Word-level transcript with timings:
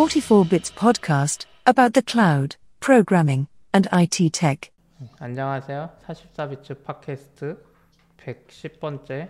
44 0.00 0.46
Bits 0.46 0.70
podcast 0.70 1.44
about 1.66 1.92
the 1.92 2.00
cloud, 2.00 2.56
programming, 2.80 3.48
and 3.74 3.86
IT 3.92 4.30
tech. 4.30 4.70
안녕하세요. 5.18 5.90
44비츠 6.06 6.82
팟캐스트 6.84 7.62
110번째 8.16 9.28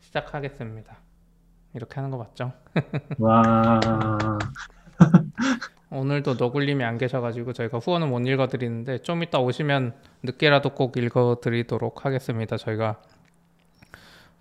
시작하겠습니다. 0.00 0.98
이렇게 1.74 1.94
하는 1.94 2.10
거 2.10 2.16
맞죠? 2.16 2.52
와, 3.20 3.78
오늘도 5.92 6.34
너굴님이 6.34 6.82
안 6.82 6.98
계셔가지고 6.98 7.52
저희가 7.52 7.78
후원은 7.78 8.08
못 8.08 8.26
읽어드리는데 8.26 9.02
좀 9.02 9.22
이따 9.22 9.38
오시면 9.38 9.94
늦게라도 10.24 10.70
꼭 10.70 10.96
읽어드리도록 10.96 12.04
하겠습니다. 12.04 12.56
저희가 12.56 13.00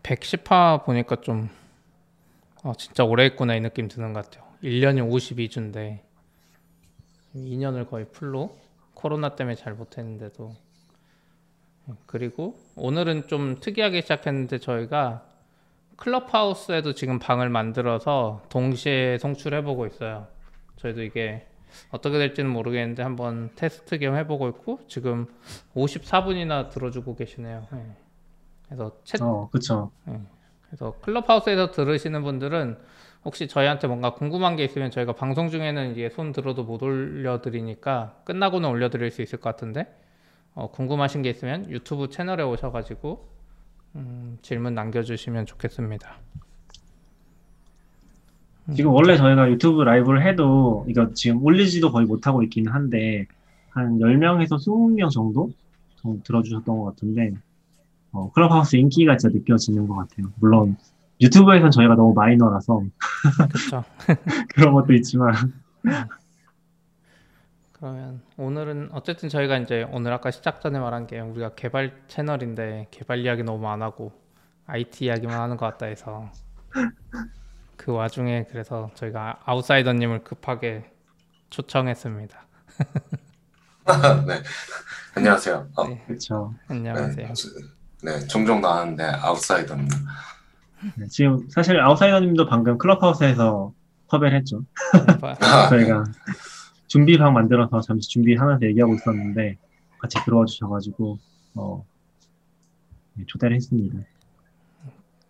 110화 0.01 0.85
보니까 0.85 1.17
좀 1.21 1.51
어, 2.63 2.73
진짜 2.79 3.03
오래 3.03 3.25
했구나 3.25 3.53
이 3.53 3.61
느낌 3.61 3.87
드는 3.87 4.11
것 4.11 4.25
같아요. 4.25 4.44
1년이 4.65 5.07
52주인데 5.07 5.99
2년을 7.35 7.87
거의 7.87 8.05
풀로 8.11 8.57
코로나 8.95 9.35
때문에 9.35 9.55
잘 9.55 9.75
못했는데도 9.75 10.55
그리고 12.07 12.57
오늘은 12.75 13.27
좀 13.27 13.59
특이하게 13.59 14.01
시작했는데 14.01 14.57
저희가 14.57 15.23
클럽하우스에도 15.97 16.93
지금 16.93 17.19
방을 17.19 17.49
만들어서 17.49 18.41
동시에 18.49 19.19
송출해보고 19.19 19.85
있어요. 19.85 20.27
저희도 20.77 21.03
이게 21.03 21.47
어떻게 21.91 22.17
될지는 22.17 22.49
모르겠는데 22.49 23.03
한번 23.03 23.51
테스트 23.55 23.99
겸 23.99 24.15
해보고 24.15 24.49
있고 24.49 24.79
지금 24.87 25.27
54분이나 25.75 26.69
들어주고 26.71 27.15
계시네요. 27.15 27.67
네. 27.71 27.95
그래서 28.65 28.97
챗 29.03 29.21
어, 29.21 29.49
그쵸. 29.51 29.91
그래서 30.65 30.95
클럽하우스에서 31.01 31.71
들으시는 31.71 32.23
분들은 32.23 32.77
혹시 33.25 33.47
저희한테 33.47 33.87
뭔가 33.87 34.13
궁금한 34.13 34.55
게 34.55 34.63
있으면 34.63 34.91
저희가 34.91 35.13
방송 35.13 35.49
중에는 35.49 35.91
이게 35.91 36.09
손 36.09 36.31
들어도 36.31 36.63
못 36.63 36.81
올려드리니까 36.83 38.21
끝나고는 38.23 38.69
올려드릴 38.69 39.09
수 39.11 39.21
있을 39.23 39.39
것 39.39 39.49
같은데 39.49 39.87
어, 40.53 40.69
궁금하신 40.71 41.23
게 41.23 41.31
있으면 41.31 41.69
유튜브 41.69 42.09
채널에 42.09 42.43
오셔가지고 42.43 43.27
음, 43.95 44.37
질문 44.41 44.75
남겨주시면 44.75 45.45
좋겠습니다. 45.45 46.17
지금 48.73 48.91
원래 48.91 49.15
저희가 49.15 49.49
유튜브 49.51 49.83
라이브를 49.83 50.25
해도, 50.25 50.85
이거 50.89 51.13
지금 51.13 51.43
올리지도 51.43 51.91
거의 51.91 52.07
못하고 52.07 52.41
있긴 52.41 52.67
한데, 52.67 53.27
한 53.69 53.99
10명에서 53.99 54.57
20명 54.57 55.11
정도? 55.11 55.51
정도 56.01 56.23
들어주셨던 56.23 56.77
것 56.77 56.85
같은데, 56.85 57.33
어, 58.11 58.31
클럽하우스 58.31 58.75
인기가 58.75 59.17
진짜 59.17 59.37
느껴지는 59.37 59.87
것 59.87 59.95
같아요. 59.95 60.31
물론, 60.39 60.77
유튜브에선 61.21 61.71
저희가 61.71 61.95
너무 61.95 62.13
마이너라서 62.13 62.81
그렇죠. 63.49 63.83
그런 64.53 64.73
것도 64.73 64.93
있지만, 64.93 65.33
그러면 67.71 68.21
오늘은 68.37 68.89
어쨌든 68.91 69.29
저희가 69.29 69.57
이제 69.57 69.87
오늘 69.91 70.11
아까 70.13 70.31
시작 70.31 70.61
전에 70.61 70.79
말한 70.79 71.07
게 71.07 71.19
우리가 71.19 71.55
개발 71.55 71.93
채널인데 72.07 72.87
개발 72.91 73.19
이야기 73.19 73.43
너무 73.43 73.67
안 73.67 73.81
하고 73.81 74.11
IT 74.67 75.05
이야기만 75.05 75.39
하는 75.39 75.57
것 75.57 75.65
같다 75.67 75.85
해서 75.85 76.29
그 77.77 77.91
와중에 77.91 78.45
그래서 78.49 78.89
저희가 78.95 79.39
아웃사이더님을 79.45 80.23
급하게 80.23 80.91
초청했습니다. 81.49 82.45
네. 84.27 84.41
안녕하세요. 85.15 85.69
어, 85.75 85.87
네, 85.87 86.03
그쵸. 86.07 86.53
안녕하세요. 86.67 87.33
네, 88.03 88.19
종종 88.27 88.59
나왔는데 88.61 89.03
아웃사이더입니다. 89.03 89.97
네, 90.95 91.07
지금 91.07 91.47
사실 91.49 91.79
아웃사이더님도 91.79 92.45
방금 92.47 92.77
클럽하우스에서 92.77 93.73
섭외를 94.09 94.37
했죠. 94.37 94.61
아, 95.41 95.69
저희가 95.69 96.03
준비방 96.87 97.33
만들어서 97.33 97.81
잠시 97.81 98.09
준비하면서 98.09 98.65
얘기하고 98.67 98.93
있었는데, 98.95 99.57
같이 99.99 100.17
들어와 100.23 100.45
주셔가지고, 100.45 101.17
어, 101.55 101.85
네, 103.15 103.23
초대를 103.27 103.55
했습니다. 103.55 103.97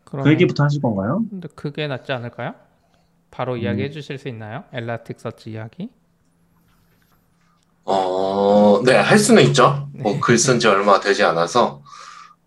그 0.03 0.29
얘기부터 0.31 0.63
하실 0.65 0.81
건가요? 0.81 1.23
근데 1.29 1.47
그게 1.55 1.87
낫지 1.87 2.11
않을까요? 2.11 2.53
바로 3.31 3.57
이야기해 3.57 3.89
주실 3.89 4.17
수 4.17 4.27
있나요? 4.27 4.63
엘라스틱 4.73 5.19
서치 5.19 5.51
이야기? 5.51 5.89
어, 7.85 8.81
네, 8.83 8.95
할 8.95 9.17
수는 9.19 9.43
있죠. 9.43 9.89
뭐, 9.93 10.19
글 10.19 10.37
쓴 10.37 10.59
지 10.59 10.67
얼마 10.67 10.99
되지 10.99 11.23
않아서, 11.23 11.81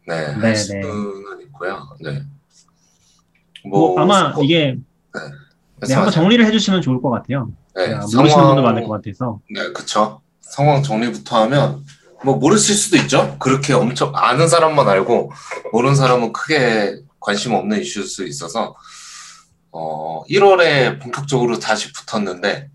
네, 0.06 0.26
네, 0.34 0.41
할 0.41 0.56
수는 0.56 0.82
있고요. 1.42 1.88
네. 2.00 2.22
뭐, 3.68 4.00
아마 4.00 4.32
이게 4.42 4.74
네, 4.74 4.74
한번 5.14 5.38
말씀하세요. 5.80 6.10
정리를 6.10 6.44
해주시면 6.46 6.82
좋을 6.82 7.00
것 7.02 7.10
같아요. 7.10 7.50
네, 7.76 7.94
아, 7.94 7.98
모르시는 8.00 8.28
상황- 8.30 8.46
분도 8.48 8.62
많을 8.62 8.82
것 8.86 8.88
같아서. 8.90 9.40
네, 9.50 9.72
그쵸. 9.72 10.20
상황 10.40 10.82
정리부터 10.82 11.42
하면, 11.44 11.84
뭐, 12.24 12.36
모르실 12.36 12.74
수도 12.74 12.96
있죠. 12.96 13.36
그렇게 13.38 13.72
엄청, 13.74 14.12
아는 14.14 14.48
사람만 14.48 14.88
알고, 14.88 15.30
모르는 15.72 15.94
사람은 15.94 16.32
크게 16.32 16.96
관심 17.20 17.52
없는 17.54 17.80
이슈일 17.80 18.06
수 18.06 18.26
있어서, 18.26 18.74
어, 19.70 20.24
1월에 20.28 21.00
본격적으로 21.00 21.58
다시 21.58 21.92
붙었는데, 21.92 22.70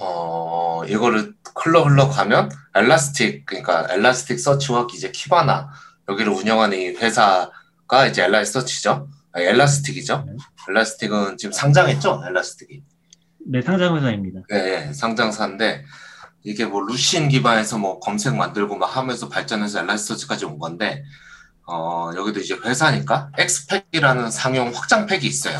어, 0.00 0.82
이거를 0.88 1.34
흘러 1.56 1.82
흘러 1.82 2.08
가면, 2.08 2.50
엘라스틱, 2.74 3.44
그러니까 3.46 3.86
엘라스틱 3.90 4.38
서치와 4.38 4.86
이제 4.94 5.10
키바나, 5.10 5.70
여기를 6.08 6.32
운영하는 6.32 6.78
이 6.78 6.86
회사가 6.88 8.06
이제 8.08 8.22
엘라스틱이죠. 8.24 9.08
아, 9.36 9.40
엘라스틱이죠. 9.40 10.24
네. 10.26 10.32
엘라스틱은 10.70 11.36
지금 11.36 11.52
상장했죠? 11.52 12.22
엘라스틱이. 12.26 12.82
네, 13.48 13.60
상장 13.60 13.94
회사입니다. 13.94 14.40
네, 14.48 14.92
상장사인데 14.94 15.84
이게 16.42 16.64
뭐 16.64 16.80
루신 16.80 17.28
기반에서 17.28 17.76
뭐 17.76 18.00
검색 18.00 18.34
만들고 18.34 18.76
막 18.76 18.96
하면서 18.96 19.28
발전해서 19.28 19.80
엘라스터치까지 19.80 20.46
온 20.46 20.58
건데 20.58 21.04
어 21.68 22.10
여기도 22.16 22.40
이제 22.40 22.54
회사니까 22.54 23.30
X-Pack이라는 23.36 24.30
상용 24.30 24.68
확장팩이 24.74 25.26
있어요. 25.26 25.58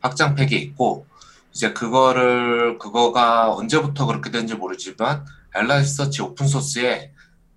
확장팩이 0.00 0.54
있고 0.56 1.06
이제 1.52 1.72
그거를 1.72 2.78
그거가 2.78 3.54
언제부터 3.54 4.04
그렇게 4.06 4.30
된지 4.30 4.54
모르지만 4.54 5.24
Elasticsearch 5.54 6.20
오픈 6.20 6.46
소스에 6.46 7.12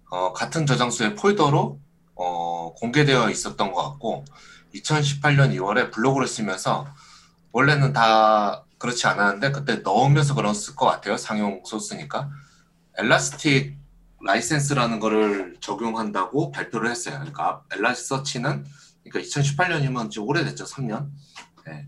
어 0.10 0.32
같은 0.32 0.66
저장소의 0.66 1.16
폴더로 1.16 1.80
어 2.16 2.74
공개되어 2.78 3.30
있었던 3.32 3.74
것 3.74 3.90
같고 3.90 4.24
2018년 4.74 5.56
2월에 5.56 5.92
블로그를 5.92 6.28
쓰면서 6.28 6.88
원래는 7.52 7.94
다 7.94 8.64
그렇지 8.78 9.08
않았는데 9.08 9.52
그때 9.52 9.76
넣으면서 9.78 10.36
그랬을 10.36 10.76
것 10.76 10.86
같아요. 10.86 11.18
상용 11.18 11.64
소스니까. 11.66 12.30
Elastic 12.98 13.78
라이센스라는 14.22 15.00
거를 15.00 15.58
적용한다고 15.60 16.52
발표를 16.52 16.90
했어요. 16.90 17.16
그러니까 17.16 17.64
엘라스서치는 17.72 18.66
그러니까 19.04 19.42
2018년이면 19.42 20.10
지금 20.12 20.28
오래됐죠. 20.28 20.66
3년. 20.66 21.10
네. 21.66 21.88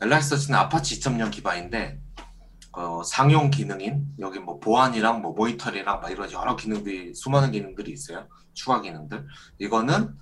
엘라스서치는 0.00 0.58
아파치 0.58 1.00
2.0 1.00 1.30
기반인데 1.30 2.00
어, 2.72 3.02
상용 3.04 3.50
기능인 3.50 4.06
여기 4.18 4.38
뭐 4.38 4.58
보안이랑 4.58 5.20
뭐 5.20 5.32
모니터링이랑 5.34 6.00
막 6.00 6.10
이런 6.10 6.32
여러 6.32 6.56
기능들이 6.56 7.14
수많은 7.14 7.52
기능들이 7.52 7.92
있어요. 7.92 8.28
추가 8.54 8.80
기능들. 8.80 9.26
이거는 9.58 10.16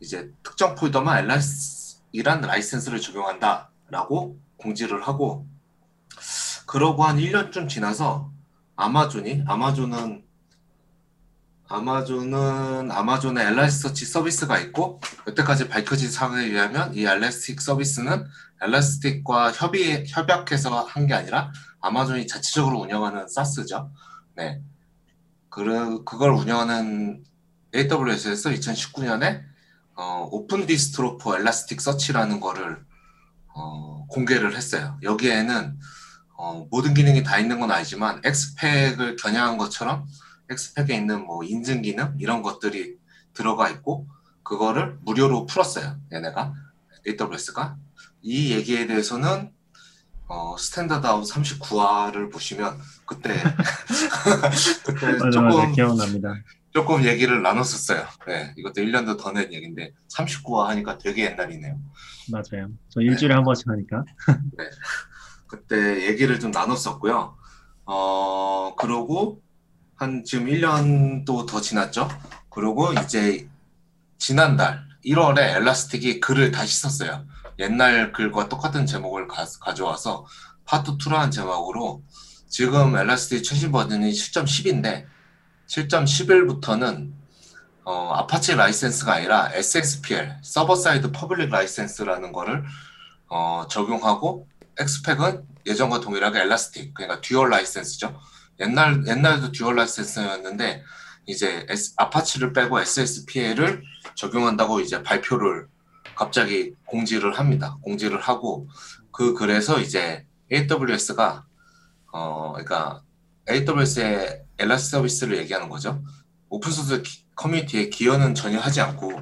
이제 0.00 0.32
특정 0.42 0.74
폴더만 0.74 1.24
Elastic 1.24 1.98
이란 2.12 2.40
라이센스를 2.40 3.00
적용한다라고 3.00 4.38
공지를 4.56 5.06
하고 5.06 5.46
그러고 6.66 7.04
한 7.04 7.18
1년쯤 7.18 7.68
지나서 7.68 8.30
아마존이 8.76 9.44
아마존은 9.46 10.24
아마존은 11.70 12.90
아마존의 12.90 13.46
Elasticsearch 13.46 14.06
서비스가 14.06 14.58
있고 14.58 15.00
여태까지 15.26 15.68
밝혀진 15.68 16.10
사항에 16.10 16.44
의하면 16.44 16.94
이 16.94 17.04
Elastic 17.04 17.60
서비스는 17.60 18.26
Elastic과 18.62 19.52
협의 19.52 20.06
협약해서 20.08 20.82
한 20.84 21.06
게 21.06 21.14
아니라 21.14 21.52
아마존이 21.80 22.26
자체적으로 22.26 22.80
운영하는 22.80 23.28
SaaS죠. 23.28 23.92
네. 24.34 24.60
그 25.50 26.04
그걸 26.04 26.30
운영하는 26.32 27.22
AWS에서 27.74 28.50
2019년에 28.50 29.47
어, 29.98 30.28
Open 30.30 30.64
Distro 30.64 31.18
for 31.18 31.34
Elasticsearch라는 31.34 32.38
거를 32.38 32.78
어, 33.52 34.06
공개를 34.08 34.56
했어요. 34.56 34.96
여기에는 35.02 35.76
어, 36.36 36.68
모든 36.70 36.94
기능이 36.94 37.24
다 37.24 37.40
있는 37.40 37.58
건 37.58 37.72
아니지만 37.72 38.22
X-Pack을 38.24 39.16
겨냥한 39.16 39.58
것처럼 39.58 40.06
X-Pack에 40.50 40.94
있는 40.94 41.26
뭐 41.26 41.42
인증 41.42 41.82
기능 41.82 42.14
이런 42.20 42.42
것들이 42.42 42.96
들어가 43.34 43.68
있고 43.70 44.06
그거를 44.44 44.98
무료로 45.02 45.46
풀었어요. 45.46 45.98
얘네가 46.12 46.54
AWS가 47.04 47.76
이 48.22 48.52
얘기에 48.52 48.86
대해서는 48.86 49.50
어, 50.28 50.56
Standard 50.56 51.08
Out 51.08 51.28
39화를 51.28 52.30
보시면 52.32 52.78
그때 53.04 53.34
그때 54.86 55.12
맞아, 55.14 55.40
맞아, 55.40 55.50
조금 55.50 55.72
기억납니다. 55.72 56.34
조금 56.72 57.04
얘기를 57.04 57.42
나눴었어요. 57.42 58.06
네, 58.26 58.54
이것도 58.56 58.74
1년도 58.82 59.18
더된 59.18 59.52
얘기인데 59.52 59.92
39화 60.14 60.66
하니까 60.66 60.98
되게 60.98 61.24
옛날이네요. 61.26 61.78
맞아요. 62.30 62.68
저 62.88 63.00
일주일에 63.00 63.34
한 63.34 63.44
번씩 63.44 63.68
하니까. 63.68 64.04
그때 65.46 66.06
얘기를 66.06 66.38
좀 66.38 66.50
나눴었고요. 66.50 67.36
어, 67.86 68.74
그러고 68.76 69.42
한 69.96 70.22
지금 70.24 70.46
1년도 70.46 71.48
더 71.48 71.60
지났죠. 71.60 72.08
그리고 72.50 72.92
이제 72.92 73.48
지난달 74.18 74.84
1월에 75.04 75.56
엘라스틱이 75.56 76.20
글을 76.20 76.50
다시 76.50 76.80
썼어요. 76.80 77.26
옛날 77.58 78.12
글과 78.12 78.48
똑같은 78.48 78.86
제목을 78.86 79.26
가, 79.26 79.44
가져와서 79.60 80.26
파트 80.64 80.98
2라는 80.98 81.32
제목으로 81.32 82.02
지금 82.46 82.96
엘라스틱 82.96 83.42
최신 83.42 83.72
버전이 83.72 84.10
7.10인데 84.10 85.06
7.11부터는 85.68 87.12
어, 87.84 88.12
아파치 88.14 88.54
라이센스가 88.54 89.14
아니라 89.14 89.50
SSPL 89.52 90.38
Server 90.42 90.74
Side 90.74 91.12
Public 91.12 91.50
License라는 91.50 92.32
거를 92.32 92.64
어, 93.28 93.66
적용하고 93.70 94.46
X-Pack은 94.78 95.46
예전과 95.66 96.00
동일하게 96.00 96.40
Elastic 96.40 96.94
그러니까 96.94 97.20
dual 97.20 97.50
라이센스죠. 97.50 98.18
옛날 98.60 99.06
옛날에도 99.06 99.52
dual 99.52 99.76
라이센스였는데 99.76 100.82
이제 101.26 101.66
S, 101.68 101.94
Apache를 101.96 102.52
빼고 102.52 102.80
SSPL을 102.80 103.82
적용한다고 104.14 104.80
이제 104.80 105.02
발표를 105.02 105.68
갑자기 106.14 106.74
공지를 106.86 107.38
합니다. 107.38 107.76
공지를 107.82 108.20
하고 108.20 108.68
그 109.12 109.34
글에서 109.34 109.80
이제 109.80 110.26
AWS가 110.50 111.44
어 112.12 112.52
그러니까 112.52 113.02
AWS의 113.50 114.47
엘라스 114.58 114.90
서비스를 114.90 115.38
얘기하는 115.38 115.68
거죠. 115.68 116.02
오픈소스 116.48 117.02
커뮤니티에 117.34 117.88
기여는 117.88 118.34
전혀 118.34 118.58
하지 118.58 118.80
않고 118.80 119.12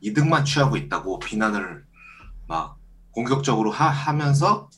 이득만 0.00 0.44
취하고 0.44 0.76
있다고 0.76 1.18
비난을 1.18 1.84
막 2.46 2.78
공격적으로 3.10 3.70
하, 3.70 3.88
하면서 3.88 4.70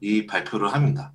이 0.00 0.26
발표를 0.26 0.72
합니다. 0.72 1.12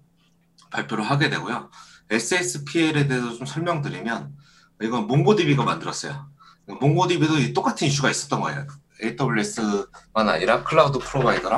발표를 0.72 1.04
하게 1.04 1.30
되고요. 1.30 1.70
SSPL에 2.10 3.08
대해서 3.08 3.34
좀 3.34 3.46
설명드리면 3.46 4.36
이건 4.82 5.08
MongoDB가 5.08 5.64
만들었어요. 5.64 6.30
MongoDB도 6.68 7.54
똑같은 7.54 7.88
이슈가 7.88 8.10
있었던 8.10 8.40
거예요. 8.42 8.68
AWS만 9.04 10.30
아니라 10.30 10.64
클라우드 10.64 11.00
provider랑 11.00 11.58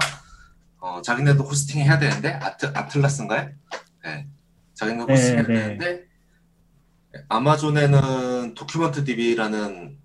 어, 0.79 1.01
자기네도 1.01 1.43
hosting 1.43 1.81
해야 1.81 1.99
되는데 1.99 2.33
아트, 2.33 2.67
Atlas인가요? 2.73 3.49
네. 4.03 4.27
자기네 4.73 5.05
네, 5.05 5.13
호스팅 5.13 5.33
해야 5.35 5.43
네. 5.43 5.53
되는데 5.53 6.08
아마존에는 7.27 8.53
도큐먼트 8.53 9.03
DB라는 9.03 9.97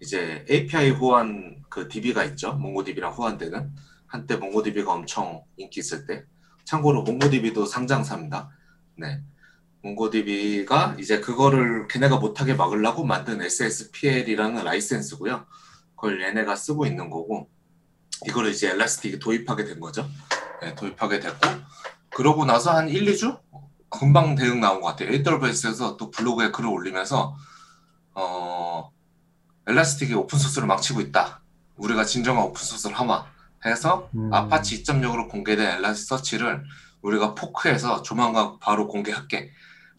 이제 0.00 0.44
API 0.50 0.90
호환 0.90 1.62
그 1.68 1.88
DB가 1.88 2.24
있죠. 2.24 2.52
몽고DB랑 2.54 3.12
호환되는 3.12 3.72
한때 4.06 4.36
몽고DB가 4.36 4.92
엄청 4.92 5.42
인기 5.56 5.80
있을 5.80 6.06
때 6.06 6.24
참고로 6.64 7.02
몽고DB도 7.02 7.66
상장사입니다. 7.66 8.50
네. 8.96 9.20
몽고DB가 9.82 10.96
이제 10.98 11.20
그거를 11.20 11.88
걔네가 11.88 12.18
못하게 12.18 12.54
막으려고 12.54 13.04
만든 13.04 13.42
SSPL이라는 13.42 14.64
라이센스고요. 14.64 15.46
그걸 15.96 16.22
얘네가 16.22 16.56
쓰고 16.56 16.86
있는 16.86 17.10
거고 17.10 17.50
이거를 18.26 18.50
이제 18.50 18.70
엘라스틱이 18.70 19.18
도입하게 19.18 19.64
된 19.64 19.80
거죠. 19.80 20.08
네, 20.62 20.74
도입하게 20.74 21.20
됐고 21.20 21.48
그러고 22.10 22.44
나서 22.44 22.70
한 22.70 22.88
1, 22.88 23.04
2주 23.06 23.40
금방 23.98 24.34
대응 24.34 24.60
나온 24.60 24.80
것 24.80 24.88
같아요. 24.88 25.10
AWS에서 25.10 25.96
또 25.96 26.10
블로그에 26.10 26.50
글을 26.50 26.68
올리면서 26.68 27.36
어 28.14 28.90
Elastic이 29.66 30.14
오픈소스를 30.14 30.66
망치고 30.66 31.00
있다. 31.00 31.42
우리가 31.76 32.04
진정한 32.04 32.44
오픈소스를 32.44 32.96
하마 32.96 33.24
해서 33.64 34.10
음. 34.14 34.32
아파치 34.32 34.82
2.0으로 34.82 35.28
공개된 35.28 35.78
엘라스서치를 35.78 36.64
우리가 37.02 37.34
fork해서 37.34 38.02
조만간 38.02 38.58
바로 38.58 38.88
공개할게 38.88 39.50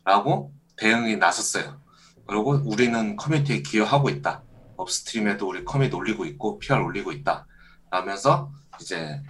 라고 0.03 0.53
대응이 0.77 1.18
나섰어요. 1.18 1.81
그리고 2.27 2.62
우리는 2.65 3.15
커뮤니티에 3.15 3.62
기여하고 3.62 4.09
있다. 4.09 4.44
upstream에도 4.77 5.47
우리 5.47 5.63
commit 5.63 5.94
올리고 5.94 6.25
있고 6.25 6.59
PR 6.59 6.81
올리고 6.81 7.12
있다. 7.12 7.47
라면서 7.92 8.51
이제 8.81 9.21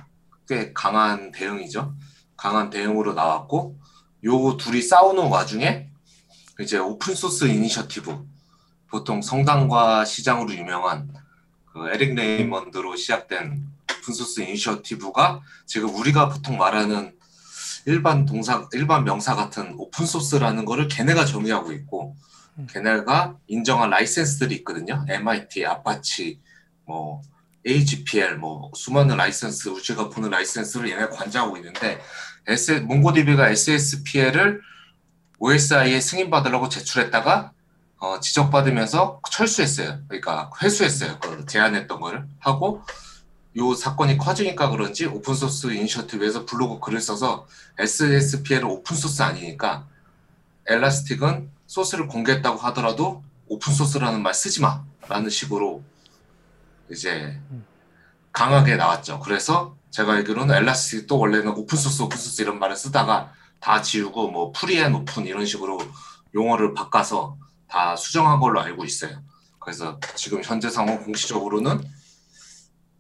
꽤 0.47 0.73
강한 0.73 1.31
대응이죠. 1.31 1.95
강한 2.35 2.69
대응으로 2.69 3.13
나왔고 3.13 3.77
요 4.25 4.57
둘이 4.57 4.81
싸우는 4.81 5.27
와중에 5.27 5.87
이제 6.59 6.77
Open 6.77 7.13
Source 7.13 7.45
Initiative 7.45 8.25
보통 8.87 9.21
성당과 9.21 10.05
시장으로 10.05 10.53
유명한 10.53 11.13
그 11.65 11.89
에릭 11.89 12.15
레이먼드로 12.15 12.95
시작된 12.95 13.67
Open 14.05 14.13
Source 14.13 14.41
Initiative가 14.41 15.41
지금 15.65 15.93
우리가 15.93 16.29
보통 16.29 16.57
말하는 16.57 17.15
일반 17.85 18.25
동사, 18.25 18.67
일반 18.73 19.03
명사 19.03 19.35
같은 19.35 19.75
오픈 19.77 20.05
소스라는 20.05 20.65
거를 20.65 20.87
걔네가 20.87 21.25
정의하고 21.25 21.71
있고, 21.71 22.15
걔네가 22.71 23.37
인정한 23.47 23.91
라이센스들이 23.91 24.55
있거든요. 24.55 25.05
MIT, 25.07 25.65
Apache, 25.65 26.39
뭐, 26.85 27.21
AGPL, 27.67 28.37
뭐, 28.37 28.71
수많은 28.75 29.17
라이센스, 29.17 29.69
우리가 29.69 30.09
보는 30.09 30.31
라이센스를 30.31 30.89
얘네가 30.89 31.11
관장하고 31.11 31.57
있는데, 31.57 31.99
S, 32.47 32.71
MongoDB가 32.71 33.49
SSPL을 33.49 34.61
OSI에 35.39 35.99
승인받으려고 35.99 36.69
제출했다가, 36.69 37.51
어, 37.97 38.19
지적받으면서 38.19 39.21
철수했어요. 39.29 39.99
그러니까 40.07 40.51
회수했어요. 40.61 41.19
그 41.19 41.45
제안했던 41.45 41.99
거를 41.99 42.25
하고, 42.39 42.83
요 43.57 43.73
사건이 43.73 44.17
커지니까 44.17 44.69
그런지 44.69 45.05
Open 45.05 45.30
Source 45.30 45.67
Initiative에서 45.67 46.45
블로그 46.45 46.79
글을 46.79 46.99
써서 46.99 47.47
SSPL은 47.79 48.65
오픈소스 48.65 49.21
아니니까 49.21 49.87
Elastic은 50.67 51.49
소스를 51.65 52.07
공개했다고 52.07 52.57
하더라도 52.57 53.23
오픈소스라는 53.47 54.21
말 54.21 54.33
쓰지 54.33 54.61
마 54.61 54.83
라는 55.07 55.29
식으로 55.29 55.83
이제 56.91 57.39
강하게 58.31 58.75
나왔죠. 58.75 59.19
그래서 59.21 59.77
제가 59.95 60.11
알기로는 60.15 60.53
Elastic도 60.53 61.17
원래는 61.17 61.53
오픈소스 61.53 62.01
오픈소스 62.01 62.41
이런 62.41 62.59
말을 62.59 62.75
쓰다가 62.75 63.31
다 63.61 63.81
지우고 63.81 64.29
뭐 64.29 64.51
free 64.51 64.75
and 64.75 64.93
open 64.93 65.25
이런 65.25 65.45
식으로 65.45 65.79
용어를 66.33 66.73
바꿔서 66.73 67.37
다 67.69 67.95
수정한 67.95 68.41
걸로 68.41 68.59
알고 68.59 68.83
있어요. 68.83 69.23
그래서 69.57 69.97
지금 70.15 70.41
현재 70.43 70.69
상황 70.69 71.01
공식적으로는 71.01 71.81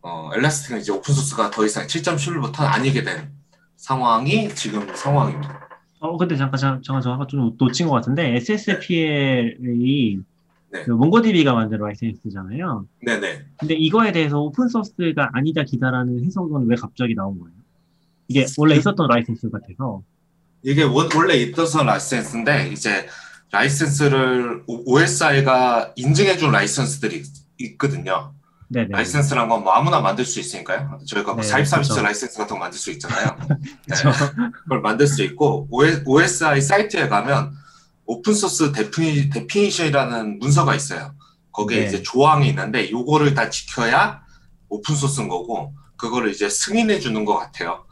어, 0.03 0.29
Elastic은 0.35 0.79
이제 0.79 0.93
오픈소스가 0.93 1.51
더 1.51 1.65
이상 1.65 1.85
7.11부터는 1.85 2.61
아니게 2.61 3.03
된 3.03 3.29
상황이 3.75 4.47
지금 4.55 4.95
상황입니다. 4.95 5.67
어, 5.99 6.15
근데 6.15 6.37
잠깐, 6.37 6.57
잠깐, 6.57 6.81
잠깐, 6.81 7.01
저 7.01 7.11
아까 7.11 7.27
좀 7.27 7.57
놓친 7.57 7.87
것 7.87 7.95
같은데, 7.95 8.35
SSPL이 8.37 10.21
네. 10.75 10.83
그 10.83 10.91
MongoDB가 10.91 11.53
만든 11.53 11.77
라이센스잖아요. 11.79 12.85
네네. 13.05 13.45
근데 13.57 13.73
이거에 13.75 14.11
대해서 14.11 14.41
오픈소스가 14.41 15.29
아니다 15.33 15.63
기다라는 15.63 16.25
해석은 16.25 16.67
왜 16.67 16.75
갑자기 16.75 17.15
나온 17.15 17.39
거예요? 17.39 17.55
이게 18.27 18.45
원래 18.57 18.75
있었던 18.75 19.07
라이센스 19.07 19.49
같아서. 19.49 20.01
이게 20.63 20.83
원, 20.83 21.07
원래 21.15 21.35
있던 21.35 21.65
라이센스인데 21.85 22.69
이제 22.73 23.07
라이센스를 23.51 24.63
OSI가 24.67 25.93
인증해준 25.95 26.51
라이센스들이 26.51 27.23
있거든요. 27.59 28.33
네네. 28.67 28.87
라이센스란 28.89 29.47
건 29.47 29.63
뭐 29.63 29.71
아무나 29.73 30.01
만들 30.01 30.25
수 30.25 30.39
있으니까요. 30.39 30.99
저희가 31.05 31.33
뭐 31.33 31.41
네, 31.41 31.47
44bits 31.47 31.91
그쵸. 31.91 32.01
라이센스 32.01 32.37
같은 32.37 32.55
거 32.55 32.59
만들 32.59 32.77
수 32.79 32.91
있잖아요. 32.91 33.37
네. 33.47 33.55
그쵸. 33.89 34.09
그걸 34.63 34.81
만들 34.81 35.07
수 35.07 35.23
있고 35.23 35.67
OSI 35.69 36.61
사이트에 36.61 37.07
가면 37.07 37.51
Open 38.05 38.32
Source 38.32 38.71
Defini, 38.71 39.29
Definition이라는 39.29 40.39
문서가 40.39 40.75
있어요. 40.75 41.13
거기에 41.51 41.81
네. 41.81 41.87
이제 41.87 42.03
조항이 42.03 42.49
있는데 42.49 42.91
요거를 42.91 43.33
다 43.33 43.49
지켜야 43.49 44.21
오픈소스인 44.69 45.27
거고 45.29 45.73
그거를 45.97 46.29
이제 46.31 46.49
승인해 46.49 46.99
주는 46.99 47.23
것 47.25 47.37
같아요. 47.37 47.85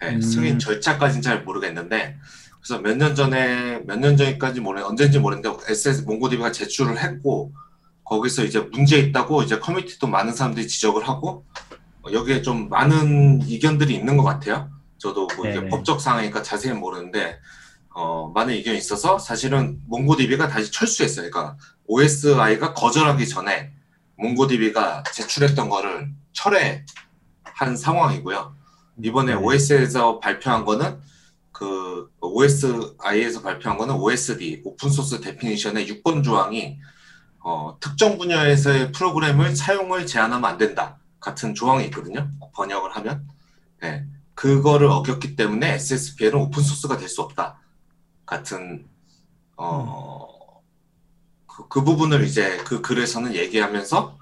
네, 0.00 0.14
음. 0.14 0.20
승인 0.20 0.58
절차까지는 0.58 1.20
잘 1.22 1.42
모르겠는데 1.44 2.16
그래서 2.62 2.80
몇 2.80 2.96
년 2.96 3.14
전에 3.14 3.80
몇 3.86 3.98
년 3.98 4.16
전까지 4.16 4.60
모르 4.60 4.82
언제인지 4.82 5.18
모르는데 5.18 5.50
SS 5.68 6.02
MongoDB가 6.06 6.52
제출을 6.52 6.98
했고 7.02 7.52
거기서 8.04 8.44
이제 8.44 8.60
문제 8.72 8.98
있다고 8.98 9.42
이제 9.42 9.58
커뮤니티도 9.58 10.06
많은 10.06 10.32
사람들이 10.34 10.68
지적을 10.68 11.06
하고 11.08 11.44
어, 12.02 12.12
여기에 12.12 12.42
좀 12.42 12.68
많은 12.68 13.42
이견들이 13.42 13.94
있는 13.94 14.16
것 14.16 14.24
같아요. 14.24 14.70
저도 14.98 15.26
뭐 15.36 15.46
이게. 15.46 15.68
법적 15.68 16.00
상황이니까 16.00 16.42
자세히는 16.42 16.80
모르는데 16.80 17.38
어, 17.92 18.30
많은 18.34 18.54
의견이 18.54 18.78
있어서 18.78 19.18
사실은 19.18 19.80
MongoDB가 19.86 20.48
다시 20.48 20.70
철수했어요. 20.70 21.30
그러니까 21.30 21.56
OSI가 21.86 22.74
거절하기 22.74 23.28
전에 23.28 23.72
MongoDB가 24.16 25.02
제출했던 25.12 25.68
거를 25.68 26.12
철회한 26.32 27.76
상황이고요. 27.76 28.54
이번에 29.02 29.34
네. 29.34 29.38
OS에서 29.38 30.20
발표한 30.20 30.64
거는 30.64 31.00
그 31.52 32.10
OSI에서 32.20 33.42
발표한 33.42 33.78
거는 33.78 33.96
OSD 33.96 34.62
Open 34.64 34.90
Source 34.90 35.20
Definition의 35.20 35.86
6번 35.88 36.22
조항이 36.22 36.78
어, 37.40 37.76
특정 37.80 38.18
분야에서의 38.18 38.92
프로그램을 38.92 39.56
사용을 39.56 40.06
제한하면 40.06 40.48
안 40.48 40.58
된다 40.58 40.98
같은 41.18 41.54
조항이 41.54 41.84
있거든요. 41.86 42.30
번역을 42.54 42.94
하면 42.96 43.26
네. 43.82 44.04
그거를 44.34 44.88
어겼기 44.88 45.36
때문에 45.36 45.74
SSPL은 45.74 46.38
오픈 46.38 46.62
소스가 46.62 46.96
될 46.96 47.08
수 47.08 47.22
없다. 47.22 47.58
같은 48.30 48.86
어, 49.56 50.62
그, 51.46 51.66
그 51.68 51.82
부분을 51.82 52.22
이제 52.24 52.58
그 52.64 52.80
글에서는 52.80 53.34
얘기하면서 53.34 54.16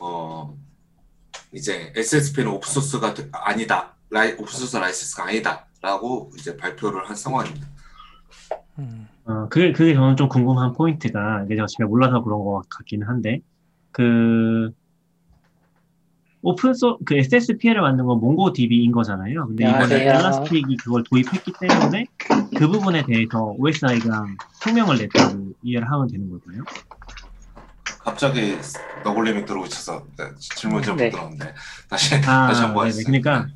어, 0.00 0.58
이제 1.50 1.90
SSP는 1.96 2.50
오픈 2.50 2.70
소스가 2.70 3.14
되- 3.14 3.28
아니다. 3.32 3.96
라이, 4.10 4.32
오픈 4.34 4.46
소스 4.46 4.76
라이센스가 4.76 5.26
아니다라고 5.28 6.30
이제 6.38 6.56
발표를 6.58 7.08
한 7.08 7.16
상황입니다. 7.16 7.66
음. 8.78 9.08
어, 9.24 9.48
그게, 9.48 9.72
그게 9.72 9.94
저는 9.94 10.16
좀 10.16 10.28
궁금한 10.28 10.72
포인트가, 10.74 11.42
이게 11.46 11.56
제가 11.56 11.66
잘 11.66 11.86
몰라서 11.86 12.22
그런 12.22 12.44
것 12.44 12.62
같기는 12.68 13.08
한데, 13.08 13.40
그, 13.90 14.70
오픈소, 16.44 16.98
그 17.06 17.16
SSPL을 17.16 17.80
만든 17.80 18.04
건 18.04 18.20
MongoDB인 18.20 18.92
거잖아요. 18.92 19.46
근데 19.46 19.64
이번에 19.64 19.82
안녕하세요. 19.82 20.10
Elastic이 20.10 20.76
그걸 20.76 21.02
도입했기 21.04 21.54
때문에 21.58 22.06
그 22.58 22.68
부분에 22.68 23.02
대해서 23.06 23.54
OSI가 23.56 24.26
성명을 24.62 24.98
냈다고 24.98 25.52
이해를 25.62 25.90
하면 25.90 26.06
되는 26.06 26.28
걸까요? 26.28 26.62
갑자기 27.98 28.58
너굴님이 29.02 29.46
들어오셔서 29.46 30.06
네, 30.18 30.24
질문 30.38 30.82
좀 30.82 30.98
네. 30.98 31.08
들었는데 31.08 31.54
다시 31.88 32.14
아, 32.16 32.48
다시 32.48 32.60
한번 32.60 32.84
네네. 32.84 32.88
해주세요. 32.88 33.22
그러니까 33.22 33.46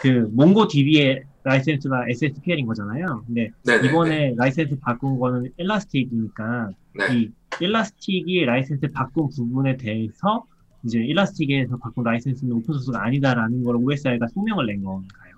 그 0.00 0.30
MongoDB의 0.32 1.24
라이센스가 1.42 2.04
SSPL인 2.08 2.66
거잖아요. 2.66 3.24
근데 3.26 3.50
네네, 3.64 3.82
네, 3.82 3.88
이번에 3.88 4.34
라이센스 4.36 4.78
바꾼 4.80 5.18
거는 5.18 5.50
Elastic이니까 5.58 6.70
네. 6.98 7.16
이 7.16 7.30
Elastic이 7.58 8.44
라이센스 8.44 8.92
바꾼 8.92 9.28
부분에 9.28 9.76
대해서 9.76 10.44
이제 10.84 10.98
Elastic에서 10.98 11.76
바꾼 11.78 12.04
라이센스는 12.04 12.52
오픈소스가 12.52 13.04
아니다라는 13.04 13.64
걸 13.64 13.76
OSI가 13.76 14.26
성명을 14.34 14.66
낸 14.66 14.82
건가요? 14.82 15.34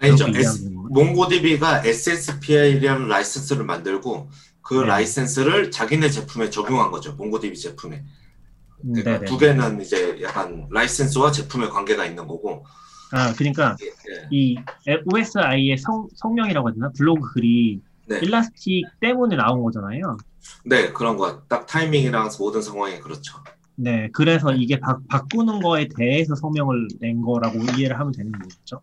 아니죠. 0.00 0.26
MongoDB가 0.90 1.84
SSPL이라는 1.84 3.08
라이센스를 3.08 3.64
만들고 3.64 4.30
그 4.62 4.74
네. 4.74 4.86
라이센스를 4.86 5.70
자기네 5.70 6.10
제품에 6.10 6.50
적용한 6.50 6.90
거죠. 6.90 7.14
MongoDB 7.14 7.58
제품에. 7.58 8.04
음, 8.84 8.92
그러니까 8.92 9.12
네네. 9.12 9.24
두 9.24 9.38
개는 9.38 9.80
이제 9.80 10.18
약간 10.22 10.68
라이센스와 10.70 11.32
제품의 11.32 11.70
관계가 11.70 12.04
있는 12.04 12.26
거고. 12.26 12.64
아, 13.10 13.32
그러니까 13.34 13.76
예, 13.82 13.86
예. 13.86 14.28
이 14.30 14.56
OSI의 15.12 15.78
성, 15.78 16.06
성명이라고 16.14 16.68
해야 16.68 16.74
되나? 16.74 16.90
블로그 16.96 17.32
글이 17.32 17.80
네. 18.06 18.18
Elastic 18.18 18.84
때문에 19.00 19.36
나온 19.36 19.62
거잖아요. 19.62 20.18
네, 20.64 20.92
그런 20.92 21.16
거. 21.16 21.42
딱 21.48 21.66
타이밍이랑 21.66 22.30
모든 22.38 22.62
상황이 22.62 23.00
그렇죠. 23.00 23.38
네, 23.80 24.08
그래서 24.12 24.52
이게 24.52 24.80
바, 24.80 24.98
바꾸는 25.08 25.60
거에 25.60 25.86
대해서 25.96 26.34
성명을 26.34 26.88
낸 27.00 27.22
거라고 27.22 27.60
이해를 27.76 27.98
하면 28.00 28.12
되는 28.12 28.32
거겠죠? 28.32 28.80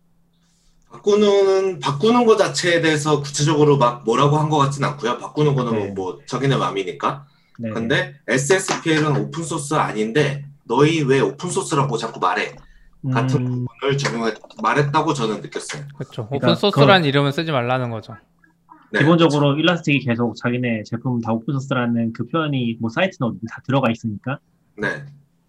바꾸는 0.90 1.80
바꾸는 1.80 2.24
거 2.24 2.36
자체에 2.36 2.80
대해서 2.80 3.20
구체적으로 3.20 3.76
막 3.76 4.04
뭐라고 4.04 4.38
한 4.38 4.48
것 4.48 4.56
같진 4.56 4.82
않고요. 4.84 5.18
바꾸는 5.18 5.54
거는 5.54 5.72
네. 5.72 5.86
뭐, 5.88 6.12
뭐 6.12 6.20
자기네 6.24 6.56
마음이니까. 6.56 7.26
네. 7.58 7.70
근데 7.70 8.14
SSPL은 8.26 9.16
오픈 9.16 9.42
소스 9.44 9.74
아닌데 9.74 10.46
너희 10.64 11.02
왜 11.02 11.20
오픈 11.20 11.50
소스라고 11.50 11.98
자꾸 11.98 12.18
말해? 12.18 12.56
같은 13.12 13.46
음, 13.46 13.66
을 13.84 13.98
적용해 13.98 14.32
말했다고 14.62 15.12
저는 15.12 15.42
느꼈어요. 15.42 15.82
그렇죠. 15.96 16.26
그러니까 16.26 16.48
오픈 16.48 16.56
소스란 16.56 17.04
이름을 17.04 17.32
쓰지 17.32 17.52
말라는 17.52 17.90
거죠. 17.90 18.16
네, 18.92 19.00
기본적으로 19.00 19.56
Elastic이 19.58 20.00
계속 20.00 20.34
자기네 20.36 20.84
제품 20.84 21.20
다 21.20 21.32
오픈 21.32 21.52
소스라는 21.54 22.14
그 22.14 22.26
표현이 22.26 22.78
뭐 22.80 22.88
사이트나 22.88 23.26
어디 23.28 23.38
다 23.50 23.60
들어가 23.66 23.90
있으니까 23.90 24.38
네. 24.76 25.04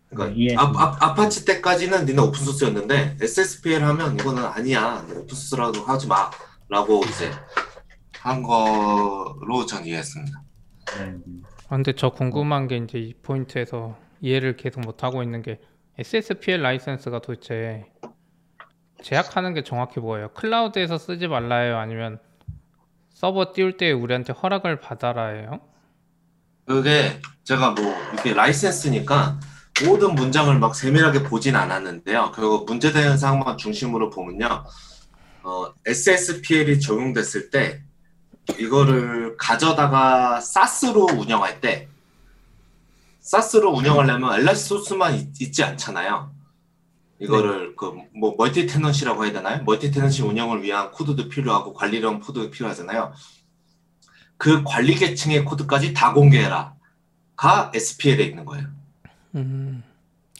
그러니까 0.10 0.34
네, 0.34 0.42
이해했습니다. 0.42 0.80
아, 0.80 0.98
아, 1.02 1.06
아파치 1.10 1.46
때까지는 1.46 2.06
니네 2.06 2.22
오픈 2.22 2.44
소스였는데 2.44 3.18
SSPL 3.22 3.84
하면 3.84 4.16
이거는 4.20 4.44
아니야. 4.44 5.06
오픈 5.12 5.28
소스라고 5.28 5.80
하지 5.80 6.08
마라고 6.08 7.04
이제 7.06 7.32
한 8.20 8.42
거로 8.42 9.66
전 9.68 9.86
이해했습니다. 9.86 10.42
네. 10.98 11.16
아, 11.68 11.76
근데 11.76 11.94
저 11.94 12.10
궁금한 12.10 12.68
게 12.68 12.78
이제 12.78 12.98
이 12.98 13.14
포인트에서 13.22 13.98
이해를 14.22 14.56
계속 14.56 14.82
못 14.82 15.04
하고 15.04 15.22
있는 15.22 15.42
게 15.42 15.60
SSPL 16.00 16.62
라이센스가 16.62 17.20
도대체 17.20 17.86
제약하는 19.04 19.54
게 19.54 19.64
정확히 19.64 20.00
뭐예요? 20.00 20.30
클라우드에서 20.34 20.98
쓰지 20.98 21.28
말라요? 21.28 21.78
아니면 21.78 22.20
서버 23.10 23.52
띄울 23.54 23.78
때 23.78 23.92
우리한테 23.92 24.32
허락을 24.34 24.80
받아라예요? 24.80 25.60
그게 26.68 27.22
제가 27.46 27.72
뭐 27.72 27.96
이게 28.14 28.34
라이센스니까 28.34 29.40
모든 29.86 30.16
문장을 30.16 30.54
막 30.60 30.76
세밀하게 30.76 31.24
보진 31.24 31.56
않았는데요. 31.56 32.34
결국 32.36 32.66
문제되는 32.66 33.18
사항만 33.18 33.58
중심으로 33.58 34.10
보면요. 34.10 34.66
어, 35.44 35.74
SSPL이 35.86 36.82
적용됐을 36.82 37.52
때 37.52 37.82
이거를 38.60 39.38
가져다가 39.38 40.42
사스로 40.42 41.06
운영할 41.06 41.62
때 41.62 41.88
SaaS로 43.22 43.72
운영하려면 43.72 44.38
Elas 44.38 44.68
소스만 44.68 45.16
있, 45.16 45.42
있지 45.42 45.64
않잖아요. 45.64 46.34
이거를 47.20 47.78
그뭐 47.78 48.36
multi 48.38 48.68
tenancy라고 48.68 49.24
해야 49.24 49.32
되나요? 49.32 49.64
multi 49.64 49.90
tenancy 49.90 50.22
운영을 50.22 50.64
위한 50.64 50.92
코드도 50.92 51.30
필요하고 51.30 51.74
관리용 51.74 52.20
코드도 52.20 52.52
필요하잖아요. 52.52 53.14
그 54.38 54.64
관리 54.64 54.96
계층의 54.96 55.46
코드까지 55.46 55.94
다 55.94 56.14
공개해라. 56.14 56.74
가 57.36 57.72
SSPL에 57.74 58.24
있는 58.24 58.46
거예요. 58.46 58.66
음, 59.36 59.84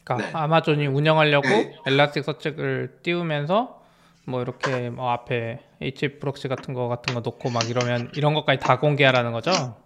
그러니까 0.04 0.26
네. 0.26 0.32
아마존이 0.34 0.86
운영하려고 0.86 1.48
네. 1.48 1.76
Elasticsearch를 1.86 2.98
띄우면서 3.02 3.82
뭐 4.26 4.42
이렇게 4.42 4.90
뭐 4.90 5.10
앞에 5.10 5.60
HAProxy 5.80 6.48
같은 6.48 6.74
거 6.74 6.88
같은 6.88 7.14
거 7.14 7.20
놓고 7.20 7.50
막 7.50 7.68
이러면 7.70 8.10
이런 8.14 8.34
것까지 8.34 8.58
다 8.60 8.78
공개하라는 8.78 9.32
거죠? 9.32 9.76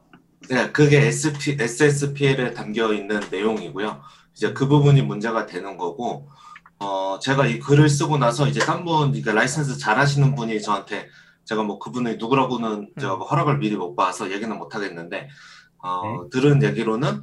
네, 0.48 0.70
그게 0.72 1.06
SP, 1.06 1.56
SSPL에 1.60 2.52
담겨 2.52 2.92
있는 2.92 3.20
내용이고요. 3.30 4.02
이제 4.34 4.52
그 4.52 4.66
부분이 4.66 5.02
문제가 5.02 5.46
되는 5.46 5.76
거고, 5.76 6.28
어, 6.80 7.18
제가 7.20 7.46
이 7.46 7.60
글을 7.60 7.88
쓰고 7.88 8.18
나서 8.18 8.48
이제 8.48 8.58
딴 8.58 8.84
분, 8.84 9.10
그러니까 9.10 9.32
라이센스 9.32 9.78
잘 9.78 9.98
하시는 9.98 10.34
분이 10.34 10.60
저한테 10.60 11.08
제가 11.44 11.62
뭐 11.62 11.78
그분이 11.78 12.16
누구라고는 12.16 12.92
제가 13.00 13.16
뭐 13.16 13.26
허락을 13.26 13.58
미리 13.58 13.76
못 13.76 13.94
받아서 13.96 14.30
얘기는 14.30 14.56
못 14.56 14.74
하겠는데, 14.74 15.28
어, 15.78 16.28
들은 16.30 16.62
얘기로는 16.62 17.22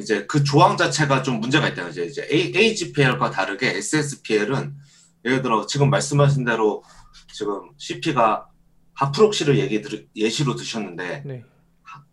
이제 0.00 0.26
그 0.26 0.42
조항 0.44 0.76
자체가 0.76 1.22
좀 1.22 1.40
문제가 1.40 1.68
있다는 1.68 1.90
거죠. 1.90 2.02
이제 2.02 2.26
A, 2.30 2.52
AGPL과 2.54 3.30
다르게 3.30 3.76
SSPL은 3.76 4.74
예를 5.24 5.42
들어 5.42 5.66
지금 5.66 5.90
말씀하신 5.90 6.44
대로 6.44 6.82
지금 7.32 7.70
CP가 7.78 8.46
하프록시를 8.94 9.58
얘기 9.58 9.80
들, 9.80 10.08
예시로 10.16 10.56
드셨는데, 10.56 11.22
네. 11.24 11.44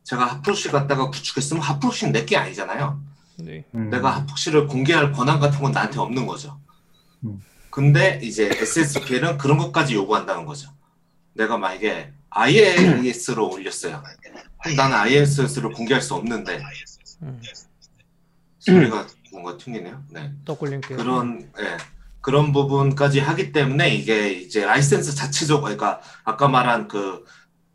제가 0.04 0.26
하프록시 0.26 0.70
갖다가 0.70 1.10
구축했으면 1.10 1.62
하프록시는 1.62 2.14
내게 2.14 2.36
아니잖아요. 2.38 3.02
네. 3.38 3.66
음, 3.76 3.90
내가 3.90 4.16
하프록시를 4.16 4.68
공개할 4.68 5.12
권한 5.12 5.40
같은 5.40 5.60
건 5.62 5.72
나한테 5.72 6.00
없는 6.00 6.26
거죠. 6.26 6.60
음. 7.24 7.42
근데 7.70 8.20
이제 8.24 8.50
SSPL은 8.52 9.38
그런 9.38 9.58
것까지 9.58 9.94
요구한다는 9.94 10.46
거죠. 10.46 10.70
내가 11.40 11.58
만약에 11.58 12.12
IIS로 12.32 13.50
올렸어요. 13.50 14.04
나는 14.76 14.98
IIS를 14.98 15.72
공개할 15.72 16.02
수 16.02 16.14
없는데 16.16 16.60
음. 17.22 17.42
소리가 18.60 19.08
뭔가 19.32 19.58
튕기네요. 19.58 20.04
네. 20.10 20.34
떠굴림께 20.44 20.96
그런 20.98 21.50
예. 21.60 21.78
그런 22.20 22.52
부분까지 22.52 23.22
하기 23.22 23.54
때문에 23.54 23.90
이게 23.96 24.34
이제 24.34 24.66
라이센스 24.66 25.16
자체적으로 25.16 25.64
그러니까 25.64 26.02
아까 26.26 26.50
말한 26.50 26.90
그 26.90 27.24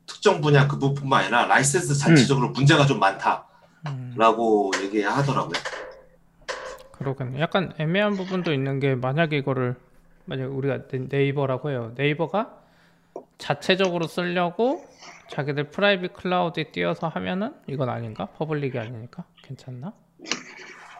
특정 0.07 0.43
분야 0.43 0.69
그 0.69 0.79
부분뿐만 0.79 1.23
아니라 1.23 1.47
라이센스 1.47 1.95
자체적으로 1.97 2.51
문제가 2.51 2.85
좀 2.85 3.01
많다라고 3.01 4.73
음, 4.75 4.83
얘기하더라고요. 4.85 5.59
그러겠네. 6.93 7.41
약간 7.41 7.73
애매한 7.79 8.15
부분도 8.15 8.53
있는 8.53 8.79
게 8.79 8.95
만약에 8.95 9.39
이거를 9.39 9.77
만약 10.27 10.53
우리가 10.55 10.87
네- 10.89 11.07
네이버라고 11.09 11.71
해요. 11.71 11.93
네이버가 11.97 12.64
자체적으로 13.39 14.07
쓰려고 14.07 14.85
자기들 15.31 15.71
private 15.71 16.15
cloud에 16.15 16.71
띄어서 16.73 17.09
하면은 17.09 17.55
이건 17.69 17.89
아닌가? 17.89 18.27
public이 18.39 18.79
아니니까 18.79 19.25
괜찮나? 19.43 19.93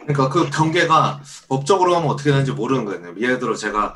그러니까 0.01 0.29
그 0.29 0.51
경계가 0.51 1.23
법적으로 1.49 1.95
하면 1.97 2.11
어떻게 2.11 2.31
되는지 2.31 2.53
모르는 2.53 2.85
거예요. 2.85 3.15
예를 3.19 3.39
들어 3.39 3.55
제가 3.55 3.95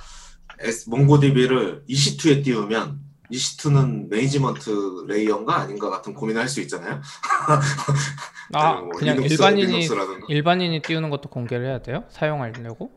MongoDB를 0.86 1.84
EC2에 1.88 2.44
띄우면 2.44 3.00
EC2는 3.30 4.08
management 4.08 5.04
layer인가 5.06 5.56
아닌가 5.56 5.90
같은 5.90 6.14
고민을 6.14 6.40
할 6.40 6.48
수 6.48 6.60
있잖아요. 6.62 7.00
아 8.54 8.80
뭐 8.80 8.88
그냥 8.92 9.22
일반인이 9.22 9.66
Linux라든가. 9.72 10.26
일반인이 10.28 10.80
띄우는 10.80 11.10
것도 11.10 11.28
공개를 11.28 11.66
해야 11.66 11.82
돼요? 11.82 12.04
사용하려고? 12.08 12.90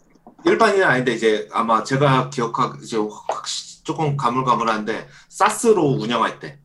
일반인은 0.46 0.86
아닌데 0.88 1.13
이제 1.13 1.50
아마 1.51 1.84
제가 1.84 2.30
기억하 2.30 2.74
이제 2.82 2.98
확 2.98 3.46
조금 3.84 4.18
가물가물한데 4.18 5.08
SaaS로 5.30 5.84
운영할 5.84 6.40
때 6.40 6.60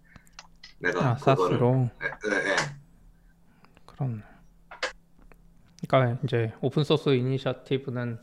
내가 0.79 1.11
아 1.11 1.15
그거를 1.17 1.37
SaaS로 1.37 1.91
예, 2.03 2.07
예, 2.07 2.51
예. 2.51 2.57
그럼 3.87 4.23
그러니까 5.89 6.21
이제 6.25 6.53
Open 6.61 6.85
Source 6.85 7.11
Initiative는 7.11 8.19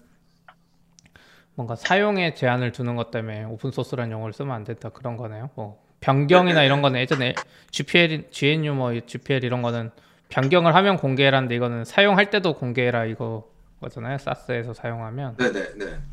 뭔가 1.55 1.75
사용에 1.75 2.33
제한을 2.33 2.71
두는 2.71 2.95
것 2.95 3.11
때문에 3.11 3.43
오픈 3.45 3.71
소스라는 3.71 4.11
용어를 4.11 4.33
쓰면 4.33 4.55
안 4.55 4.63
된다 4.63 4.89
그런 4.89 5.17
거네요. 5.17 5.49
뭐 5.55 5.83
변경이나 5.99 6.63
이런 6.63 6.81
거는 6.81 6.99
예전에 6.99 7.33
GPL, 7.71 8.29
GNU 8.31 8.73
뭐 8.73 8.99
GPL 9.05 9.43
이런 9.43 9.61
거는 9.61 9.91
변경을 10.29 10.75
하면 10.75 10.97
공개해라는데 10.97 11.55
이거는 11.55 11.85
사용할 11.85 12.29
때도 12.29 12.55
공개해라 12.55 13.05
이거 13.05 13.47
거잖아요. 13.79 14.17
SaaS에서 14.17 14.73
사용하면. 14.73 15.35
네네네. 15.37 16.12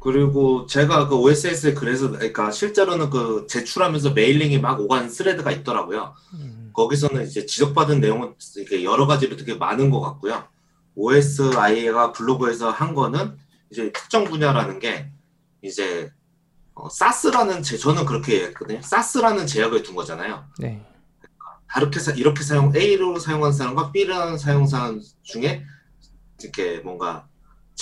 그리고 0.00 0.66
제가 0.66 1.08
그 1.08 1.16
OSS에 1.16 1.74
그래서 1.74 2.10
그러니까 2.10 2.50
실제로는 2.50 3.10
그 3.10 3.46
제출하면서 3.48 4.12
mailing이 4.12 4.58
막 4.60 4.80
오간 4.80 5.10
thread가 5.10 5.50
있더라고요. 5.50 6.14
음, 6.34 6.70
거기서는 6.72 7.26
이제 7.26 7.46
지적받은 7.46 8.00
내용은 8.00 8.34
이게 8.58 8.84
여러 8.84 9.06
가지로 9.06 9.36
되게 9.36 9.54
많은 9.54 9.90
것 9.90 10.00
같고요. 10.00 10.44
OSI가 10.94 12.12
블로그에서 12.12 12.70
한 12.70 12.94
거는 12.94 13.36
이제 13.70 13.92
특정 13.92 14.24
분야라는 14.24 14.78
게 14.78 15.10
이제 15.62 16.10
어, 16.74 16.88
사스라는 16.88 17.62
제 17.62 17.76
저는 17.76 18.06
그렇게 18.06 18.44
했거든요. 18.44 18.80
사스라는 18.82 19.46
제약을 19.46 19.82
둔 19.82 19.94
거잖아요. 19.94 20.44
네. 20.58 20.84
다르게 21.68 22.00
사, 22.00 22.12
이렇게 22.12 22.42
사용 22.42 22.74
A로 22.74 23.18
사용한 23.18 23.52
사람과 23.52 23.92
B라는 23.92 24.38
사용 24.38 24.66
사람 24.66 25.00
중에 25.22 25.64
이렇게 26.42 26.78
뭔가 26.78 27.28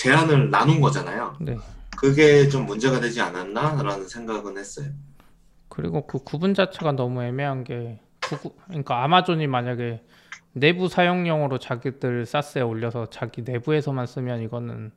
제한을 0.03 0.49
나눈 0.49 0.79
거잖아요. 0.79 1.35
네. 1.41 1.57
그게 1.97 2.47
좀 2.47 2.65
문제가 2.65 3.01
되지 3.01 3.19
않았나라는 3.21 4.07
생각은 4.07 4.57
했어요. 4.57 4.87
그리고 5.67 6.07
그 6.07 6.19
구분 6.23 6.53
자체가 6.53 6.93
너무 6.93 7.21
애매한 7.21 7.63
게 7.65 7.99
구구, 8.21 8.53
그러니까 8.67 9.03
아마존이 9.03 9.47
만약에 9.47 10.01
내부 10.53 10.87
사용용으로 10.87 11.59
자기들 11.59 12.25
SaaS에 12.25 12.61
올려서 12.61 13.09
자기 13.09 13.41
내부에서만 13.41 14.07
쓰면 14.07 14.41
이거는 14.41 14.91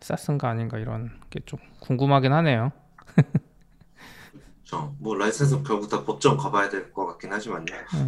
SaaS인가 0.00 0.48
아닌가 0.50 0.78
이런 0.78 1.18
게 1.30 1.40
좀 1.46 1.58
궁금하긴 1.80 2.32
하네요. 2.32 2.72
저뭐 4.64 5.16
라이센스 5.18 5.62
결국 5.62 5.88
다 5.88 6.04
법정 6.04 6.36
가봐야 6.36 6.68
될 6.68 6.92
것 6.92 7.06
같긴 7.06 7.32
하지만요. 7.32 7.64
음. 7.94 8.06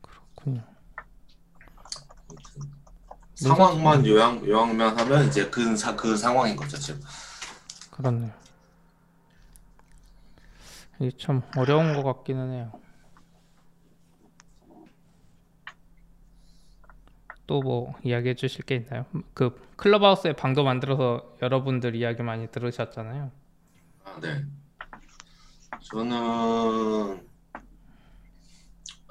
그렇군요. 0.00 0.62
아무튼 3.42 3.56
상황만 3.56 4.06
요약 4.06 4.46
요약만 4.46 4.98
하면 4.98 5.26
이제 5.28 5.48
그, 5.50 5.76
사, 5.76 5.94
그 5.96 6.16
상황인 6.16 6.56
거죠 6.56 6.78
지금. 6.78 7.00
그렇네요. 7.90 8.32
이게 11.00 11.10
참 11.18 11.42
어려운 11.56 11.94
것 11.94 12.02
같기는 12.04 12.52
해요. 12.52 12.72
또 17.46 17.60
뭐 17.60 17.94
이야기해 18.02 18.34
주실 18.36 18.64
게 18.64 18.76
있나요? 18.76 19.04
그 19.34 19.54
Clubhouse에 19.76 20.32
방도 20.34 20.64
만들어서 20.64 21.36
여러분들 21.42 21.94
이야기 21.94 22.22
많이 22.22 22.50
들으셨잖아요. 22.50 23.30
아, 24.04 24.18
네. 24.20 24.44
저는 25.82 27.22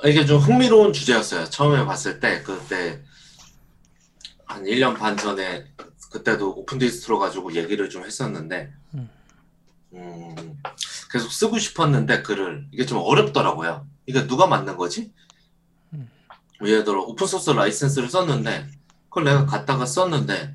이게 0.06 0.26
좀 0.26 0.40
흥미로운 0.40 0.94
주제였어요. 0.94 1.46
처음에 1.46 1.86
봤을 1.86 2.20
때 2.20 2.42
그때 2.42 3.04
한 4.54 4.66
1년 4.66 4.96
반 4.96 5.18
전에 5.18 5.66
그때도 6.12 6.52
Open 6.52 6.78
Distro 6.78 7.18
가지고 7.18 7.56
얘기를 7.56 7.90
좀 7.90 8.06
했었는데 8.06 8.72
음. 8.94 9.10
음, 9.94 10.62
계속 11.12 11.32
쓰고 11.32 11.58
싶었는데 11.58 12.22
글을 12.22 12.68
이게 12.72 12.86
좀 12.86 13.00
어렵더라고요. 13.00 13.88
이게 14.06 14.28
누가 14.28 14.46
만든 14.46 14.78
거지? 14.78 15.12
음. 15.94 16.08
예를 16.64 16.84
들어 16.84 17.02
오픈 17.02 17.26
소스 17.26 17.50
라이센스를 17.50 18.10
썼는데 18.10 18.70
그걸 19.10 19.24
내가 19.24 19.46
갖다가 19.48 19.88
썼는데 19.88 20.54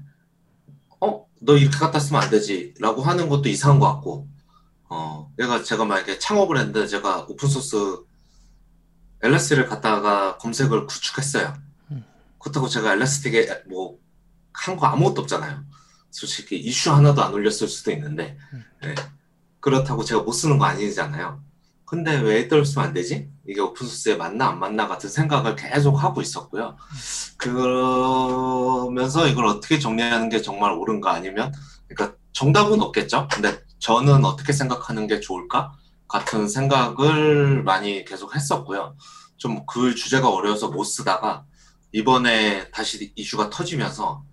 어? 1.00 1.26
너 1.40 1.56
이렇게 1.56 1.76
갖다 1.76 1.98
쓰면 1.98 2.22
안 2.22 2.30
되지 2.30 2.74
라고 2.78 3.02
하는 3.02 3.28
것도 3.28 3.48
이상한 3.48 3.80
것 3.80 3.92
같고 3.94 4.28
어, 4.90 5.32
얘가 5.40 5.64
제가 5.64 5.84
만약에 5.84 6.20
창업을 6.20 6.56
했는데 6.56 6.86
제가 6.86 7.26
오픈소스 7.28 8.04
Elastic을 9.24 9.66
갖다가 9.66 10.38
검색을 10.38 10.86
구축했어요. 10.86 11.67
음. 12.38 12.40
그렇다고 12.40 12.68
제가 12.68 12.92
Elastic에 12.94 13.64
뭐 13.68 13.98
한 14.60 14.76
거 14.76 14.86
아무것도 14.86 15.22
없잖아요. 15.22 15.62
솔직히 16.10 16.58
이슈 16.58 16.90
하나도 16.92 17.22
안 17.22 17.32
올렸을 17.32 17.68
수도 17.68 17.92
있는데 17.92 18.36
음. 18.52 18.64
네. 18.82 18.94
그렇다고 19.60 20.02
제가 20.04 20.22
못 20.22 20.32
쓰는 20.32 20.58
거 20.58 20.64
아니잖아요. 20.64 21.40
근데 21.84 22.16
왜 22.16 22.40
애들 22.40 22.64
쓰면 22.66 22.88
안 22.88 22.92
되지? 22.94 23.30
이게 23.46 23.60
오픈소스에 23.60 24.16
맞나 24.16 24.48
안 24.48 24.58
맞나 24.58 24.88
같은 24.88 25.08
생각을 25.08 25.54
계속 25.54 25.94
하고 26.02 26.20
있었고요. 26.20 26.76
그러면서 27.36 29.26
이걸 29.26 29.46
어떻게 29.46 29.78
정리하는 29.78 30.28
게 30.28 30.42
정말 30.42 30.72
옳은가 30.72 31.12
아니면 31.12 31.52
그러니까 31.88 32.16
정답은 32.32 32.80
없겠죠. 32.82 33.28
근데 33.32 33.62
저는 33.78 34.24
어떻게 34.24 34.52
생각하는 34.52 35.06
게 35.06 35.20
좋을까 35.20 35.72
같은 36.08 36.48
생각을 36.48 37.62
많이 37.62 38.04
계속 38.04 38.34
했었고요. 38.34 38.96
좀 39.36 39.64
그 39.66 39.94
주제가 39.94 40.28
어려워서 40.30 40.68
못 40.68 40.82
쓰다가 40.84 41.44
이번에 41.92 42.70
다시 42.70 43.12
이슈가 43.14 43.50
터지면서 43.50 44.24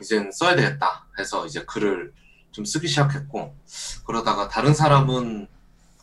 이젠 0.00 0.30
써야 0.32 0.56
되겠다 0.56 1.06
해서 1.18 1.46
이제 1.46 1.64
글을 1.64 2.12
좀 2.50 2.64
쓰기 2.64 2.88
시작했고 2.88 3.56
그러다가 4.04 4.48
다른 4.48 4.74
사람은 4.74 5.48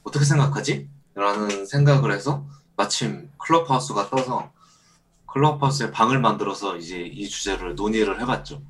어떻게 0.04 0.26
생각하지? 0.26 0.90
라는 1.16 1.66
생각을 1.66 2.12
해서 2.12 2.46
마침 2.76 3.30
클럽하우스가 3.38 4.10
떠서 4.10 4.52
클럽하우스에 5.28 5.92
방을 5.92 6.20
만들어서 6.20 6.78
이제 6.78 7.02
이 7.02 7.28
주제를 7.28 7.76
논의를 7.76 8.22
해봤죠. 8.22 8.62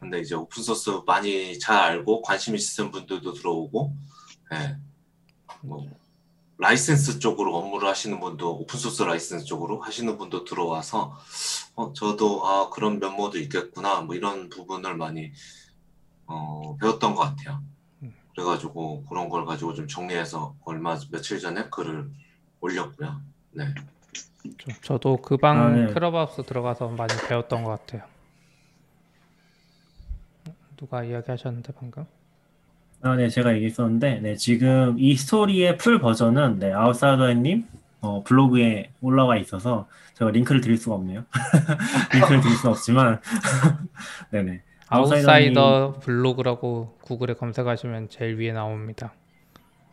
근데 0.00 0.20
이제 0.20 0.34
open 0.34 0.61
source 0.61 1.02
많이 1.06 1.58
잘 1.58 1.76
알고 1.76 2.22
관심 2.22 2.54
있으신 2.54 2.90
분들도 2.90 3.34
들어오고, 3.34 3.94
예. 4.54 4.76
뭐, 5.60 5.86
라이센스 6.58 7.18
쪽으로 7.18 7.56
업무를 7.56 7.88
하시는 7.88 8.18
분도, 8.18 8.56
open 8.58 8.76
source 8.76 9.02
라이센스 9.02 9.44
쪽으로 9.44 9.80
하시는 9.80 10.16
분도 10.16 10.44
들어와서, 10.44 11.16
어, 11.74 11.92
저도, 11.92 12.46
아, 12.46 12.70
그런 12.70 12.98
면모도 12.98 13.38
있겠구나, 13.38 14.00
뭐 14.00 14.14
이런 14.14 14.48
부분을 14.48 14.96
많이, 14.96 15.32
어, 16.26 16.76
배웠던 16.80 17.14
것 17.14 17.22
같아요. 17.22 17.62
그래가지고 18.34 19.06
그런 19.06 19.30
걸 19.30 19.46
가지고 19.46 19.72
좀 19.72 19.88
정리해서 19.88 20.54
얼마, 20.64 20.98
며칠 21.10 21.40
전에 21.40 21.68
글을 21.70 22.10
올렸고요. 22.60 23.22
네. 23.52 23.74
좀 24.58 24.74
저도 24.82 25.16
그방 25.22 25.58
아, 25.58 25.68
네. 25.70 25.92
클럽하우스 25.92 26.42
들어가서 26.42 26.88
많이 26.88 27.14
배웠던 27.28 27.64
것 27.64 27.70
같아요. 27.70 28.02
누가 30.76 31.02
이야기하셨는데 31.02 31.72
방금? 31.72 32.06
아, 33.06 33.14
네, 33.14 33.28
제가 33.28 33.54
얘기했었는데, 33.54 34.18
네, 34.20 34.34
지금 34.34 34.96
이 34.98 35.16
스토리의 35.16 35.78
풀 35.78 36.00
버전은, 36.00 36.58
네, 36.58 36.72
아웃사이더님, 36.72 37.64
어, 38.00 38.24
블로그에 38.24 38.90
올라와 39.00 39.36
있어서, 39.36 39.86
제가 40.14 40.32
링크를 40.32 40.60
드릴 40.60 40.76
수가 40.76 40.96
없네요. 40.96 41.24
링크를 42.12 42.40
드릴 42.40 42.56
수는 42.56 42.72
없지만, 42.72 43.20
네네. 44.32 44.62
아웃사이더 44.88 46.00
블로그라고 46.02 46.96
구글에 47.02 47.34
검색하시면 47.34 48.08
제일 48.08 48.38
위에 48.38 48.52
나옵니다. 48.52 49.12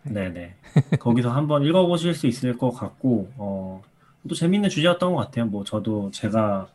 네네. 0.04 0.56
거기서 1.00 1.30
한번 1.30 1.64
읽어보실 1.64 2.16
수 2.16 2.26
있을 2.26 2.58
것 2.58 2.72
같고, 2.72 3.32
어, 3.38 3.84
또 4.28 4.34
재밌는 4.34 4.70
주제였던 4.70 5.14
것 5.14 5.18
같아요. 5.18 5.46
뭐, 5.46 5.64
저도 5.64 6.10
제가, 6.12 6.68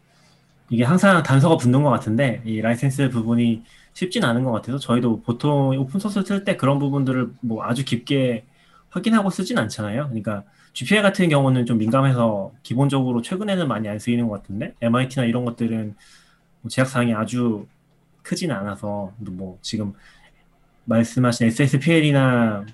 이게 0.70 0.85
항상 0.85 1.22
단서가 1.22 1.57
붙는 1.57 1.83
것 1.83 1.90
같은데, 1.90 2.42
이 2.44 2.61
라이센스 2.61 3.09
부분이 3.11 3.62
쉽진 3.94 4.24
않은 4.24 4.44
것 4.44 4.52
같아서, 4.52 4.78
저희도 4.78 5.22
보통 5.22 5.76
open 5.79 5.96
source 5.96 6.23
쓸 6.24 6.44
때 6.44 6.57
그런 6.57 6.78
부분들을 6.78 7.31
뭐 7.40 7.64
아주 7.64 7.85
깊게 7.85 8.44
확인하고 8.90 9.31
쓰진 9.31 9.59
않잖아요. 9.59 10.04
그러니까, 10.04 10.44
GPL 10.74 11.02
같은 11.02 11.28
경우는 11.28 11.66
좀 11.66 11.78
민감해서 11.78 12.52
기본적으로 12.62 13.22
최근에는 13.22 13.66
많이 13.66 13.88
안 13.88 13.98
쓰이는 13.98 14.28
것 14.28 14.42
같은데, 14.42 14.74
MIT나 14.81 15.26
이런 15.26 15.44
것들은 15.44 15.94
뭐 16.61 16.68
제약 16.68 16.87
사항이 16.88 17.14
아주 17.14 17.66
크진 18.22 18.50
않아서, 18.52 19.12
뭐, 19.18 19.59
지금 19.62 19.94
말씀하신 20.85 21.46
SSPL이나 21.48 22.64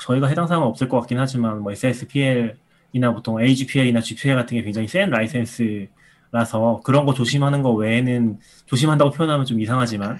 저희가 0.00 0.28
해당 0.28 0.46
사항은 0.46 0.66
없을 0.66 0.88
것 0.88 1.00
같긴 1.00 1.18
하지만 1.18 1.60
뭐 1.60 1.72
SSPL이나 1.72 3.12
보통 3.12 3.42
AGPL이나 3.42 4.00
GPL 4.00 4.36
같은 4.36 4.56
게 4.56 4.62
굉장히 4.62 4.88
센 4.88 5.10
라이센스 5.10 5.88
라서 6.30 6.80
그런 6.84 7.06
거 7.06 7.14
조심하는 7.14 7.62
거 7.62 7.72
외에는 7.72 8.38
조심한다고 8.66 9.10
표현하면 9.12 9.46
좀 9.46 9.60
이상하지만 9.60 10.18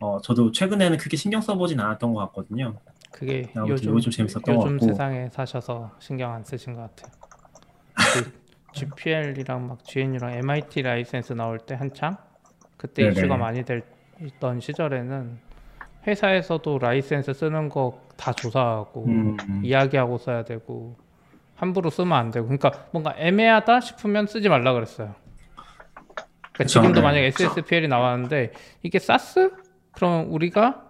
어 0.00 0.20
저도 0.20 0.50
최근에는 0.52 0.98
크게 0.98 1.16
신경 1.16 1.40
써보진 1.40 1.78
않았던 1.80 2.12
것 2.12 2.20
같거든요. 2.26 2.74
그게 3.12 3.48
요즘 3.68 3.98
좀 4.00 4.10
재밌었던 4.10 4.42
것 4.56 4.64
요즘. 4.66 4.78
세상에 4.80 5.28
사셔서 5.30 5.92
신경 6.00 6.32
안 6.32 6.42
쓰신 6.42 6.74
것 6.74 6.80
같아요. 6.82 7.12
그 7.94 8.32
GPL이랑 8.72 9.68
막 9.68 9.84
GNU랑 9.84 10.32
MIT 10.34 10.82
라이센스 10.82 11.32
나올 11.32 11.58
때 11.58 11.74
한참 11.76 12.16
그때 12.76 13.02
네네. 13.04 13.12
이슈가 13.12 13.36
많이 13.36 13.62
됐던 13.64 14.60
시절에는 14.60 15.38
회사에서도 16.06 16.78
라이센스 16.78 17.32
쓰는 17.32 17.68
거 17.68 18.04
다 18.16 18.32
조사하고 18.32 19.04
음, 19.06 19.36
음. 19.48 19.60
이야기하고 19.64 20.18
써야 20.18 20.44
되고 20.44 20.96
함부로 21.56 21.90
쓰면 21.90 22.12
안 22.12 22.30
되고 22.30 22.46
그러니까 22.46 22.86
뭔가 22.92 23.14
애매하다 23.16 23.80
싶으면 23.80 24.26
쓰지 24.26 24.48
말라 24.48 24.72
그랬어요. 24.72 25.14
그러니까 26.54 26.64
그쵸, 26.64 26.80
지금도 26.80 27.00
네, 27.00 27.02
만약에. 27.02 27.26
SSPL이 27.26 27.88
나왔는데 27.88 28.52
이게 28.82 28.98
SaaS? 28.98 29.50
그럼 29.92 30.32
우리가 30.32 30.82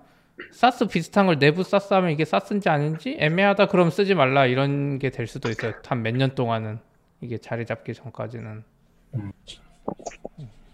SaaS 0.52 0.86
비슷한 0.86 1.26
걸 1.26 1.38
내부 1.38 1.62
SaaS 1.62 1.94
하면 1.94 2.10
이게 2.10 2.24
SaaS인지 2.24 2.68
아닌지 2.68 3.16
애매하다 3.18 3.66
그럼 3.68 3.90
쓰지 3.90 4.14
말라 4.14 4.46
이런 4.46 4.98
게 4.98 5.10
될 5.10 5.26
수도 5.26 5.48
있어요. 5.50 5.72
한 5.86 6.02
몇 6.02 6.14
년 6.16 6.34
동안은 6.34 6.78
이게 7.20 7.38
자리 7.38 7.64
잡기 7.66 7.94
전까지는. 7.94 8.64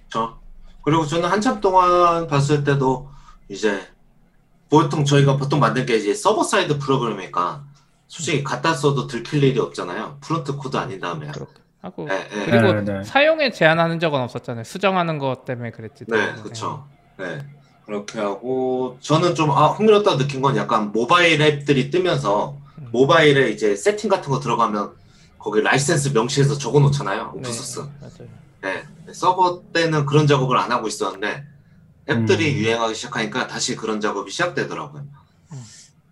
저 0.08 0.38
그리고 0.82 1.04
저는 1.06 1.28
한참 1.28 1.60
동안 1.60 2.26
봤을 2.26 2.64
때도 2.64 3.08
이제 3.48 3.80
보통 4.70 5.04
저희가 5.04 5.36
보통 5.36 5.60
만든 5.60 5.84
게 5.86 5.96
이제 5.96 6.14
server 6.14 6.42
side 6.42 6.78
프로그램이니까 6.78 7.64
솔직히 8.08 8.42
갖다 8.42 8.72
써도 8.74 9.06
들킬 9.06 9.42
일이 9.44 9.58
없잖아요. 9.60 10.18
front 10.20 10.56
코드 10.56 10.76
아닌 10.76 10.98
다음에. 11.00 11.28
그렇게 11.28 11.59
하고 11.82 12.06
네, 12.06 12.28
네. 12.28 12.44
그리고 12.46 12.72
네, 12.72 12.98
네. 12.98 13.04
사용에 13.04 13.50
제한하는 13.50 14.00
적은 14.00 14.20
없었잖아요. 14.20 14.64
수정하는 14.64 15.18
것 15.18 15.44
때문에 15.44 15.70
그랬지. 15.70 16.04
네, 16.08 16.34
그렇죠. 16.42 16.86
네. 17.16 17.38
그렇게 17.86 18.20
하고 18.20 18.98
저는 19.00 19.34
좀 19.34 19.50
아, 19.50 19.68
흥미롭다 19.68 20.16
느낀 20.16 20.40
건 20.42 20.56
약간 20.56 20.92
모바일 20.92 21.40
앱들이 21.40 21.90
뜨면서 21.90 22.56
음. 22.78 22.88
모바일에 22.92 23.50
이제 23.50 23.74
세팅 23.74 24.08
같은 24.08 24.30
거 24.30 24.40
들어가면 24.40 24.92
거기 25.38 25.60
라이센스 25.62 26.10
명시해서 26.10 26.58
적어 26.58 26.80
놓잖아요. 26.80 27.32
open 27.34 27.50
source. 27.52 27.80
맞아요. 27.80 28.28
네. 28.62 28.84
서버 29.12 29.62
때는 29.72 30.06
그런 30.06 30.26
작업을 30.26 30.56
안 30.58 30.70
하고 30.70 30.86
있었는데 30.86 31.44
앱들이 32.08 32.52
음. 32.52 32.58
유행하기 32.58 32.94
시작하니까 32.94 33.46
다시 33.46 33.74
그런 33.74 34.00
작업이 34.00 34.30
시작되더라고요. 34.30 35.02
음. 35.52 35.64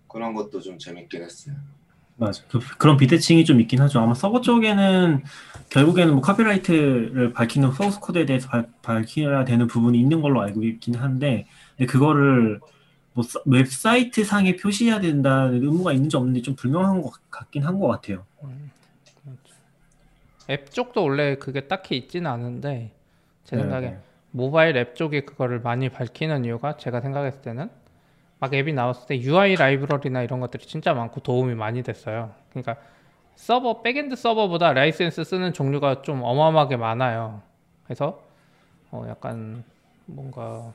그런 0.07 0.33
것도 0.33 0.59
좀 0.61 0.79
재밌긴 0.79 1.23
했어요. 1.23 1.55
맞아. 2.17 2.43
그, 2.49 2.59
그런 2.77 2.97
비대칭이 2.97 3.45
좀 3.45 3.61
있긴 3.61 3.81
하죠. 3.81 3.99
아마 3.99 4.13
서버 4.13 4.41
쪽에는 4.41 5.23
결국에는 5.69 6.13
뭐 6.13 6.21
copyright를 6.21 7.33
밝히는 7.33 7.71
source 7.73 7.99
code에 7.99 8.25
대해서 8.25 8.49
발, 8.49 8.67
밝혀야 8.81 9.45
되는 9.45 9.67
부분이 9.67 9.99
있는 9.99 10.21
걸로 10.21 10.41
알고 10.41 10.63
있긴 10.63 10.95
한데, 10.95 11.47
근데 11.77 11.91
그거를 11.91 12.59
뭐 13.13 13.23
서- 13.23 13.41
웹사이트 13.45 14.23
상에 14.25 14.55
표시해야 14.55 14.99
된다는 14.99 15.55
의무가 15.63 15.93
있는지 15.93 16.17
없는지 16.17 16.41
좀 16.43 16.55
불명한 16.55 17.01
것 17.01 17.13
같긴 17.31 17.63
한 17.65 17.79
것 17.79 17.87
같아요. 17.87 18.25
음. 18.43 18.71
앱 20.49 20.71
쪽도 20.71 21.03
원래 21.03 21.35
그게 21.35 21.67
딱히 21.67 21.95
있지는 21.97 22.29
않은데 22.31 22.91
제 23.43 23.55
네, 23.55 23.61
생각에 23.63 23.89
네. 23.91 23.99
모바일 24.31 24.77
앱 24.77 24.95
쪽이 24.95 25.21
그거를 25.25 25.59
많이 25.61 25.89
밝히는 25.89 26.45
이유가 26.45 26.77
제가 26.77 27.01
생각했을 27.01 27.41
때는 27.41 27.69
막 28.39 28.53
앱이 28.53 28.73
나왔을 28.73 29.07
때 29.07 29.19
UI 29.21 29.55
라이브러리나 29.55 30.23
이런 30.23 30.39
것들이 30.39 30.65
진짜 30.65 30.93
많고 30.93 31.21
도움이 31.21 31.55
많이 31.55 31.83
됐어요. 31.83 32.33
그러니까 32.51 32.77
서버 33.39 33.81
backend 33.81 34.17
서버보다 34.17 34.73
라이센스 34.73 35.23
쓰는 35.23 35.53
종류가 35.53 36.01
좀 36.01 36.21
어마어마하게 36.23 36.75
많아요. 36.75 37.41
그래서 37.85 38.21
어 38.91 39.05
약간 39.07 39.63
뭔가 40.05 40.73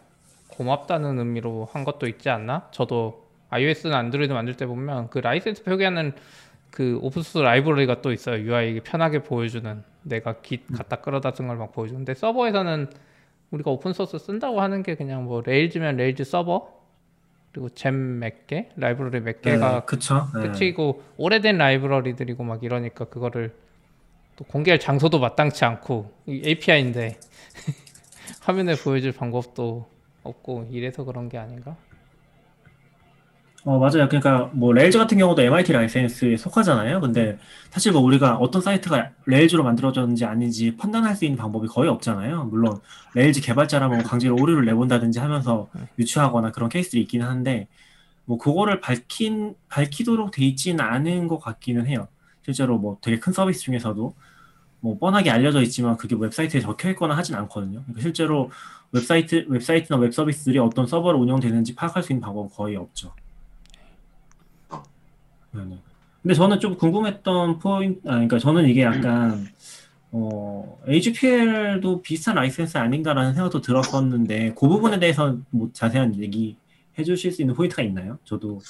고맙다는 0.48 1.18
의미로 1.18 1.68
한 1.72 1.84
것도 1.84 2.06
있지 2.08 2.30
않나? 2.30 2.68
저도 2.70 3.22
iOS나 3.50 3.98
안드로이드 3.98 4.32
만들 4.32 4.56
때 4.56 4.64
보면 4.66 5.10
그 5.10 5.18
라이센스 5.18 5.62
표기하는 5.62 6.14
그 6.70 6.98
open 7.02 7.17
source 7.17 7.38
라이브러리가 7.38 8.00
또 8.00 8.12
있어요. 8.12 8.42
UI 8.42 8.80
편하게 8.80 9.22
보여주는 9.22 9.84
내가 10.02 10.40
git 10.40 10.66
갖다 10.74 10.96
끌어다 10.96 11.32
쓴 11.32 11.46
걸 11.46 11.58
막 11.58 11.70
보여주는데 11.72 12.14
서버에서는 12.14 12.88
우리가 13.50 13.70
open 13.72 13.91
source 13.91 14.18
쓴다고 14.18 14.60
하는 14.62 14.82
게 14.82 14.94
그냥 14.96 15.24
뭐 15.24 15.42
Rails면 15.44 15.96
Rails 15.96 16.24
서버 16.24 16.72
그리고 17.54 17.68
gem 17.68 18.18
몇 18.18 18.48
개, 18.48 18.68
라이브러리 18.74 19.20
몇 19.20 19.40
개가 19.40 19.80
네, 19.80 19.86
그쵸. 19.86 20.28
네. 20.34 20.50
끝이고 20.50 21.04
오래된 21.16 21.56
라이브러리들이고 21.56 22.42
막 22.42 22.64
이러니까 22.64 23.04
그거를 23.04 23.54
또 24.34 24.44
공개할 24.44 24.80
장소도 24.80 25.20
마땅치 25.20 25.64
않고 25.64 26.12
API인데 26.28 27.16
화면에 28.42 28.74
보여줄 28.74 29.12
방법도 29.12 29.88
없고 30.24 30.68
이래서 30.72 31.04
그런 31.04 31.28
게 31.28 31.38
아닌가? 31.38 31.76
어, 33.66 33.78
맞아요. 33.78 34.08
그러니까 34.08 34.50
뭐 34.52 34.74
Rails 34.74 34.98
같은 34.98 35.16
경우도 35.16 35.40
MIT 35.40 35.72
라이센스에 35.72 36.36
속하잖아요. 36.36 37.00
근데 37.00 37.38
사실 37.70 37.92
뭐 37.92 38.02
우리가 38.02 38.36
어떤 38.36 38.60
사이트가 38.60 39.12
Rails로 39.24 39.64
만들어졌는지 39.64 40.26
아닌지 40.26 40.76
판단할 40.76 41.16
수 41.16 41.24
있는 41.24 41.38
방법이 41.38 41.66
거의 41.68 41.88
없잖아요. 41.88 42.44
물론 42.44 42.78
Rails 43.14 43.40
개발자라면 43.40 43.98
뭐 44.00 44.06
강제로 44.06 44.36
오류를 44.36 44.66
내본다든지 44.66 45.18
하면서 45.18 45.70
유추하거나 45.98 46.52
그런 46.52 46.68
케이스들이 46.68 47.00
있기는 47.02 47.26
한데 47.26 47.66
뭐 48.26 48.36
그거를 48.36 48.80
밝힌 48.80 49.54
밝히도록 49.70 50.30
돼 50.30 50.44
있지는 50.44 50.84
않은 50.84 51.26
것 51.26 51.38
같기는 51.38 51.86
해요. 51.86 52.06
실제로 52.42 52.76
뭐 52.76 52.98
되게 53.00 53.18
큰 53.18 53.32
서비스 53.32 53.60
중에서도 53.62 54.14
뭐 54.80 54.98
뻔하게 54.98 55.30
알려져 55.30 55.62
있지만 55.62 55.96
그게 55.96 56.14
웹사이트에 56.18 56.60
적혀 56.60 56.90
있거나 56.90 57.16
하진 57.16 57.34
않거든요. 57.36 57.80
그러니까 57.84 58.02
실제로 58.02 58.50
웹사이트 58.92 59.46
웹사이트나 59.48 59.98
웹 59.98 60.12
서비스들이 60.12 60.58
어떤 60.58 60.86
서버로 60.86 61.18
운영되는지 61.18 61.74
파악할 61.74 62.02
수 62.02 62.12
있는 62.12 62.20
방법은 62.20 62.50
거의 62.50 62.76
없죠. 62.76 63.14
네네. 65.54 65.78
근데 66.22 66.34
저는 66.34 66.58
좀 66.60 66.76
궁금했던 66.76 67.58
포인트, 67.58 68.00
아, 68.08 68.12
그러니까 68.12 68.38
저는 68.38 68.66
이게 68.68 68.82
약간, 68.82 69.46
어, 70.10 70.80
AGPL도 70.88 72.02
비슷한 72.02 72.36
라이센스 72.36 72.78
아닌가라는 72.78 73.34
생각도 73.34 73.60
들었었는데, 73.60 74.54
그 74.58 74.68
부분에 74.68 74.98
대해서 74.98 75.36
뭐 75.50 75.68
자세한 75.72 76.18
얘기 76.20 76.56
해주실 76.98 77.32
수 77.32 77.42
있는 77.42 77.54
포인트가 77.54 77.82
있나요? 77.82 78.18
저도 78.24 78.60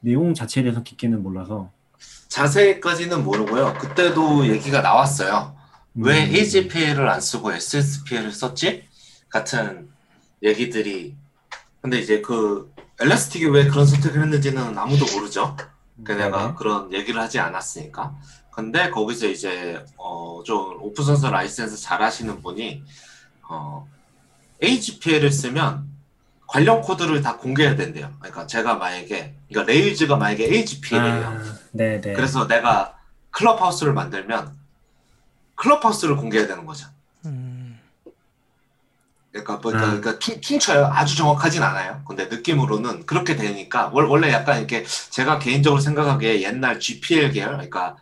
내용 0.00 0.32
자체에 0.34 0.62
대해서 0.62 0.82
깊게는 0.82 1.22
몰라서. 1.22 1.70
자세히까지는 2.28 3.24
모르고요. 3.24 3.74
그때도 3.78 4.46
얘기가 4.46 4.80
나왔어요. 4.80 5.54
왜 5.94 6.24
음. 6.24 6.34
AGPL을 6.34 7.08
안 7.08 7.20
쓰고 7.20 7.52
SSPL을 7.52 8.32
썼지? 8.32 8.84
같은 9.28 9.88
얘기들이. 10.42 11.14
근데 11.82 11.98
이제 11.98 12.20
그 12.20 12.72
엘라스틱이 13.00 13.46
왜 13.50 13.66
그런 13.68 13.84
선택을 13.86 14.22
했는지는 14.22 14.78
아무도 14.78 15.04
모르죠. 15.14 15.56
그 16.04 16.12
내가. 16.12 16.54
그런 16.54 16.92
얘기를 16.92 17.20
하지 17.20 17.38
않았으니까. 17.38 18.14
근데 18.50 18.90
거기서 18.90 19.26
이제 19.26 19.82
어, 19.96 20.42
좀 20.44 20.76
오픈소스 20.82 21.26
라이센스 21.26 21.76
잘 21.76 22.02
하시는 22.02 22.42
분이 22.42 22.82
어, 23.48 23.88
AGPL을 24.62 25.30
쓰면 25.30 25.88
관련 26.46 26.80
코드를 26.82 27.22
다 27.22 27.36
공개해야 27.36 27.76
된대요. 27.76 28.12
그러니까 28.18 28.46
제가 28.46 28.74
만약에 28.74 29.34
그러니까 29.48 29.72
Rails가 29.72 30.16
만약에 30.16 30.44
AGPL이에요. 30.44 31.26
아, 31.26 31.42
네네. 31.72 32.12
그래서 32.14 32.46
내가 32.48 32.98
클럽하우스를 33.30 33.92
만들면 33.92 34.58
클럽하우스를 35.54 36.16
공개해야 36.16 36.48
되는 36.48 36.66
거죠. 36.66 36.88
음, 39.34 39.44
그러니까 39.44 39.56
뭐 39.58 39.72
음. 39.72 39.78
그러니까 39.78 40.18
퉁, 40.18 40.40
퉁쳐요. 40.40 40.86
아주 40.92 41.16
정확하진 41.16 41.62
않아요. 41.62 42.02
근데 42.06 42.26
느낌으로는 42.26 43.06
그렇게 43.06 43.36
되니까 43.36 43.88
월- 43.92 44.06
원래 44.06 44.32
약간 44.32 44.58
이렇게 44.58 44.84
제가 44.84 45.38
개인적으로 45.38 45.80
생각하기에 45.80 46.42
옛날 46.42 46.80
GPL 46.80 47.32
계열, 47.32 47.52
그러니까 47.52 47.96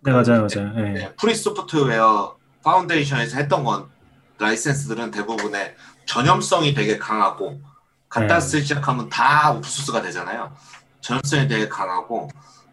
네, 0.00 0.12
맞아요, 0.12 0.46
맞아요. 0.46 0.72
네. 0.74 0.92
네, 0.92 1.14
Free 1.16 1.34
Software 1.34 2.36
Foundation에서 2.62 3.38
했던 3.38 3.64
건 3.64 3.86
라이센스들은 4.38 5.10
대부분의 5.10 5.74
전염성이 6.06 6.74
되게 6.74 6.98
강하고 6.98 7.60
갖다 8.08 8.34
네. 8.34 8.40
쓰기 8.40 8.62
시작하면 8.64 9.08
다 9.08 9.52
오픈소스가 9.52 10.02
되잖아요. 10.02 10.54
전염성이 11.00 11.48
되게 11.48 11.68
강하고 11.68 12.28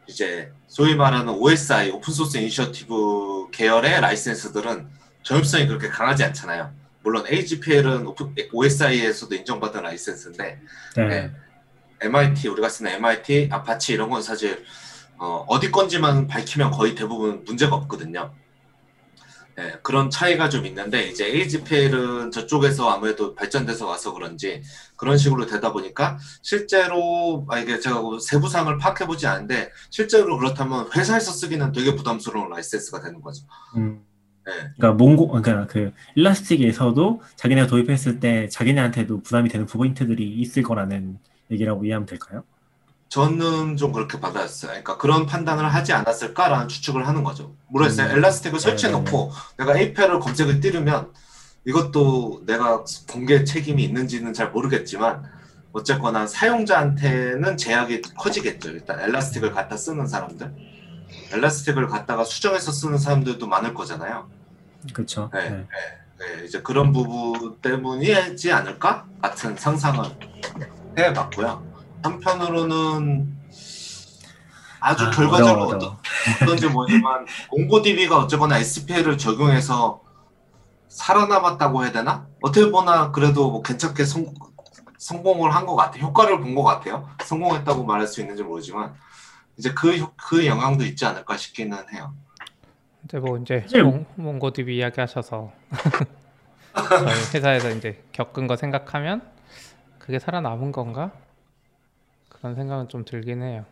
이제 0.08 0.52
소위 0.68 0.96
말하는 0.96 1.30
OSI 1.34 1.92
Open 1.92 2.10
Source 2.10 2.38
Initiative 2.38 3.52
계열의 3.52 4.02
라이센스들은 4.02 4.90
전염성이 5.24 5.68
그렇게 5.68 5.88
강하지 5.88 6.24
않잖아요. 6.26 6.72
물론 7.04 7.26
AGPL은 7.28 8.14
OSI에서도 8.54 9.34
인정받은 9.36 9.82
라이센스인데 9.82 10.62
네. 10.98 11.08
네. 11.08 11.32
MIT 12.02 12.48
우리가 12.48 12.70
쓰는 12.70 12.92
MIT, 12.94 13.50
Apache 13.52 13.94
이런 13.94 14.10
건 14.10 14.22
사실 14.22 14.64
어, 15.18 15.46
어디 15.48 15.72
건지만 15.72 16.28
밝히면 16.28 16.72
거의 16.72 16.96
대부분 16.96 17.44
문제가 17.44 17.76
없거든요. 17.76 18.34
네, 19.56 19.74
그런 19.84 20.10
차이가 20.10 20.50
좀 20.50 20.66
있는데 20.66 21.08
이제 21.08 21.26
AGPL은 21.26 22.32
저쪽에서 22.32 22.90
아무래도 22.90 23.36
발전돼서 23.36 23.86
와서 23.86 24.14
그런지 24.14 24.64
그런 24.96 25.18
식으로 25.18 25.46
되다 25.46 25.74
보니까 25.74 26.18
실제로 26.42 27.46
아 27.50 27.60
이게 27.60 27.80
제가 27.80 28.02
그 28.02 28.20
세부상을 28.20 28.76
파악해 28.78 29.06
보지 29.06 29.28
않는데 29.28 29.72
실제로 29.90 30.38
그렇다면 30.38 30.90
회사에서 30.96 31.32
쓰기는 31.32 31.72
되게 31.72 31.96
부담스러운 31.96 32.50
라이센스가 32.50 33.02
되는 33.02 33.22
거죠. 33.22 33.46
음. 33.76 34.04
네. 34.46 34.54
그러니까 34.78 34.94
몽고, 34.94 35.28
그러니까 35.28 35.68
그 35.68 35.92
일라스틱에서도 36.16 37.22
자기네가 37.36 37.68
도입했을 37.68 38.20
때 38.20 38.50
자기네한테도 38.50 39.22
부담이 39.22 39.50
되는 39.50 39.66
포인트들이 39.66 40.28
있을 40.40 40.64
거라는 40.64 41.20
얘기라고 41.52 41.86
이해하면 41.86 42.06
될까요? 42.06 42.44
저는 43.10 43.76
좀 43.76 43.92
그렇게 43.92 44.22
받아들였어요. 44.22 44.70
그러니까 44.70 44.98
그런 44.98 45.26
판단을 45.26 45.66
하지 45.66 45.92
않았을까라는 45.92 46.70
추측을 46.70 47.06
하는 47.06 47.24
거죠. 47.26 47.54
모르겠어요. 47.68 48.08
음. 48.08 48.18
엘라스틱을 48.18 48.60
설치해 48.60 48.90
놓고 48.92 49.32
내가 49.58 49.78
API를 49.78 50.20
검색을 50.20 50.62
띄르면 50.62 51.10
이것도 51.66 52.44
내가 52.46 52.86
공개 53.10 53.44
책임이 53.44 53.84
있는지는 53.84 54.34
잘 54.34 54.52
모르겠지만 54.52 55.24
어쨌거나 55.74 56.26
사용자한테는 56.26 57.58
제약이 57.58 58.02
커지겠죠. 58.18 58.70
일단 58.72 59.02
엘라스틱을 59.02 59.52
갖다 59.52 59.76
쓰는 59.76 60.08
사람들. 60.08 60.54
엘라스틱을 61.32 61.88
갖다가 61.88 62.24
수정해서 62.24 62.72
쓰는 62.72 62.98
사람들도 62.98 63.46
많을 63.48 63.74
거잖아요. 63.74 64.30
그렇죠. 64.94 65.30
네. 65.34 65.50
네. 65.50 65.68
네, 66.20 66.46
이제 66.46 66.62
그런 66.62 66.92
부분 66.94 67.60
때문이지 67.62 68.52
않을까 68.52 69.06
같은 69.22 69.56
상상을 69.58 70.04
해봤고요. 70.98 71.64
한편으로는 72.04 73.38
아주 74.80 75.06
아, 75.06 75.10
결과적으로 75.12 75.66
어려워, 75.68 75.76
어떤, 75.76 75.98
어떤지 76.44 76.68
모르지만 76.68 77.26
몽고DB가 77.52 78.18
어쨌거나 78.18 78.58
SPL을 78.58 79.18
적용해서 79.18 80.02
살아남았다고 80.90 81.84
해야 81.84 81.92
되나? 81.92 82.28
어떻게 82.42 82.70
보나 82.70 83.12
그래도 83.12 83.50
뭐 83.52 83.62
괜찮게 83.62 84.04
성, 84.06 84.34
성공을 84.98 85.54
한 85.56 85.66
것 85.66 85.76
같아요. 85.76 86.04
효과를 86.04 86.40
본 86.42 86.54
것 86.56 86.64
같아요. 86.64 87.08
성공했다고 87.24 87.84
말할 87.84 88.08
수 88.08 88.22
있는지 88.22 88.44
모르지만 88.44 88.94
이제 89.62 89.72
그, 89.76 89.96
효- 89.96 90.12
그 90.18 90.44
영향도 90.48 90.84
있지 90.86 91.06
않을까 91.06 91.38
싶기는 91.38 91.78
해요. 91.94 92.12
근데 93.02 93.20
뭐 93.20 93.38
이제 93.38 93.64
몽, 93.84 94.08
몽고DB 94.16 94.76
이야기하셔서 94.78 95.52
저희 96.74 97.36
회사에서 97.36 97.70
이제 97.70 98.04
겪은 98.12 98.48
거 98.48 98.56
생각하면 98.56 99.22
그게 100.00 100.18
살아남은 100.18 100.72
건가? 100.72 101.12
그런 102.30 102.56
생각은 102.56 102.90
좀 102.90 103.06
들긴 103.06 103.44
해요. 103.44 103.66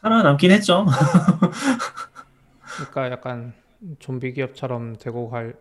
살아남긴 0.00 0.52
했죠. 0.52 0.86
그러니까 2.76 3.10
약간 3.10 3.52
좀비 3.98 4.32
기업처럼 4.34 4.96
되고 4.96 5.28
갈 5.28 5.54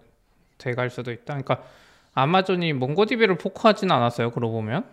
돼갈 0.59 0.91
수도 0.91 1.11
있다. 1.11 1.41
그러니까 1.41 1.63
아마존이 2.13 2.73
몽고DB를 2.73 3.37
포크하지는 3.39 3.93
않았어요. 3.95 4.29
그러고 4.31 4.53
보면 4.53 4.85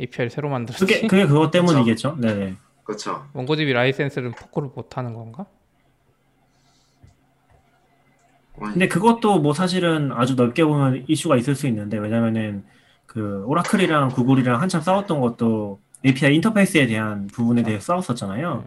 API 0.00 0.28
새로 0.28 0.48
만들었지. 0.48 0.84
그게 0.84 1.06
그게 1.06 1.26
그것 1.26 1.50
때문이겠죠. 1.52 2.16
네. 2.18 2.56
그렇죠. 2.86 3.28
몽고DB 3.32 3.72
라이센스를 3.72 4.30
포크를 4.30 4.70
못 4.74 4.96
하는 4.96 5.12
건가? 5.12 5.44
근데 8.58 8.88
그것도 8.88 9.40
뭐 9.40 9.52
사실은 9.52 10.12
아주 10.12 10.34
넓게 10.34 10.64
보면 10.64 11.04
이슈가 11.08 11.36
있을 11.36 11.54
수 11.54 11.66
있는데 11.66 11.98
왜냐면은 11.98 12.64
그 13.04 13.44
오라클이랑 13.46 14.10
구글이랑 14.10 14.62
한참 14.62 14.80
싸웠던 14.80 15.20
것도 15.20 15.80
API 16.06 16.36
인터페이스에 16.36 16.86
대한 16.86 17.26
부분에 17.26 17.62
대해서 17.64 17.86
싸웠었잖아요. 17.86 18.64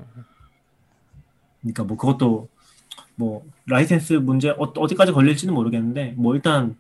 그러니까 1.61 1.83
뭐 1.85 1.97
그것도 1.97 2.49
뭐 3.15 3.43
라이센스 3.65 4.13
문제 4.13 4.49
어, 4.49 4.73
어디까지 4.75 5.11
걸릴지는 5.11 5.53
모르겠는데 5.53 6.13
뭐 6.17 6.35
일단 6.35 6.75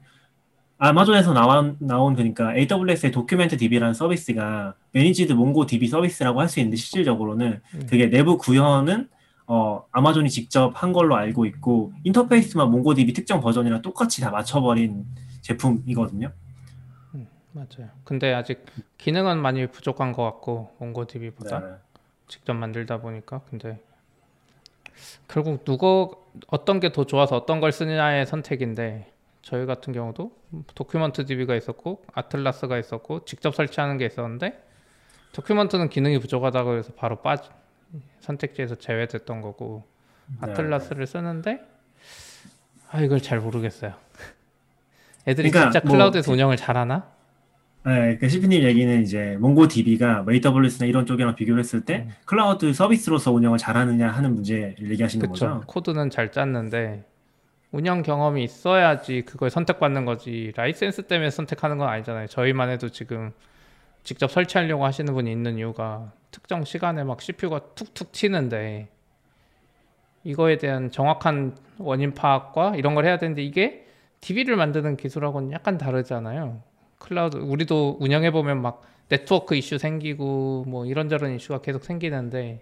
아마존에서 0.79 1.33
나온 1.33 1.75
나온 1.79 2.15
그러니까 2.15 2.55
AWS의 2.55 3.11
DocumentDB라는 3.11 3.93
서비스가 3.93 4.73
managed 4.93 5.33
MongoDB 5.33 5.87
서비스라고 5.87 6.39
할 6.39 6.47
수 6.47 6.59
있는데 6.61 6.77
실질적으로는 6.77 7.61
음. 7.75 7.87
그게 7.89 8.07
내부 8.09 8.37
구현은 8.37 9.09
어, 9.45 9.83
아마존이 9.91 10.29
직접 10.29 10.71
한 10.81 10.93
걸로 10.93 11.15
알고 11.15 11.45
있고 11.47 11.91
인터페이스만 12.03 12.69
몽고DB 12.71 13.13
특정 13.13 13.41
버전이랑 13.41 13.81
똑같이 13.81 14.21
다 14.21 14.29
맞춰버린 14.31 15.05
제품이거든요. 15.41 16.31
맞아요. 17.51 17.89
근데 18.03 18.31
아직 18.33 18.63
기능은 18.99 19.41
많이 19.41 19.65
부족한 19.67 20.13
것 20.13 20.23
같고 20.23 20.71
몽고DB보다 20.77 21.59
네. 21.59 21.65
직접 22.27 22.53
만들다 22.53 23.01
보니까 23.01 23.41
근데 23.49 23.81
결국 25.27 25.65
누가 25.65 26.09
어떤 26.47 26.79
게 26.79 26.91
더 26.91 27.05
좋아서 27.05 27.35
어떤 27.35 27.59
걸 27.59 27.71
쓰느냐의 27.71 28.27
선택인데 28.27 29.11
저희 29.49 29.65
같은 29.65 29.93
경우도 29.93 30.31
도큐먼트 30.75 31.25
DB가 31.25 31.55
있었고 31.55 32.03
아틀라스가 32.13 32.77
있었고 32.77 33.25
직접 33.25 33.55
설치하는 33.55 33.97
게 33.97 34.05
있었는데 34.05 34.63
Document는 35.31 35.89
기능이 35.89 36.19
부족하다고 36.19 36.77
해서 36.77 36.93
바로 36.95 37.15
빠 37.15 37.35
선택지에서 38.19 38.75
제외됐던 38.75 39.41
거고 39.41 39.87
네. 40.27 40.51
Atlas를 40.51 41.07
쓰는데 41.07 41.61
아 42.91 43.01
이걸 43.01 43.19
잘 43.23 43.39
모르겠어요. 43.39 43.93
애들이 45.25 45.49
그러니까 45.49 45.71
진짜 45.71 45.87
뭐 45.87 45.97
클라우드에서 45.97 46.31
운영을 46.31 46.55
잘하나? 46.55 47.07
네, 47.87 48.17
그 48.19 48.29
시피님 48.29 48.61
얘기는 48.61 49.01
이제 49.01 49.35
MongoDB가 49.39 50.21
뭐 50.21 50.33
AWS나 50.33 50.85
이런 50.85 51.07
쪽이랑 51.07 51.33
비교를 51.33 51.59
했을 51.59 51.85
때 51.85 52.05
음. 52.07 52.13
클라우드 52.25 52.71
서비스로서 52.71 53.31
운영을 53.31 53.57
잘하느냐 53.57 54.09
하는 54.09 54.35
문제를 54.35 54.91
얘기하시는 54.91 55.27
그쵸. 55.27 55.47
거죠. 55.47 55.63
코드는 55.65 56.11
잘 56.11 56.31
짰는데 56.31 57.03
운영 57.71 58.01
경험이 58.01 58.43
있어야지 58.43 59.23
그걸 59.23 59.49
선택받는 59.49 60.05
거지 60.05 60.51
라이센스 60.55 61.03
때문에 61.03 61.29
선택하는 61.29 61.77
건 61.77 61.89
아니잖아요. 61.89 62.27
저희만 62.27 62.69
해도 62.69 62.89
지금 62.89 63.31
직접 64.03 64.31
설치하려고 64.31 64.85
하시는 64.85 65.13
분이 65.13 65.31
있는 65.31 65.57
이유가 65.57 66.11
특정 66.31 66.63
시간에 66.63 67.03
막 67.03 67.21
CPU가 67.21 67.59
툭툭 67.75 68.11
튀는데 68.11 68.87
이거에 70.23 70.57
대한 70.57 70.91
정확한 70.91 71.55
원인 71.77 72.13
파악과 72.13 72.75
이런 72.75 72.95
걸 72.95 73.05
해야 73.05 73.17
되는데 73.17 73.43
이게 73.43 73.85
DB를 74.21 74.55
만드는 74.55 74.97
기술하고는 74.97 75.51
약간 75.51 75.77
다르잖아요. 75.77 76.61
클라우드 76.97 77.37
우리도 77.37 77.97
운영해 77.99 78.31
보면 78.31 78.61
막 78.61 78.81
네트워크 79.07 79.55
이슈 79.55 79.77
생기고 79.77 80.65
뭐 80.67 80.85
이런저런 80.85 81.35
이슈가 81.35 81.61
계속 81.61 81.83
생기는데 81.83 82.61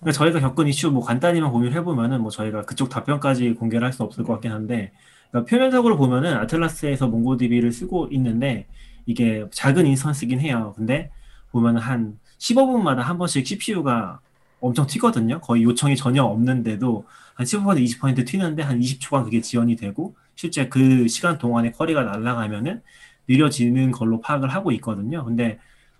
그러니까 0.00 0.12
저희가 0.12 0.40
겪은 0.40 0.68
이슈 0.68 0.90
뭐 0.90 1.04
간단히만 1.04 1.50
공유해 1.50 1.82
보면은 1.82 2.20
뭐 2.22 2.30
저희가 2.30 2.62
그쪽 2.62 2.88
답변까지 2.88 3.54
공개를 3.54 3.84
할 3.86 3.92
수 3.92 4.02
없을 4.02 4.24
것 4.24 4.34
같긴 4.34 4.52
한데 4.52 4.92
그러니까 5.30 5.48
표면적으로 5.50 5.96
보면은 5.96 6.36
아틀라스에서 6.36 7.08
몽고DB를 7.08 7.72
쓰고 7.72 8.08
있는데 8.12 8.66
이게 9.06 9.44
작은 9.50 9.86
인스턴스긴 9.86 10.40
해요. 10.40 10.74
근데 10.76 11.10
보면은 11.50 11.80
한 11.80 12.18
15분마다 12.38 12.98
한 12.98 13.18
번씩 13.18 13.46
CPU가 13.46 14.20
엄청 14.60 14.86
튀거든요. 14.86 15.40
거의 15.40 15.62
요청이 15.64 15.96
전혀 15.96 16.22
없는데도 16.24 17.06
한 17.34 17.46
15% 17.46 17.82
20% 17.98 18.26
튀는데 18.26 18.62
한 18.62 18.80
20초간 18.80 19.24
그게 19.24 19.40
지연이 19.40 19.76
되고 19.76 20.14
실제 20.36 20.68
그 20.68 21.08
시간 21.08 21.38
동안에 21.38 21.72
쿼리가 21.72 22.02
날아가면은 22.04 22.82
느려지는 23.28 23.90
걸로 23.92 24.20
파악을 24.20 24.48
하고 24.48 24.72
있거든요. 24.72 25.24
근데 25.24 25.58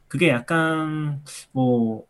그게 0.09 0.29
약간 0.31 1.23
뭐 1.53 2.05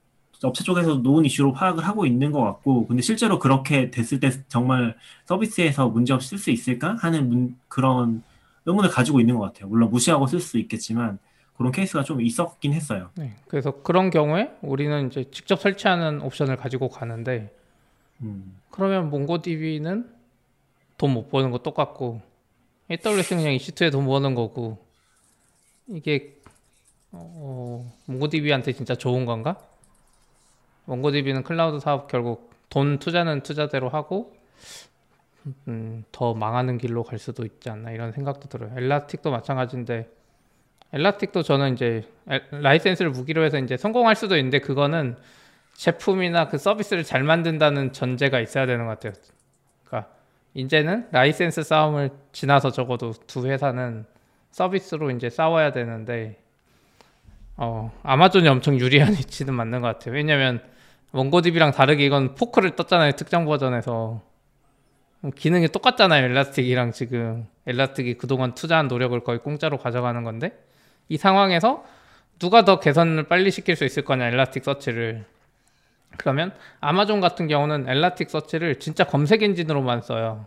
업체 0.44 0.62
쪽에서 0.64 0.96
놓은 0.96 1.24
이슈로 1.24 1.52
파악을 1.52 1.86
하고 1.86 2.06
있는 2.06 2.30
것 2.32 2.42
같고, 2.44 2.86
근데 2.86 3.02
실제로 3.02 3.38
그렇게 3.38 3.90
됐을 3.90 4.20
때 4.20 4.30
정말 4.48 4.96
서비스에서 5.26 5.88
문제없이 5.88 6.28
쓸 6.30 6.38
수 6.38 6.50
있을까 6.50 6.96
하는 7.00 7.28
문- 7.28 7.56
그런 7.68 8.22
의문을 8.66 8.90
가지고 8.90 9.20
있는 9.20 9.36
것 9.36 9.42
같아요. 9.46 9.68
물론 9.68 9.90
무시하고 9.90 10.26
쓸 10.26 10.40
수 10.40 10.58
있겠지만 10.58 11.18
그런 11.56 11.72
케이스가 11.72 12.04
좀 12.04 12.20
있었긴 12.20 12.72
했어요. 12.72 13.10
네, 13.16 13.34
그래서 13.48 13.82
그런 13.82 14.10
경우에 14.10 14.50
우리는 14.62 15.08
이제 15.08 15.24
직접 15.32 15.60
설치하는 15.60 16.20
옵션을 16.22 16.56
가지고 16.56 16.88
가는데 16.88 17.52
음, 18.22 18.56
그러면 18.70 19.10
몽고DB는 19.10 20.10
돈 20.98 21.12
못 21.14 21.30
버는 21.30 21.50
거 21.52 21.58
똑같고 21.58 22.22
AWS는 22.90 23.42
그냥 23.42 23.54
EC2에 23.54 23.90
돈 23.90 24.06
버는 24.06 24.34
거고 24.34 24.78
이게 25.88 26.36
어, 27.12 27.92
몽고DB한테 28.06 28.72
진짜 28.74 28.94
좋은 28.94 29.26
건가? 29.26 29.58
MongoDB는 30.88 31.42
클라우드 31.42 31.80
사업 31.80 32.08
결국 32.08 32.50
돈 32.70 32.98
투자는 32.98 33.42
투자대로 33.42 33.90
하고 33.90 34.34
음, 35.68 36.04
더 36.12 36.32
망하는 36.34 36.78
길로 36.78 37.02
갈 37.04 37.18
수도 37.18 37.44
있지 37.44 37.68
않나 37.70 37.90
이런 37.90 38.12
생각도 38.12 38.48
들어요. 38.48 38.72
Elastic도 38.76 39.30
마찬가지인데 39.30 40.08
Elastic도 40.94 41.42
저는 41.42 41.74
이제 41.74 42.08
엘- 42.26 42.42
라이센스를 42.50 43.10
무기로 43.10 43.44
해서 43.44 43.58
이제 43.58 43.76
성공할 43.76 44.16
수도 44.16 44.36
있는데 44.38 44.60
그거는 44.60 45.16
제품이나 45.74 46.48
그 46.48 46.56
서비스를 46.56 47.04
잘 47.04 47.22
만든다는 47.22 47.92
전제가 47.92 48.40
있어야 48.40 48.64
되는 48.66 48.86
것 48.86 48.92
같아요. 48.92 49.12
그러니까 49.84 50.10
이제는 50.54 51.08
라이센스 51.12 51.62
싸움을 51.62 52.10
지나서 52.32 52.70
적어도 52.72 53.12
두 53.26 53.46
회사는 53.46 54.06
서비스로 54.50 55.10
이제 55.10 55.28
싸워야 55.28 55.72
되는데 55.72 56.40
어, 57.56 57.92
아마존이 58.02 58.48
엄청 58.48 58.78
유리한 58.80 59.12
위치는 59.12 59.52
맞는 59.52 59.82
것 59.82 59.88
같아요. 59.88 60.14
왜냐면 60.14 60.62
몽고DB랑 61.12 61.72
다르게 61.72 62.04
이건 62.04 62.34
포크를 62.34 62.76
떴잖아요. 62.76 63.12
특정 63.12 63.44
버전에서 63.46 64.20
음, 65.24 65.30
기능이 65.34 65.68
똑같잖아요. 65.68 66.24
엘라스틱이랑 66.26 66.92
지금 66.92 67.46
엘라스틱이 67.66 68.14
그동안 68.14 68.54
투자한 68.54 68.88
노력을 68.88 69.18
거의 69.24 69.38
공짜로 69.38 69.78
가져가는 69.78 70.22
건데 70.22 70.58
이 71.08 71.16
상황에서 71.16 71.84
누가 72.38 72.64
더 72.64 72.78
개선을 72.78 73.24
빨리 73.24 73.50
시킬 73.50 73.74
수 73.74 73.84
있을 73.84 74.04
거냐 74.04 74.26
엘라스틱 74.26 74.64
서치를 74.64 75.24
그러면 76.16 76.52
아마존 76.80 77.20
같은 77.20 77.48
경우는 77.48 77.88
엘라스틱 77.88 78.30
서치를 78.30 78.78
진짜 78.78 79.04
검색 79.04 79.42
엔진으로만 79.42 80.02
써요. 80.02 80.46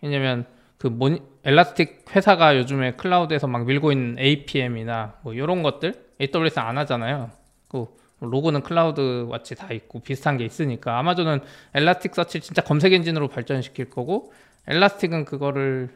왜냐면 0.00 0.46
그 0.78 0.86
모니, 0.86 1.20
Elastic 1.44 2.06
회사가 2.14 2.56
요즘에 2.56 2.92
클라우드에서 2.92 3.46
막 3.46 3.66
밀고 3.66 3.92
있는 3.92 4.18
APM이나 4.18 5.14
뭐 5.22 5.34
이런 5.34 5.62
것들 5.62 5.94
AWS 6.20 6.60
안 6.60 6.78
하잖아요. 6.78 7.30
그 7.68 7.86
로그는 8.20 8.62
CloudWatch 8.62 9.54
다 9.54 9.72
있고 9.72 10.00
비슷한 10.00 10.36
게 10.36 10.44
있으니까 10.44 10.98
아마존은 10.98 11.40
Elasticsearch 11.74 12.40
진짜 12.40 12.62
검색 12.62 12.92
엔진으로 12.92 13.28
발전시킬 13.28 13.90
거고 13.90 14.32
Elastic은 14.66 15.24
그거를 15.24 15.90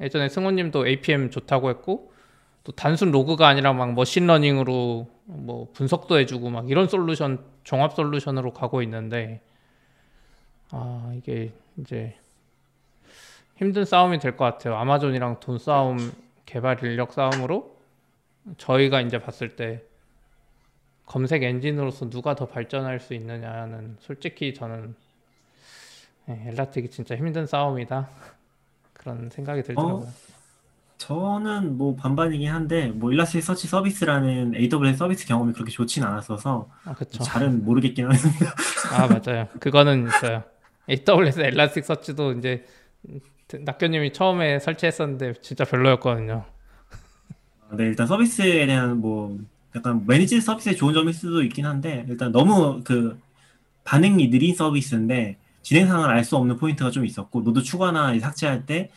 예전에 0.00 0.28
승호님도 0.28 0.86
APM 0.86 1.30
좋다고 1.30 1.70
했고 1.70 2.12
또 2.62 2.72
단순 2.72 3.10
로그가 3.10 3.46
아니라 3.46 3.72
막 3.72 3.92
머신러닝으로 3.92 5.08
뭐 5.24 5.68
분석도 5.72 6.18
해주고 6.18 6.50
막 6.50 6.70
이런 6.70 6.88
솔루션 6.88 7.44
종합 7.64 7.94
솔루션으로 7.94 8.52
가고 8.52 8.82
있는데 8.82 9.40
아 10.70 11.12
이게 11.16 11.52
이제 11.76 12.14
힘든 13.56 13.84
싸움이 13.84 14.18
될 14.18 14.36
것 14.36 14.44
같아요. 14.44 14.76
아마존이랑 14.76 15.40
돈 15.40 15.58
싸움, 15.58 16.12
개발 16.46 16.82
인력 16.82 17.12
싸움으로 17.12 17.76
저희가 18.58 19.00
이제 19.00 19.20
봤을 19.20 19.56
때 19.56 19.82
검색 21.06 21.42
엔진으로서 21.42 22.08
누가 22.08 22.34
더 22.34 22.46
발전할 22.46 23.00
수 23.00 23.14
있느냐는 23.14 23.96
솔직히 24.00 24.54
저는 24.54 24.94
네, 26.26 26.46
엘라틱이 26.48 26.90
진짜 26.90 27.16
힘든 27.16 27.46
싸움이다 27.46 28.08
그런 28.94 29.28
생각이 29.30 29.62
들더라고요. 29.62 30.08
저는 30.96 31.76
뭐 31.76 31.94
반반이긴 31.96 32.48
한데 32.48 32.86
뭐 32.86 33.12
일라스틱 33.12 33.42
서치 33.42 33.66
서비스라는 33.66 34.54
AWS 34.54 34.96
서비스 34.96 35.26
경험이 35.26 35.52
그렇게 35.52 35.70
좋진 35.70 36.02
않았어서 36.02 36.70
아. 36.84 36.94
잘은 36.94 37.64
모르겠긴 37.64 38.06
합니다. 38.06 38.54
아 38.92 39.06
맞아요. 39.06 39.48
그거는 39.60 40.06
있어요. 40.06 40.44
AWS 40.88 41.40
Elasticsearch도 41.40 42.32
이제 42.32 42.64
낙교님이 43.52 44.12
처음에 44.12 44.58
설치했었는데 44.60 45.34
진짜 45.42 45.64
별로였거든요. 45.64 46.44
네, 47.72 47.84
일단 47.84 48.06
서비스에 48.06 48.66
대한 48.66 48.98
뭐 48.98 49.38
약간 49.74 50.04
managed 50.06 50.40
서비스의 50.40 50.76
좋은 50.76 50.94
점일 50.94 51.12
수도 51.14 51.42
있긴 51.42 51.66
한데 51.66 52.04
일단 52.08 52.30
너무 52.32 52.82
그 52.84 53.18
반응이 53.84 54.30
느린 54.30 54.54
서비스인데 54.54 55.36
진행 55.62 55.86
상황을 55.88 56.10
알 56.14 56.24
수 56.24 56.36
없는 56.36 56.56
포인트가 56.58 56.90
좀 56.90 57.04
있었고 57.06 57.42
노드 57.42 57.62
추가나 57.62 58.18
삭제할 58.18 58.66
때 58.66 58.90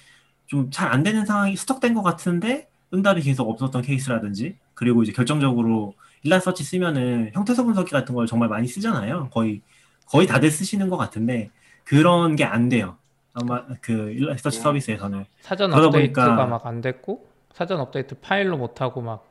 좀 0.47 0.69
잘 0.71 0.93
안 0.93 1.03
되는 1.03 1.25
상황이 1.25 1.57
stuck된 1.57 1.93
것 1.93 2.03
같은데 2.03 2.69
응답이 2.93 3.21
계속 3.21 3.49
없었던 3.49 3.81
케이스라든지 3.81 4.55
그리고 4.75 5.03
이제 5.03 5.11
결정적으로 5.11 5.93
일라 6.23 6.39
서치 6.39 6.63
쓰면은 6.63 7.31
형태소 7.33 7.65
분석기 7.65 7.91
같은 7.91 8.15
걸 8.15 8.27
정말 8.27 8.47
많이 8.47 8.65
쓰잖아요. 8.67 9.29
거의 9.31 9.61
거의 10.05 10.25
다들 10.25 10.49
쓰시는 10.49 10.89
것 10.89 10.95
같은데 10.95 11.51
그런 11.83 12.37
게 12.37 12.45
안 12.45 12.69
돼요. 12.69 12.95
아마 13.33 13.65
그 13.81 14.11
일라 14.11 14.37
서치 14.37 14.59
음. 14.59 14.63
서비스에서는 14.63 15.25
사전 15.41 15.73
업데이트가 15.73 16.45
막 16.45 16.65
안 16.65 16.79
됐고 16.79 17.27
사전 17.53 17.81
업데이트 17.81 18.15
파일로 18.21 18.55
못 18.57 18.79
하고 18.79 19.01
막 19.01 19.26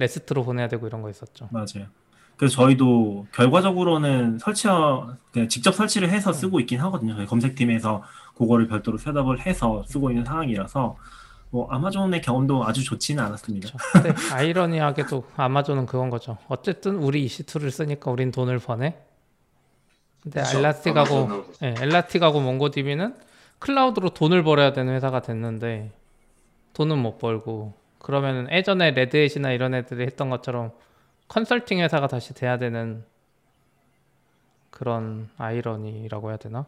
REST로 0.00 0.44
보내야 0.44 0.68
되고 0.68 0.86
이런 0.86 1.02
거 1.02 1.10
있었죠. 1.10 1.48
맞아요. 1.52 1.86
그래서 2.36 2.56
저희도 2.56 3.26
결과적으로는 3.32 4.38
설치어 4.38 5.14
그냥 5.30 5.48
직접 5.48 5.72
설치를 5.72 6.08
해서 6.08 6.32
쓰고 6.32 6.58
있긴 6.60 6.80
하거든요. 6.80 7.14
저희 7.14 7.26
검색팀에서 7.26 8.02
그거를 8.36 8.66
별도로 8.66 8.96
setup을 8.96 9.40
해서 9.46 9.84
쓰고 9.86 10.10
있는 10.10 10.24
상황이라서 10.24 10.96
뭐 11.50 11.68
아마존의 11.70 12.22
경험도 12.22 12.64
아주 12.64 12.82
좋지는 12.82 13.22
않았습니다. 13.22 13.68
그렇죠. 13.68 13.78
근데 13.92 14.14
아이러니하게도 14.32 15.24
아마존은 15.36 15.84
그건 15.84 16.08
거죠. 16.08 16.38
어쨌든 16.48 16.96
우리 16.96 17.26
EC2를 17.26 17.70
쓰니까 17.70 18.10
우린 18.10 18.30
돈을 18.30 18.58
버네. 18.58 18.96
근데. 20.22 20.40
엘라스틱하고 20.40 21.14
아마존은 21.16 21.44
예, 21.62 21.74
엘라스틱하고 21.78 22.40
몽고DB는 22.40 23.16
클라우드로 23.58 24.10
돈을 24.10 24.42
벌어야 24.44 24.72
되는 24.72 24.94
회사가 24.94 25.20
됐는데 25.20 25.92
돈은 26.72 26.96
못 26.96 27.18
벌고 27.18 27.74
그러면은 28.00 28.48
예전에 28.50 28.90
레드햇이나 28.92 29.52
이런 29.52 29.74
애들이 29.74 30.04
했던 30.04 30.30
것처럼 30.30 30.72
컨설팅 31.28 31.80
회사가 31.80 32.08
다시 32.08 32.34
돼야 32.34 32.58
되는 32.58 33.04
그런 34.70 35.28
아이러니라고 35.38 36.30
해야 36.30 36.36
되나? 36.36 36.64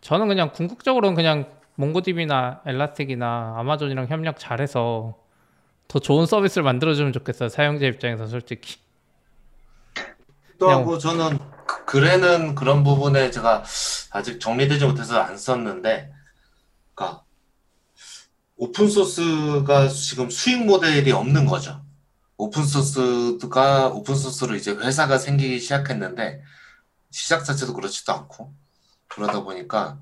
저는 0.00 0.28
그냥 0.28 0.50
궁극적으로는 0.52 1.14
그냥 1.14 1.46
MongoDB나 1.76 2.62
Elastic이나 2.66 3.54
아마존이랑 3.58 4.06
협력 4.06 4.38
잘해서 4.38 5.18
더 5.88 5.98
좋은 5.98 6.26
서비스를 6.26 6.62
만들어주면 6.64 7.12
좋겠어요. 7.12 7.48
사용자 7.48 7.86
입장에서 7.86 8.26
솔직히. 8.26 8.78
또 10.58 10.70
하고 10.70 10.98
저는 10.98 11.38
그- 11.66 11.84
글에는 11.84 12.54
그런 12.54 12.84
부분에 12.84 13.30
제가 13.30 13.64
아직 14.12 14.40
정리되지 14.40 14.86
못해서 14.86 15.18
안 15.20 15.36
썼는데, 15.36 16.12
그러니까 16.94 17.23
오픈 18.56 18.88
소스가 18.88 19.88
지금 19.88 20.30
수익 20.30 20.64
모델이 20.64 21.10
없는 21.12 21.46
거죠. 21.46 21.82
오픈 22.36 22.64
소스가 22.64 23.88
오픈 23.88 24.14
소스로 24.14 24.54
이제 24.54 24.72
회사가 24.72 25.18
생기기 25.18 25.60
시작했는데 25.60 26.42
시작 27.10 27.44
자체도 27.44 27.74
그렇지도 27.74 28.12
않고 28.12 28.52
그러다 29.08 29.42
보니까 29.42 29.98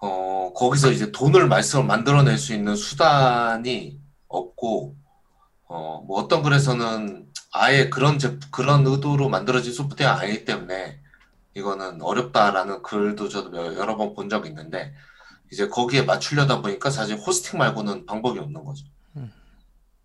어 0.00 0.52
거기서 0.54 0.90
이제 0.90 1.12
돈을 1.12 1.48
말씀 1.48 1.86
만들어낼 1.86 2.36
수 2.38 2.52
있는 2.52 2.74
수단이 2.76 4.00
없고 4.28 4.96
어뭐 5.68 6.20
어떤 6.20 6.42
글에서는 6.42 7.26
아예 7.52 7.88
그런 7.88 8.18
제 8.18 8.38
그런 8.50 8.86
의도로 8.86 9.28
만들어진 9.28 9.72
소프트웨어가 9.72 10.20
아니기 10.20 10.44
때문에 10.44 11.00
이거는 11.54 12.02
어렵다라는 12.02 12.82
글도 12.82 13.28
저도 13.28 13.50
몇- 13.50 13.76
여러 13.76 13.96
번 13.96 14.14
본 14.14 14.28
적이 14.28 14.48
있는데 14.50 14.92
이제 15.52 15.68
거기에 15.68 16.02
맞추려다 16.02 16.60
보니까 16.60 16.90
사실 16.90 17.16
호스팅 17.16 17.58
말고는 17.58 18.06
방법이 18.06 18.38
없는 18.38 18.64
거죠. 18.64 18.84
음. 19.16 19.32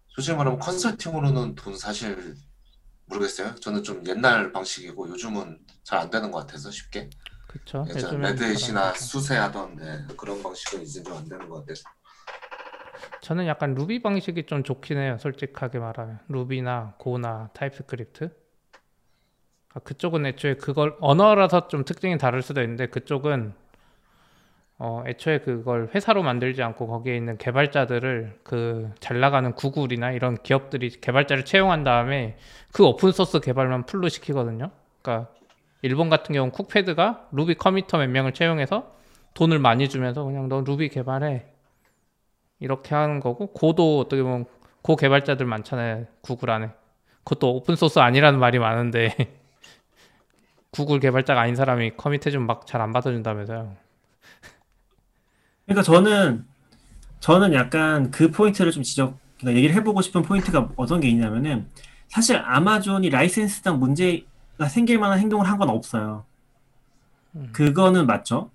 솔직히 0.10 0.36
말하면 0.38 0.60
컨설팅으로는 0.60 1.56
돈 1.56 1.78
사실 1.78 2.36
모르겠어요. 3.06 3.56
저는 3.56 3.84
좀 3.84 4.04
옛날 4.08 4.52
방식이고 4.52 5.10
요즘은 5.10 5.60
잘 5.84 6.00
안 6.00 6.10
되는 6.10 6.32
것 6.32 6.40
같아서 6.40 6.70
쉽게. 6.72 7.10
예전 7.66 7.90
요즘엔 7.90 8.22
Red 8.22 8.43
Hat이나. 8.43 8.94
SUSE하던 8.94 9.76
네, 9.76 10.06
그런 10.16 10.42
방식은 10.42 10.82
이제 10.84 11.04
좀 11.04 11.18
안 11.18 11.28
되는 11.28 11.50
것 11.50 11.60
같아서. 11.62 11.84
저는 13.22 13.46
약간 13.48 13.74
루비 13.74 14.02
방식이 14.02 14.46
좀 14.46 14.64
좋긴 14.64 14.98
해요. 14.98 15.18
솔직하게 15.20 15.80
말하면 15.80 16.20
Ruby나 16.30 16.96
Go나 16.98 17.50
TypeScript. 17.54 18.32
아, 19.74 19.80
그쪽은 19.80 20.26
애초에 20.26 20.56
그걸 20.56 20.96
언어라서 21.02 21.68
좀 21.68 21.84
특징이 21.86 22.18
다를 22.18 22.42
수도 22.42 22.62
있는데 22.62 22.88
그쪽은 22.88 23.54
어, 24.84 25.04
애초에 25.06 25.40
그걸 25.42 25.92
회사로 25.94 26.24
만들지 26.24 26.64
않고 26.64 26.88
거기에 26.88 27.16
있는 27.16 27.38
개발자들을 27.38 28.40
그 28.44 28.90
잘 29.00 29.20
나가는 29.20 29.54
구글이나 29.54 30.12
이런 30.12 30.38
기업들이 30.42 30.90
개발자를 30.90 31.46
채용한 31.46 31.84
다음에 31.84 32.36
그 32.74 32.84
오픈 32.84 33.12
소스 33.12 33.40
개발만 33.40 33.86
full로 33.86 34.10
시키거든요. 34.10 34.72
그러니까 35.04 35.32
일본 35.84 36.10
같은 36.10 36.34
경우는 36.34 36.52
Cookpad가 36.52 37.28
Ruby 37.32 37.56
committer 37.56 38.00
몇 38.00 38.10
명을 38.10 38.34
채용해서 38.34 38.96
돈을 39.36 39.60
많이 39.60 39.88
주면서 39.88 40.24
그냥 40.24 40.50
너 40.50 40.62
루비 40.62 40.90
개발해. 40.90 41.46
이렇게 42.60 42.96
하는 42.96 43.20
거고 43.20 43.48
Go도 43.54 44.00
어떻게 44.00 44.24
보면 44.24 44.46
Go 44.82 44.96
개발자들 44.96 45.46
많잖아요 45.46 46.06
구글 46.22 46.50
안에. 46.50 46.70
그것도 47.24 47.56
오픈 47.56 47.76
소스 47.76 48.00
아니라는 48.00 48.40
말이 48.40 48.58
많은데 48.58 49.14
구글 50.72 51.00
개발자가 51.00 51.42
아닌 51.42 51.56
사람이 51.56 51.92
commit 51.98 52.26
해주면 52.26 52.48
막 52.48 52.65
잘 52.65 52.82
안 52.82 52.92
받아준다면서요 52.94 53.91
그러니까 55.72 55.84
저는 55.84 56.44
저는 57.22 57.54
약간 57.54 58.12
그 58.12 58.30
포인트를 58.30 58.72
좀 58.72 58.84
지적, 58.84 59.18
그러니까 59.40 59.58
얘기를 59.58 59.74
해보고 59.76 60.02
싶은 60.02 60.22
포인트가 60.22 60.70
어떤 60.76 61.00
게 61.00 61.08
있냐면은 61.08 61.68
사실 62.10 62.36
아마존이 62.38 63.10
라이센스상 63.10 63.80
문제가 63.80 64.68
생길 64.70 65.00
만한 65.00 65.20
행동을 65.20 65.48
한 65.48 65.58
건 65.58 65.70
없어요. 65.70 66.26
그거는 67.54 68.06
맞죠? 68.06 68.50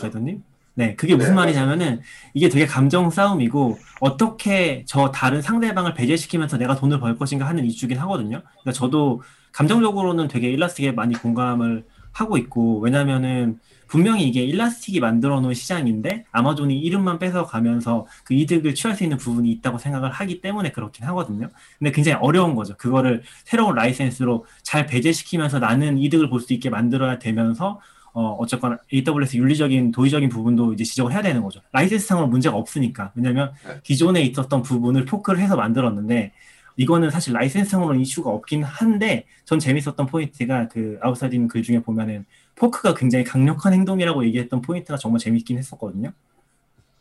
배도님? 0.00 0.42
네, 0.74 0.94
그게 0.94 1.14
무슨 1.14 1.30
네, 1.32 1.36
말이냐면은 1.36 2.00
이게 2.32 2.48
되게 2.48 2.64
감정 2.64 3.10
싸움이고 3.10 3.76
어떻게 4.00 4.84
저 4.86 5.10
다른 5.10 5.42
상대방을 5.42 5.92
배제시키면서 5.92 6.56
내가 6.56 6.76
돈을 6.76 7.00
벌 7.00 7.18
것인가 7.18 7.46
하는 7.46 7.66
이슈긴 7.66 7.98
하거든요. 7.98 8.40
그러니까 8.40 8.72
저도 8.72 9.22
감정적으로는 9.52 10.28
되게 10.28 10.48
일라스틱에 10.50 10.92
많이 10.92 11.14
공감을 11.14 11.84
하고 12.12 12.38
있고 12.38 12.78
왜냐면은 12.80 13.58
분명히 13.90 14.28
이게 14.28 14.44
일라스틱이 14.44 15.00
만들어 15.00 15.40
놓은 15.40 15.52
시장인데 15.52 16.24
아마존이 16.30 16.78
이름만 16.78 17.18
뺏어 17.18 17.44
가면서 17.44 18.06
그 18.24 18.34
이득을 18.34 18.74
취할 18.76 18.96
수 18.96 19.02
있는 19.02 19.16
부분이 19.18 19.50
있다고 19.50 19.78
생각을 19.78 20.12
하기 20.12 20.40
때문에 20.40 20.70
그렇긴 20.70 21.04
하거든요. 21.06 21.48
근데 21.78 21.90
굉장히 21.90 22.16
어려운 22.22 22.54
거죠. 22.54 22.76
그거를 22.76 23.22
새로운 23.44 23.74
라이센스로 23.74 24.46
잘 24.62 24.86
배제시키면서 24.86 25.58
나는 25.58 25.98
이득을 25.98 26.30
볼 26.30 26.40
수 26.40 26.54
있게 26.54 26.70
만들어야 26.70 27.18
되면서 27.18 27.80
어, 28.12 28.36
어쨌거나 28.38 28.78
AWS 28.92 29.36
윤리적인 29.36 29.90
도의적인 29.92 30.28
부분도 30.30 30.72
이제 30.72 30.84
지적을 30.84 31.12
해야 31.12 31.20
되는 31.22 31.42
거죠. 31.42 31.60
라이센스상으로 31.72 32.28
문제가 32.28 32.56
없으니까. 32.56 33.12
왜냐면 33.14 33.52
네. 33.66 33.80
기존에 33.82 34.22
있었던 34.22 34.62
부분을 34.62 35.04
fork를 35.04 35.40
해서 35.40 35.56
만들었는데 35.56 36.32
이거는 36.76 37.10
사실 37.10 37.34
라이센스상으로는 37.34 38.00
이슈가 38.00 38.30
없긴 38.30 38.62
한데 38.62 39.26
전 39.44 39.58
재밌었던 39.58 40.06
포인트가 40.06 40.68
그 40.68 40.98
아웃사이더님 41.02 41.48
글 41.48 41.62
중에 41.62 41.80
보면은 41.82 42.24
fork가 42.60 42.92
굉장히 42.92 43.24
강력한 43.24 43.72
행동이라고 43.72 44.22
얘기했던 44.26 44.60
포인트가 44.60 44.98
정말 44.98 45.18
재밌긴 45.18 45.56
했었거든요. 45.56 46.12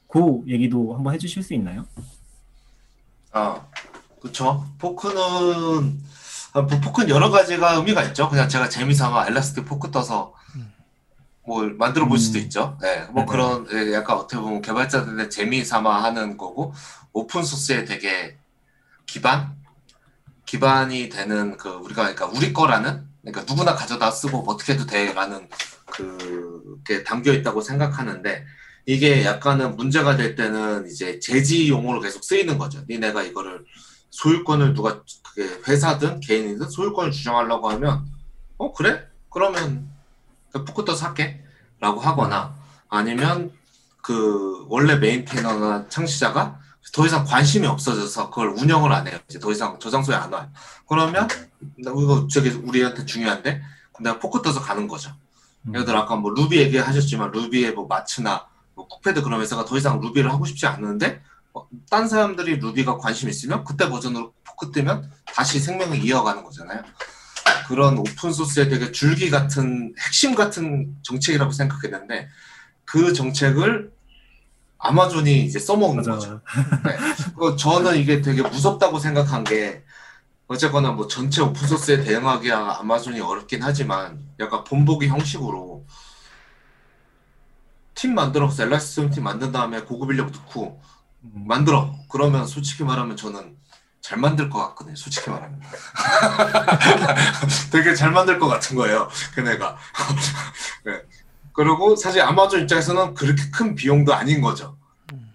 그 0.07 0.41
얘기도 0.47 0.95
한번 0.95 1.13
해주실 1.13 1.43
수 1.43 1.53
있나요? 1.53 1.85
아, 3.33 3.61
그쵸. 4.21 4.65
포크는, 4.79 6.01
아, 6.53 6.61
뭐 6.61 6.79
포크는 6.79 7.09
여러 7.09 7.29
가지가 7.29 7.73
의미가 7.73 8.03
있죠. 8.05 8.29
그냥 8.29 8.47
제가 8.47 8.69
재미삼아 8.69 9.27
엘라스틱 9.27 9.65
포크 9.65 9.91
떠서 9.91 10.33
뭘 11.45 11.73
만들어 11.73 12.07
볼 12.07 12.17
수도 12.17 12.39
음. 12.39 12.43
있죠. 12.43 12.77
네, 12.81 13.01
뭐 13.11 13.25
네네. 13.25 13.25
그런, 13.25 13.67
예, 13.73 13.93
약간 13.93 14.17
어떻게 14.17 14.41
보면 14.41 14.61
개발자들의 14.61 15.29
재미삼아 15.29 16.03
하는 16.03 16.37
거고, 16.37 16.73
오픈 17.11 17.43
소스에 17.43 17.83
되게 17.83 18.37
기반? 19.05 19.57
기반이 20.45 21.09
되는 21.09 21.57
그, 21.57 21.69
우리가, 21.69 22.13
그러니까 22.13 22.27
우리 22.27 22.53
거라는, 22.53 23.08
그러니까 23.21 23.43
누구나 23.51 23.75
가져다 23.75 24.11
쓰고 24.11 24.43
뭐 24.43 24.53
어떻게 24.53 24.73
해도 24.73 24.85
돼라는 24.85 25.49
그게 25.85 27.03
담겨 27.03 27.33
있다고 27.33 27.61
생각하는데, 27.61 28.45
이게 28.85 29.23
약간은 29.23 29.75
문제가 29.75 30.15
될 30.15 30.35
때는 30.35 30.87
이제 30.87 31.19
제지 31.19 31.69
용어로 31.69 31.99
계속 31.99 32.23
쓰이는 32.23 32.57
거죠. 32.57 32.83
니네가 32.89 33.23
이거를 33.23 33.63
소유권을 34.09 34.73
누가 34.73 35.03
그게 35.23 35.47
회사든 35.67 36.21
개인이든 36.21 36.69
소유권을 36.69 37.11
주장하려고 37.11 37.69
하면 37.69 38.05
어 38.57 38.73
그래? 38.73 39.05
그러면 39.29 39.89
그 40.51 40.65
푸크터 40.65 40.95
살게 40.95 41.43
라고 41.79 41.99
하거나 41.99 42.55
아니면 42.89 43.51
그 44.01 44.65
원래 44.69 44.95
메인테이너나 44.95 45.87
창시자가 45.89 46.58
더 46.93 47.05
이상 47.05 47.23
관심이 47.23 47.67
없어져서 47.67 48.29
그걸 48.29 48.49
운영을 48.49 48.91
안 48.91 49.07
해요. 49.07 49.17
이제 49.29 49.39
더 49.39 49.51
이상 49.51 49.77
저장소에 49.79 50.15
안 50.15 50.31
와요. 50.33 50.49
그러면 50.87 51.27
나 51.77 51.91
이거 51.91 52.27
저기 52.31 52.49
우리한테 52.49 53.05
중요한데 53.05 53.61
내가 54.01 54.19
포크 54.19 54.41
떠서 54.41 54.61
가는 54.61 54.87
거죠. 54.87 55.13
음. 55.63 55.73
예를 55.73 55.85
들어 55.85 55.99
아까 55.99 56.15
뭐 56.15 56.31
루비 56.31 56.57
얘기하셨지만 56.57 57.31
Ruby의 57.31 57.73
뭐 57.73 57.85
Matz나 57.87 58.47
뭐 58.73 58.87
Cookpad 58.87 59.21
그런 59.21 59.41
회사가 59.41 59.65
더 59.65 59.77
이상 59.77 59.99
Ruby를 59.99 60.31
하고 60.31 60.45
싶지 60.45 60.65
않는데 60.67 61.21
어, 61.53 61.67
딴 61.89 62.07
사람들이 62.07 62.57
Ruby가 62.57 62.97
관심 62.97 63.29
있으면 63.29 63.63
그때 63.63 63.89
버전으로 63.89 64.33
포크 64.43 64.71
뜨면 64.71 65.11
다시 65.25 65.59
생명을 65.59 66.03
이어가는 66.03 66.43
거잖아요. 66.43 66.83
그런 67.67 67.97
open 67.97 68.31
source의 68.31 68.69
되게 68.69 68.91
줄기 68.91 69.29
같은 69.29 69.93
핵심 69.99 70.33
같은 70.33 70.95
정책이라고 71.03 71.51
생각했는데 71.51 72.29
그 72.85 73.13
정책을 73.13 73.91
아마존이 74.79 75.43
이제 75.43 75.59
써먹는 75.59 76.03
거죠. 76.03 76.41
맞아. 76.83 76.97
그 77.37 77.55
저는 77.57 77.97
이게 77.97 78.21
되게 78.21 78.41
무섭다고 78.41 78.97
생각한 78.97 79.43
게 79.43 79.83
어쨌거나 80.47 80.91
뭐 80.91 81.07
전체 81.07 81.41
오픈소스에 81.41 82.03
대응하기야 82.03 82.77
아마존이 82.79 83.19
어렵긴 83.19 83.61
하지만 83.61 84.19
약간 84.39 84.63
본보기 84.63 85.07
형식으로 85.07 85.85
팀 87.93 88.15
만들어서 88.15 88.63
엘라스티움 88.63 89.11
팀 89.11 89.25
만든 89.25 89.51
다음에 89.51 89.81
고급 89.81 90.11
인력 90.11 90.31
넣고 90.31 90.81
음. 91.23 91.43
만들어 91.45 91.93
그러면 92.09 92.47
솔직히 92.47 92.83
말하면 92.83 93.17
저는 93.17 93.57
잘 94.01 94.17
만들 94.17 94.49
것 94.49 94.59
같거든요 94.69 94.95
솔직히 94.95 95.29
말하면 95.29 95.61
되게 97.71 97.93
잘 97.93 98.11
만들 98.11 98.39
것 98.39 98.47
같은 98.47 98.75
거예요 98.75 99.09
걔네가 99.35 99.77
네. 100.85 101.01
그리고 101.59 101.93
사실 101.97 102.21
아마존 102.21 102.61
입장에서는 102.61 103.15
그렇게 103.15 103.49
큰 103.51 103.75
비용도 103.75 104.13
아닌 104.13 104.39
거죠 104.39 104.77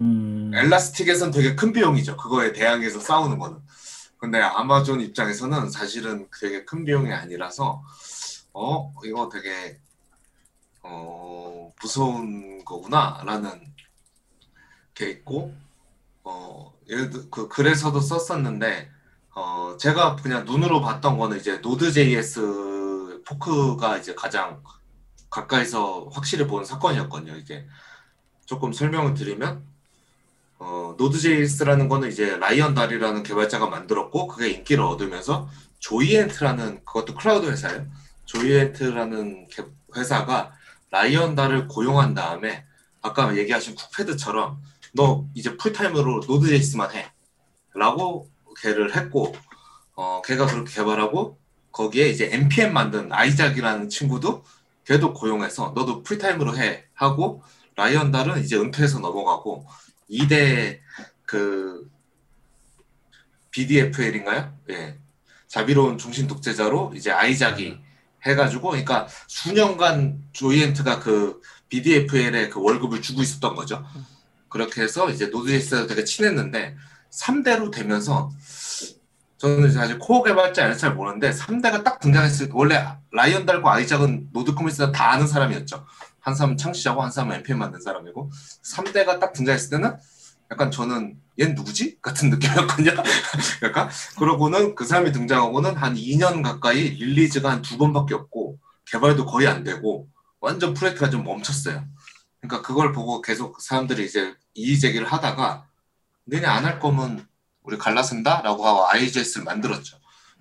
음. 0.00 0.50
엘라스틱에선 0.54 1.30
되게 1.30 1.54
큰 1.54 1.70
비용이죠. 1.70 2.16
그거에 2.16 2.54
대항해서 2.54 2.98
싸우는 2.98 3.38
거는. 3.38 3.58
근데 4.16 4.40
아마존 4.40 5.02
입장에서는 5.02 5.68
사실은 5.68 6.26
되게 6.40 6.64
큰 6.64 6.86
비용이 6.86 7.12
아니라서 7.12 7.82
어 8.54 8.94
이거 9.04 9.28
되게 9.28 9.78
어 10.82 11.70
무서운 11.82 12.64
거구나라는 12.64 13.60
게 14.94 15.10
있고 15.10 15.52
어 16.22 16.72
예를 16.88 17.10
들그 17.10 17.48
글에서도 17.48 18.00
썼었는데 18.00 18.88
어 19.34 19.76
제가 19.78 20.16
그냥 20.16 20.46
눈으로 20.46 20.80
봤던 20.80 21.18
거는 21.18 21.36
이제 21.36 21.58
노드.js 21.58 23.20
포크가 23.26 23.98
이제 23.98 24.14
가장 24.14 24.62
가까이서 25.34 26.10
확실히 26.12 26.46
본 26.46 26.64
사건이었거든요. 26.64 27.36
이게 27.36 27.66
조금 28.46 28.72
설명을 28.72 29.14
드리면 29.14 29.64
어, 30.58 30.94
Node.js라는 30.96 31.88
거는 31.88 32.08
이제 32.08 32.36
Ryan 32.36 32.74
Dahl이라는 32.74 33.24
개발자가 33.24 33.66
만들었고 33.66 34.28
그게 34.28 34.50
인기를 34.50 34.84
얻으면서 34.84 35.48
Joyent라는 35.80 36.84
그것도 36.84 37.14
클라우드 37.16 37.50
회사예요. 37.50 37.86
Joyent라는 38.26 39.48
개- 39.48 39.64
회사가 39.96 40.52
Ryan 40.90 41.34
Dahl을 41.34 41.66
고용한 41.66 42.14
다음에 42.14 42.64
아까 43.02 43.36
얘기하신 43.36 43.74
Cookpad처럼 43.74 44.62
너 44.94 45.26
이제 45.34 45.56
풀타임으로 45.56 46.22
Node.js만 46.28 46.92
해 46.92 47.10
라고 47.74 48.30
걔를 48.62 48.94
했고 48.96 49.34
어, 49.96 50.22
걔가 50.24 50.46
그렇게 50.46 50.72
개발하고 50.72 51.38
거기에 51.72 52.08
이제 52.08 52.28
npm 52.32 52.72
만든 52.72 53.12
Isaac이라는 53.12 53.88
친구도 53.88 54.44
걔도 54.84 55.14
고용해서 55.14 55.72
너도 55.74 56.02
풀타임으로 56.02 56.56
해 56.56 56.84
하고 56.94 57.42
Ryan 57.76 58.12
Dahl은 58.12 58.42
이제 58.42 58.56
은퇴해서 58.56 59.00
넘어가고 59.00 59.66
2대 60.10 60.80
그 61.24 61.90
BDFL인가요? 63.50 64.52
예. 64.70 64.98
자비로운 65.46 65.98
종신 65.98 66.26
독재자로 66.26 66.92
이제 66.96 67.10
Isaac이 67.10 67.78
해가지고 68.24 68.70
그러니까 68.70 69.06
수년간 69.28 70.24
Joyent가 70.32 71.00
그 71.00 71.40
BDFL에 71.68 72.48
그 72.48 72.60
월급을 72.60 73.02
주고 73.02 73.22
있었던 73.22 73.54
거죠. 73.54 73.84
그렇게 74.48 74.82
해서 74.82 75.10
이제 75.10 75.26
Node.js가 75.26 75.86
되게 75.86 76.04
친했는데 76.04 76.76
3대로 77.10 77.72
되면서 77.72 78.30
저는 79.44 79.70
사실 79.72 79.98
core 79.98 80.22
개발자는 80.22 80.78
잘 80.78 80.94
모르는데 80.94 81.30
3대가 81.30 81.84
딱 81.84 82.00
등장했을 82.00 82.46
때 82.46 82.52
원래 82.54 82.82
Ryan 83.12 83.44
Dahl하고 83.44 83.68
Isaac은 83.68 84.30
Node 84.32 84.54
커뮤니티는 84.54 84.90
다 84.90 85.10
아는 85.12 85.26
사람이었죠. 85.26 85.84
한 86.20 86.34
사람은 86.34 86.56
창시자고 86.56 87.02
한 87.02 87.10
사람은 87.10 87.36
NPM 87.36 87.58
만든 87.58 87.78
사람이고 87.78 88.30
3대가 88.62 89.20
딱 89.20 89.34
등장했을 89.34 89.68
때는 89.68 89.98
약간 90.50 90.70
저는 90.70 91.18
얜 91.38 91.54
누구지? 91.54 91.98
같은 92.00 92.30
느낌이었거든요. 92.30 92.92
약간 93.64 93.90
그러고는 94.18 94.74
그 94.74 94.86
사람이 94.86 95.12
등장하고는 95.12 95.76
한 95.76 95.94
2년 95.94 96.42
가까이 96.42 96.88
release가 96.88 97.50
한 97.50 97.60
두 97.60 97.76
번밖에 97.76 98.14
없고 98.14 98.58
개발도 98.86 99.26
거의 99.26 99.46
안 99.46 99.62
되고 99.62 100.08
완전 100.40 100.72
프로젝트가 100.72 101.10
좀 101.10 101.22
멈췄어요. 101.22 101.84
그러니까 102.40 102.66
그걸 102.66 102.92
보고 102.92 103.20
계속 103.20 103.60
사람들이 103.60 104.06
이제 104.06 104.34
이의 104.54 104.78
제기를 104.80 105.06
하다가 105.06 105.66
너네 106.24 106.46
안할 106.46 106.80
거면 106.80 107.26
우리 107.64 107.78
갈라선다? 107.78 108.42
라고 108.42 108.66
하고 108.66 108.86
IOJS를 108.88 109.44
만들었죠. 109.44 109.98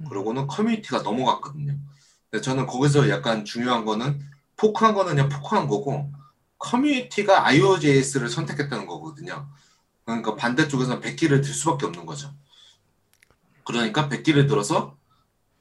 그러고는 0.07 0.45
커뮤니티가 0.47 1.01
넘어갔거든요. 1.01 1.77
근데 2.29 2.41
저는 2.41 2.67
거기서 2.67 3.09
약간 3.09 3.45
중요한 3.45 3.85
거는 3.85 4.21
fork한 4.57 4.93
거는 4.93 5.15
그냥 5.15 5.29
fork한 5.29 5.67
거고 5.67 6.11
커뮤니티가 6.59 7.47
IOJS를 7.47 8.29
선택했다는 8.29 8.85
거거든요. 8.85 9.47
그러니까 10.05 10.35
반대쪽에서는 10.35 11.01
백기를 11.01 11.41
들 11.41 11.45
수밖에 11.45 11.85
없는 11.85 12.05
거죠. 12.05 12.33
그러니까 13.63 14.09
백기를 14.09 14.47
들어서 14.47 14.97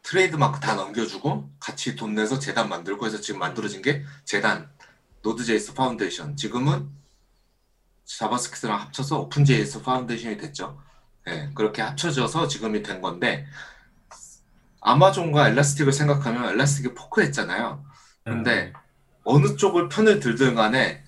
트레이드마크 0.02 0.58
다 0.58 0.74
넘겨주고 0.74 1.48
같이 1.60 1.94
돈 1.94 2.14
내서 2.14 2.40
재단 2.40 2.68
만들고 2.68 3.06
해서 3.06 3.20
지금 3.20 3.38
만들어진 3.38 3.82
게 3.82 4.04
재단 4.24 4.68
Node.js 5.22 5.74
Foundation 5.74 6.36
지금은 6.36 6.90
JavaScript랑 8.05 8.80
합쳐서 8.80 9.20
OpenJS 9.20 9.82
Foundation이 9.82 10.38
됐죠. 10.38 10.82
네, 11.27 11.51
그렇게 11.55 11.83
합쳐져서 11.83 12.49
지금이 12.49 12.83
된 12.83 13.01
건데 13.01 13.47
아마존과 14.81 15.49
Elastic을 15.51 15.93
생각하면 15.93 16.51
Elastic이 16.51 16.95
fork했잖아요. 16.95 17.84
근데 18.25 18.73
어느 19.25 19.57
쪽을 19.57 19.89
편을 19.89 20.20
들든 20.20 20.55
간에 20.55 21.05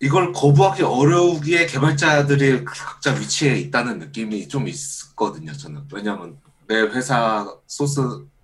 이걸 0.00 0.32
거부하기 0.32 0.82
어려우기에 0.82 1.66
개발자들이 1.66 2.64
각자 2.64 3.12
위치에 3.14 3.56
있다는 3.56 3.98
느낌이 3.98 4.48
좀 4.48 4.68
있거든요. 4.68 5.52
저는 5.52 5.88
왜냐하면 5.92 6.38
내 6.68 6.80
회사 6.80 7.50
소스 7.66 8.00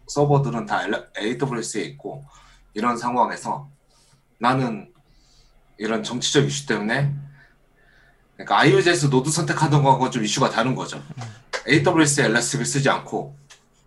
서버들은 0.09 0.67
다 0.67 0.81
AWS에 1.19 1.83
있고 1.83 2.25
이런 2.75 2.97
상황에서 2.97 3.71
나는 4.39 4.93
이런 5.79 6.03
정치적 6.03 6.45
이슈 6.47 6.67
때문에 6.67 7.15
그러니까 8.45 8.59
IOJS 8.61 9.09
Node 9.11 9.31
선택하던 9.31 9.83
거하고 9.83 10.11
좀 10.11 10.25
이슈가 10.25 10.51
다른 10.51 10.75
거죠. 10.75 11.03
AWS 11.69 12.23
Elastic을 12.23 12.67
쓰지 12.67 12.91
않고 12.91 13.37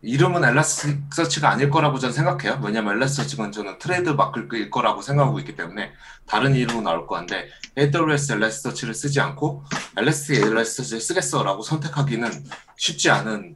이름은 0.02 0.44
Elasticsearch가 0.44 1.50
아닐 1.50 1.70
거라고 1.70 2.00
저는 2.00 2.14
생각해요. 2.14 2.62
왜냐면 2.64 2.96
Elasticsearch는 2.96 3.52
저는 3.52 3.80
트레이드 3.80 4.10
마크일 4.12 4.70
거라고 4.70 5.02
생각하고 5.02 5.40
있기 5.40 5.56
때문에 5.56 5.92
다른 6.26 6.56
이름은 6.56 6.84
나올 6.84 7.08
거한데 7.08 7.50
AWS 7.78 8.34
엘라스틱서치를 8.34 8.94
쓰지 8.94 9.20
않고 9.20 9.66
Elastic 9.98 10.44
Elasticsearch를 10.44 11.02
쓰겠어라고 11.02 11.62
선택하기는 11.62 12.46
쉽지 12.78 13.10
않은 13.10 13.56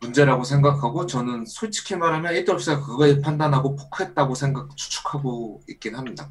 문제라고 0.00 0.44
생각하고 0.44 1.06
저는 1.06 1.44
솔직히 1.46 1.96
말하면 1.96 2.32
AWS가 2.32 2.80
그거에 2.80 3.20
판단하고 3.20 3.76
포크했다고 3.76 4.34
생각 4.34 4.76
추측하고 4.76 5.62
있긴 5.68 5.96
합니다. 5.96 6.30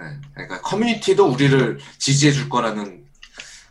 네, 0.00 0.18
그러니까 0.34 0.60
커뮤니티도 0.62 1.26
우리를 1.26 1.78
지지해 1.98 2.32
줄 2.32 2.48
거라는 2.48 3.04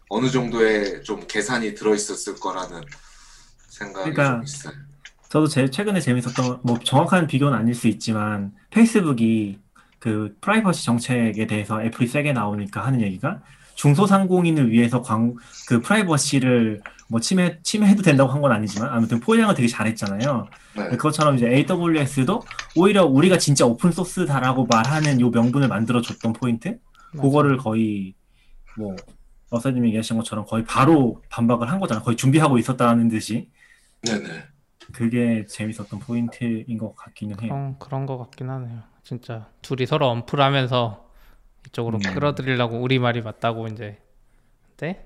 어느 0.09 0.29
정도의 0.29 1.03
좀 1.03 1.25
계산이 1.27 1.75
들어 1.75 1.93
있었을 1.93 2.35
거라는 2.35 2.81
생각이 3.67 4.11
그러니까 4.11 4.35
좀 4.35 4.43
있어요. 4.43 4.73
저도 5.29 5.47
제일 5.47 5.69
최근에 5.71 5.99
재밌었던 5.99 6.61
뭐 6.63 6.79
정확한 6.79 7.27
비교는 7.27 7.57
아닐 7.57 7.75
수 7.75 7.87
있지만 7.87 8.51
페이스북이 8.71 9.59
그 9.99 10.35
프라이버시 10.41 10.85
정책에 10.85 11.45
대해서 11.45 11.81
애플이 11.83 12.07
세게 12.07 12.33
나오니까 12.33 12.85
하는 12.85 13.01
얘기가 13.01 13.41
중소상공인을 13.79 14.71
위해서 14.71 15.01
광, 15.01 15.35
그 15.65 15.79
프라이버시를 15.81 16.81
뭐 17.07 17.21
침해, 17.21 17.59
침해해도 17.63 18.03
된다고 18.03 18.29
한 18.29 18.41
건 18.41 18.51
아니지만 18.51 18.89
아무튼 18.89 19.19
포장을 19.21 19.53
되게 19.55 19.67
잘했잖아요. 19.69 20.47
네. 20.75 20.89
그것처럼 20.89 21.35
이제 21.35 21.47
AWS도 21.47 22.41
오히려 22.75 23.05
우리가 23.05 23.37
진짜 23.37 23.65
open 23.65 23.91
source다라고 23.91 24.65
말하는 24.65 25.19
요 25.21 25.29
명분을 25.29 25.69
만들어줬던 25.69 26.33
포인트? 26.33 26.77
그거를 27.13 27.57
거의 27.57 28.13
뭐 28.77 28.95
러사님 29.49 29.85
얘기하신 29.87 30.17
것처럼 30.17 30.45
거의 30.45 30.63
바로 30.65 31.21
반박을 31.29 31.71
한 31.71 31.79
거잖아. 31.79 32.01
거의 32.01 32.17
준비하고 32.17 32.57
있었다는 32.57 33.07
듯이 33.07 33.49
네네. 34.03 34.43
그게 34.91 35.45
재밌었던 35.45 35.99
포인트인 35.99 36.77
것 36.77 36.95
같기는 36.95 37.39
해요. 37.41 37.49
그런 37.49 37.79
그런 37.79 38.05
거 38.05 38.17
같긴 38.17 38.49
하네요. 38.49 38.81
진짜 39.03 39.47
둘이 39.61 39.85
서로 39.85 40.07
언플하면서 40.09 41.08
이쪽으로 41.69 41.97
음. 41.97 42.13
끌어들이려고 42.13 42.77
우리 42.77 42.99
말이 42.99 43.21
맞다고 43.21 43.67
이제 43.67 43.97
근데 44.77 45.05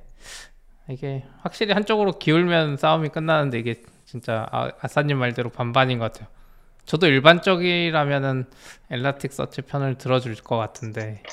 이게 0.90 1.24
확실히 1.42 1.74
한쪽으로 1.74 2.20
기울면 2.20 2.78
싸움이 2.78 3.10
끝나는데 3.10 3.60
이게 3.60 3.82
진짜 4.06 4.48
아, 4.52 4.72
아싸님 4.82 5.18
말대로 5.18 5.50
반반인 5.50 6.00
것 6.00 6.12
같아요. 6.12 6.28
저도 6.86 7.08
일반적이라면은 7.08 8.46
엘라틱 8.90 9.32
서치 9.32 9.62
편을 9.62 9.98
들어줄 9.98 10.36
것 10.36 10.58
같은데 10.58 11.24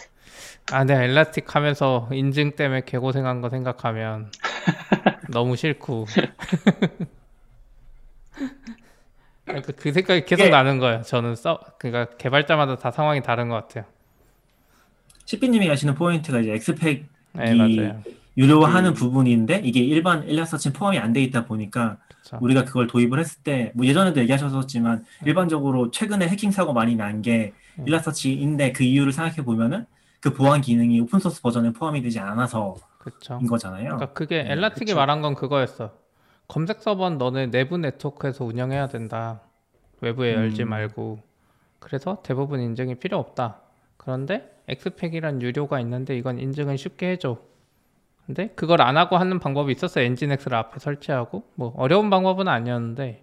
아 0.70 0.84
내가 0.84 1.02
엘라틱 1.02 1.54
하면서 1.56 2.08
인증 2.12 2.52
때문에 2.52 2.82
개고생한 2.82 3.40
거 3.40 3.50
생각하면 3.50 4.30
너무 5.30 5.56
싫고 5.56 6.06
그러니까 9.44 9.72
그 9.76 9.92
생각이 9.92 10.24
계속 10.24 10.48
나는 10.48 10.78
거예요. 10.78 11.02
저는 11.02 11.34
써 11.34 11.60
그러니까 11.78 12.16
개발자마다 12.16 12.76
다 12.76 12.92
상황이 12.92 13.20
다른 13.20 13.48
것 13.48 13.56
같아요. 13.56 13.84
시피님이 15.30 15.68
하시는 15.68 15.94
포인트가 15.94 16.40
이제 16.40 16.52
X-Pack 16.54 17.06
네 17.34 17.54
이-. 17.54 17.92
유료화하는 18.36 18.94
부분인데 18.94 19.60
이게 19.64 19.78
일반 19.80 20.26
일라서치는 20.26 20.72
포함이 20.74 20.98
안 20.98 21.12
돼 21.12 21.22
있다 21.22 21.44
보니까 21.46 21.98
그쵸. 22.08 22.38
우리가 22.40 22.64
그걸 22.64 22.86
도입을 22.88 23.20
했을 23.20 23.40
때 23.44 23.70
뭐 23.76 23.86
예전에도 23.86 24.20
얘기하셨었지만 24.22 25.04
일반적으로 25.24 25.90
최근에 25.92 26.26
해킹 26.28 26.50
사고 26.50 26.72
많이 26.72 26.96
난게 26.96 27.52
음. 27.78 27.86
일라서치인데 27.86 28.72
그 28.72 28.82
이유를 28.82 29.12
생각해 29.12 29.44
보면은 29.44 29.86
그 30.20 30.32
보안 30.34 30.60
기능이 30.60 30.98
open 31.00 31.20
source 31.20 31.40
버전에 31.42 31.72
포함이 31.72 32.02
되지 32.02 32.18
않아서인 32.18 32.74
그렇죠. 32.98 33.38
거잖아요. 33.48 33.84
그러니까 33.84 34.12
그게 34.12 34.40
음, 34.42 34.50
엘라틱이 34.50 34.86
그쵸. 34.86 34.96
말한 34.96 35.22
건 35.22 35.34
그거였어. 35.36 35.92
검색 36.48 36.80
서버는 36.82 37.18
너네 37.18 37.46
내부 37.50 37.78
네트워크에서 37.78 38.44
운영해야 38.44 38.88
된다. 38.88 39.42
외부에 40.00 40.34
음. 40.34 40.40
열지 40.40 40.64
말고. 40.64 41.20
그래서 41.78 42.20
대부분 42.24 42.60
인증이 42.60 42.96
필요 42.96 43.18
없다. 43.18 43.59
그런데 44.00 44.50
X-Pack이란 44.66 45.42
유료가 45.42 45.78
있는데 45.80 46.16
이건 46.16 46.38
인증은 46.38 46.78
쉽게 46.78 47.10
해줘. 47.10 47.36
근데 48.24 48.48
그걸 48.56 48.80
안 48.80 48.96
하고 48.96 49.18
하는 49.18 49.38
방법이 49.38 49.70
있었어. 49.72 50.00
Nginx를 50.00 50.56
앞에 50.56 50.78
설치하고 50.78 51.42
뭐 51.54 51.74
어려운 51.76 52.08
방법은 52.08 52.48
아니었는데 52.48 53.22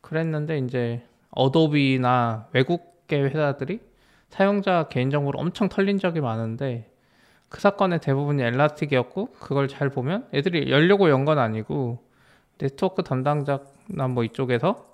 그랬는데 0.00 0.58
이제 0.60 1.02
어도비나 1.32 2.48
외국계 2.54 3.20
회사들이 3.20 3.80
사용자 4.30 4.88
개인정보를 4.88 5.38
엄청 5.38 5.68
털린 5.68 5.98
적이 5.98 6.22
많은데 6.22 6.90
그 7.50 7.60
사건의 7.60 8.00
대부분이 8.00 8.42
Elastic이었고 8.42 9.32
그걸 9.40 9.68
잘 9.68 9.90
보면 9.90 10.26
애들이 10.32 10.70
열려고 10.70 11.10
연 11.10 11.26
건 11.26 11.38
아니고 11.38 12.02
네트워크 12.56 13.02
담당자나 13.02 14.08
뭐 14.08 14.24
이쪽에서 14.24 14.86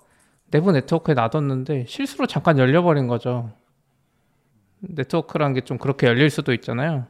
내부 0.51 0.73
네트워크에 0.73 1.13
놔뒀는데 1.15 1.85
실수로 1.87 2.27
잠깐 2.27 2.57
열려버린 2.59 3.07
거죠. 3.07 3.51
네트워크란 4.79 5.53
게 5.53 5.61
좀 5.61 5.77
그렇게 5.77 6.07
열릴 6.07 6.29
수도 6.29 6.53
있잖아요. 6.53 7.05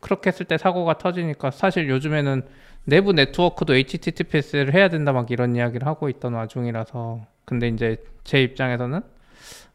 그렇게 0.00 0.28
했을 0.28 0.46
때 0.46 0.58
사고가 0.58 0.98
터지니까 0.98 1.50
사실 1.50 1.88
요즘에는 1.88 2.42
내부 2.84 3.12
네트워크도 3.12 3.74
HTTPS를 3.74 4.74
해야 4.74 4.88
된다 4.88 5.12
막 5.12 5.30
이런 5.30 5.56
이야기를 5.56 5.86
하고 5.86 6.08
있던 6.08 6.34
와중이라서 6.34 7.26
근데 7.44 7.68
이제 7.68 7.96
제 8.24 8.42
입장에서는 8.42 9.00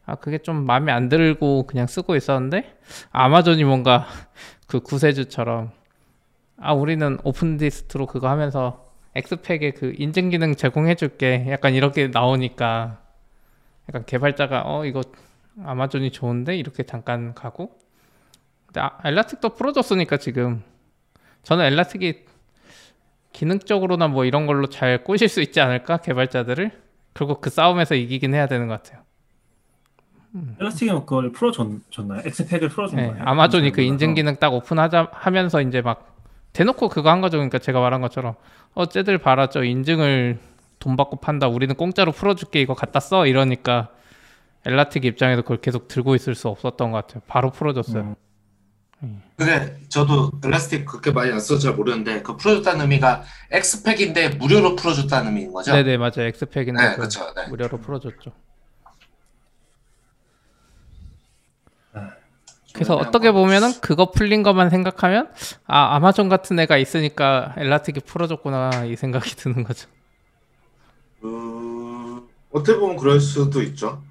아 0.06 0.14
그게 0.16 0.38
좀 0.38 0.64
마음에 0.64 0.92
안 0.92 1.08
들고 1.08 1.66
그냥 1.66 1.86
쓰고 1.86 2.16
있었는데 2.16 2.76
아마존이 3.12 3.64
뭔가 3.64 4.06
그 4.66 4.80
구세주처럼 4.80 5.70
아 6.60 6.72
우리는 6.72 7.18
Open 7.24 7.56
Distro 7.58 8.06
그거 8.06 8.28
하면서 8.28 8.88
X-Pack에 9.14 9.72
그 9.72 9.92
인증 9.98 10.30
기능 10.30 10.54
제공해 10.54 10.94
줄게 10.94 11.46
약간 11.50 11.74
이렇게 11.74 12.08
나오니까 12.08 13.00
약간 13.88 14.04
개발자가 14.06 14.62
어 14.64 14.86
이거 14.86 15.02
아마존이 15.64 16.10
좋은데 16.10 16.56
이렇게 16.56 16.82
잠깐 16.84 17.34
가고 17.34 17.78
근데 18.66 18.80
아, 18.80 18.98
Elastic도 19.04 19.50
풀어줬으니까 19.50 20.16
지금 20.16 20.62
저는 21.42 21.64
엘라틱이 21.66 22.14
기능적으로나 23.32 24.08
뭐 24.08 24.24
이런 24.24 24.46
걸로 24.46 24.66
잘 24.68 25.04
꼬실 25.04 25.28
수 25.28 25.40
있지 25.40 25.60
않을까 25.60 25.98
개발자들을 25.98 26.70
그리고 27.12 27.40
그 27.40 27.50
싸움에서 27.50 27.94
이기긴 27.94 28.34
해야 28.34 28.46
되는 28.46 28.68
것 28.68 28.82
같아요. 28.82 29.02
Elastic이 30.60 30.90
그걸 31.00 31.30
풀어줬나요? 31.32 32.22
X-Pack을 32.24 32.70
풀어준 32.70 32.96
네, 32.96 33.08
거예요? 33.08 33.22
아마존이 33.24 33.70
그잘 33.70 33.84
인증. 33.84 34.14
기능 34.14 34.36
딱 34.36 34.54
오픈하자 34.54 35.08
하면서 35.12 35.60
이제 35.60 35.82
막 35.82 36.16
대놓고 36.54 36.88
그거 36.88 37.10
한 37.10 37.20
거죠. 37.20 37.36
그러니까 37.36 37.58
제가 37.58 37.80
말한 37.80 38.00
것처럼 38.00 38.34
어 38.74 38.86
쟤들 38.86 39.18
봐라 39.18 39.48
저 39.48 39.62
인증을 39.62 40.38
돈 40.78 40.96
받고 40.96 41.16
판다. 41.16 41.48
우리는 41.48 41.74
공짜로 41.74 42.12
풀어줄게 42.12 42.60
이거 42.62 42.74
갖다 42.74 42.98
써 43.00 43.26
이러니까 43.26 43.90
엘라틱 44.64 45.04
입장에서 45.04 45.42
그걸 45.42 45.60
계속 45.60 45.88
들고 45.88 46.14
있을 46.14 46.34
수 46.34 46.48
없었던 46.48 46.90
것 46.92 47.06
같아요. 47.06 47.22
바로 47.26 47.50
풀어줬어요. 47.50 48.16
음. 49.02 49.22
근데 49.36 49.80
저도 49.88 50.30
엘라스틱 50.44 50.84
그렇게 50.86 51.10
많이 51.10 51.32
안 51.32 51.40
써서 51.40 51.58
잘 51.60 51.74
모르는데 51.74 52.22
그 52.22 52.36
풀어줬다는 52.36 52.82
의미가 52.82 53.24
엑스팩인데 53.50 54.28
무료로 54.36 54.76
풀어줬다는 54.76 55.26
의미인 55.32 55.52
거죠? 55.52 55.72
네네 55.72 55.96
맞아요. 55.96 56.22
엑스팩인데 56.28 56.80
네, 56.80 56.90
그 56.90 56.96
그렇죠. 56.98 57.32
네. 57.34 57.48
무료로 57.48 57.78
풀어줬죠. 57.80 58.30
그래서 62.74 62.94
그냥 62.96 63.06
어떻게 63.08 63.30
뭐- 63.30 63.42
보면은 63.42 63.72
그거 63.80 64.10
풀린 64.12 64.42
것만 64.42 64.70
생각하면 64.70 65.28
아 65.66 65.94
아마존 65.96 66.28
같은 66.30 66.58
애가 66.58 66.78
있으니까 66.78 67.54
엘라틱이 67.58 68.00
풀어줬구나 68.06 68.84
이 68.86 68.96
생각이 68.96 69.30
드는 69.36 69.64
거죠. 69.64 69.88
음, 71.24 72.22
어떻게 72.50 72.78
보면 72.78 72.96
그럴 72.96 73.20
수도 73.20 73.60
있죠. 73.62 74.02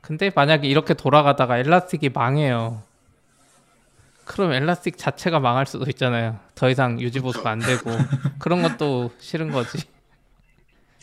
근데 0.00 0.30
만약에 0.34 0.68
이렇게 0.68 0.94
돌아가다가 0.94 1.58
엘라스틱이 1.58 2.10
망해요. 2.10 2.82
그럼 4.24 4.52
엘라스틱 4.52 4.98
자체가 4.98 5.40
망할 5.40 5.66
수도 5.66 5.84
있잖아요. 5.88 6.38
더 6.54 6.68
이상 6.70 7.00
유지 7.00 7.20
보수가 7.20 7.48
안 7.48 7.58
되고 7.60 7.90
그런 8.38 8.62
것도 8.62 9.10
싫은 9.18 9.50
거지. 9.50 9.78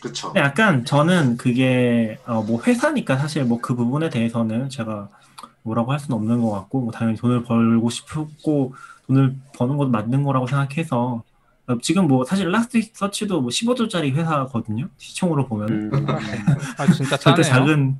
그렇죠. 0.00 0.32
약간 0.36 0.84
저는 0.84 1.38
그게 1.38 2.18
어, 2.26 2.42
뭐 2.42 2.62
회사니까 2.62 3.16
사실 3.16 3.44
뭐 3.44 3.58
그 3.60 3.74
부분에 3.74 4.10
대해서는 4.10 4.68
제가 4.68 5.08
뭐라고 5.62 5.92
할 5.92 5.98
수는 5.98 6.16
없는 6.18 6.42
것 6.42 6.50
같고 6.50 6.82
뭐 6.82 6.92
당연히 6.92 7.16
돈을 7.16 7.44
벌고 7.44 7.88
싶고 7.88 8.74
돈을 9.06 9.34
버는 9.56 9.76
것도 9.78 9.90
맞는 9.90 10.22
거라고 10.24 10.46
생각해서 10.46 11.22
어, 11.22 11.22
지금 11.82 12.06
뭐 12.08 12.24
사실 12.24 12.50
Elasticsearch도 12.50 13.40
뭐 13.40 13.48
15조짜리 13.50 14.12
회사거든요 14.14 14.88
시총으로 14.98 15.46
보면 15.46 15.68
음, 15.70 15.90
아 16.76 16.86
진짜 16.92 17.16
되게 17.16 17.42
싸네요. 17.42 17.66
작은 17.66 17.96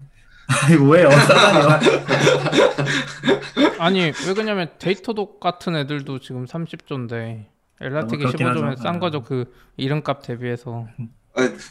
아니 0.66 0.76
뭐예요 0.76 1.10
싸다뇨 1.10 1.80
아니 3.78 4.00
왜 4.00 4.12
그러냐면 4.34 4.68
Datadog 4.78 5.40
같은 5.40 5.74
애들도 5.76 6.18
지금 6.20 6.44
30조인데 6.44 7.46
엘라틱이 7.80 8.24
어, 8.24 8.28
그렇긴 8.28 8.46
15조면 8.48 8.64
하죠. 8.72 8.82
싼 8.82 8.96
아. 8.96 8.98
거죠. 8.98 9.22
그 9.22 9.50
이름값 9.76 10.22
대비해서 10.22 10.86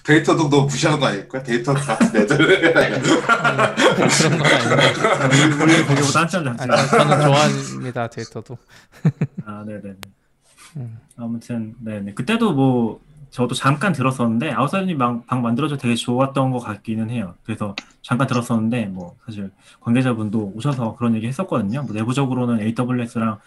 Datadog 0.03 0.49
너무 0.49 0.63
무시하는 0.65 0.99
거 0.99 1.05
아닐까? 1.07 1.41
Datadog 1.41 1.74
같은 1.73 2.21
애들. 2.21 2.37
그런 2.37 2.63
건 4.37 4.45
아닌데. 4.45 5.63
우리, 5.63 5.85
거기보다 5.85 6.19
한참 6.21 6.45
아니, 6.59 6.87
저는 6.89 7.21
좋아합니다 7.21 8.07
데이터도. 8.07 8.57
아, 9.45 9.63
네네네. 9.65 9.93
음. 10.78 10.99
아무튼, 11.17 11.76
네네. 11.80 12.13
그때도 12.13 12.53
뭐, 12.53 13.01
저도 13.30 13.55
잠깐 13.55 13.93
들었었는데, 13.93 14.51
아웃사이드님 14.51 14.97
방, 14.97 15.26
방 15.26 15.41
만들어져 15.41 15.78
되게 15.78 15.95
좋았던 15.95 16.51
것 16.51 16.59
같기는 16.59 17.09
해요. 17.09 17.36
그래서 17.43 17.76
잠깐 18.01 18.28
들었었는데, 18.28 18.88
뭐, 18.88 19.15
사실 19.26 19.51
관계자분도 19.82 20.53
오셔서 20.55 20.95
그런 20.95 21.15
얘기 21.15 21.28
했었거든요. 21.28 21.84
뭐, 21.84 21.93
내부적으로는 21.93 22.59
AWS랑 22.61 23.39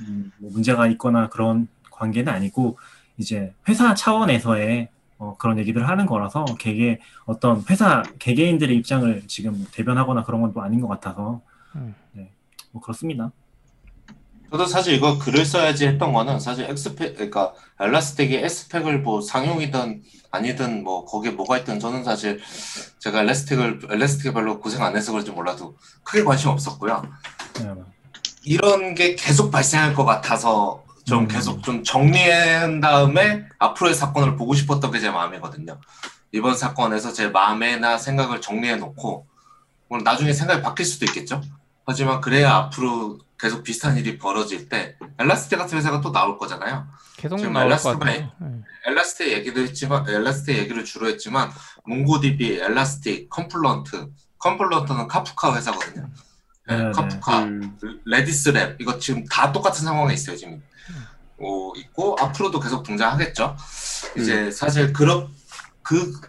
음, 0.00 0.32
뭐 0.38 0.50
문제가 0.52 0.86
있거나 0.88 1.28
그런 1.28 1.68
관계는 1.90 2.32
아니고, 2.32 2.78
이제 3.18 3.52
회사 3.68 3.94
차원에서의 3.94 4.88
어, 5.20 5.34
그런 5.36 5.58
얘기들을 5.58 5.88
하는 5.88 6.06
거라서, 6.06 6.44
개개, 6.60 7.00
어떤 7.26 7.64
회사 7.68 8.04
개개인들의 8.20 8.76
입장을 8.76 9.24
지금 9.26 9.66
대변하거나 9.72 10.22
그런 10.22 10.40
건 10.40 10.52
또 10.52 10.62
아닌 10.62 10.80
것 10.80 10.86
같아서, 10.88 11.40
음. 11.74 11.94
네. 12.12 12.30
뭐, 12.70 12.80
그렇습니다. 12.80 13.32
저도 14.50 14.66
사실 14.66 14.94
이거 14.94 15.18
글을 15.18 15.44
써야지 15.44 15.86
했던 15.86 16.12
거는 16.12 16.40
사실 16.40 16.64
엑스팩, 16.70 17.14
그러니까 17.14 17.52
엘라스틱이 17.80 18.34
엑스팩을 18.36 19.00
뭐 19.00 19.20
상용이든 19.20 20.02
아니든 20.30 20.84
뭐 20.84 21.04
거기에 21.04 21.32
뭐가 21.32 21.58
있든 21.58 21.78
저는 21.80 22.02
사실 22.02 22.40
제가 22.98 23.20
엘라스틱을 23.22 23.80
엘라스틱에 23.90 24.32
별로 24.32 24.58
고생 24.60 24.82
안 24.82 24.96
해서 24.96 25.12
그런지 25.12 25.30
몰라도 25.32 25.76
크게 26.02 26.24
관심 26.24 26.48
없었고요. 26.50 27.02
네, 27.60 27.74
이런 28.44 28.94
게 28.94 29.14
계속 29.16 29.50
발생할 29.50 29.94
것 29.94 30.04
같아서 30.06 30.82
좀 31.04 31.20
음. 31.24 31.28
계속 31.28 31.62
좀 31.62 31.84
정리한 31.84 32.80
다음에 32.80 33.44
앞으로의 33.58 33.94
사건을 33.94 34.36
보고 34.36 34.54
싶었던 34.54 34.90
게 34.90 34.98
제 35.00 35.10
마음이거든요. 35.10 35.78
이번 36.32 36.56
사건에서 36.56 37.12
제 37.12 37.28
마음이나 37.28 37.98
생각을 37.98 38.40
정리해 38.40 38.76
놓고 38.76 39.26
물론 39.88 40.04
나중에 40.04 40.32
생각이 40.32 40.62
바뀔 40.62 40.84
수도 40.86 41.04
있겠죠. 41.06 41.42
하지만 41.88 42.20
그래야 42.20 42.54
앞으로 42.54 43.18
계속 43.40 43.62
비슷한 43.62 43.96
일이 43.96 44.18
벌어질 44.18 44.68
때 44.68 44.98
Elastic 45.18 45.56
같은 45.56 45.78
회사가 45.78 46.02
또 46.02 46.12
나올 46.12 46.36
거잖아요. 46.36 46.86
계속 47.16 47.38
지금 47.38 47.56
Elastic가 47.56 47.98
같아요. 47.98 48.30
네. 48.40 48.60
Elastic 48.86 49.32
얘기도 49.32 49.62
했지만 49.62 50.06
Elastic 50.06 50.58
얘기를 50.58 50.84
주로 50.84 51.08
했지만 51.08 51.50
MongoDB, 51.86 52.60
Elastic, 52.60 53.30
Confluent, 53.30 54.06
Confluent는 54.38 55.08
Kafka 55.08 55.56
회사거든요. 55.56 56.10
네, 56.68 56.76
네, 56.76 56.84
네. 56.84 56.90
카프카, 56.90 57.44
음. 57.44 57.78
Redis 58.06 58.45
Labs 58.45 58.76
이거 58.80 58.98
지금 58.98 59.24
다 59.24 59.50
똑같은 59.50 59.82
상황에 59.82 60.12
있어요 60.12 60.36
지금. 60.36 60.62
어, 61.40 61.72
있고 61.74 62.16
앞으로도 62.20 62.60
계속 62.60 62.82
등장하겠죠. 62.82 63.56
이제 64.18 64.50
사실 64.50 64.92
그런 64.92 65.28
그 65.82 66.20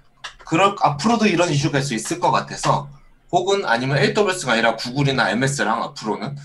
그럴 0.46 0.76
앞으로도 0.80 1.26
이런 1.26 1.50
이슈가 1.50 1.82
수 1.82 1.96
있을 1.96 2.22
것 2.22 2.32
같아서 2.32 2.90
혹은 3.32 3.66
아니면 3.66 3.98
AWS가 3.98 4.54
아니라 4.54 4.76
구글이나 4.76 5.30
MS랑 5.32 5.84
앞으로는 5.84 6.36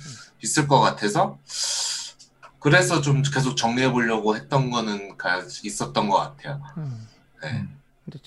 있을 0.42 0.68
것 0.68 0.80
같아서 0.80 1.38
그래서 2.60 3.00
좀 3.00 3.22
계속 3.22 3.56
정리해 3.56 3.90
보려고 3.90 4.36
했던 4.36 4.70
거는 4.70 5.16
가- 5.16 5.38
있었던 5.62 6.08
것 6.08 6.16
같아요. 6.18 6.62
음. 6.78 7.08
네. 7.42 7.66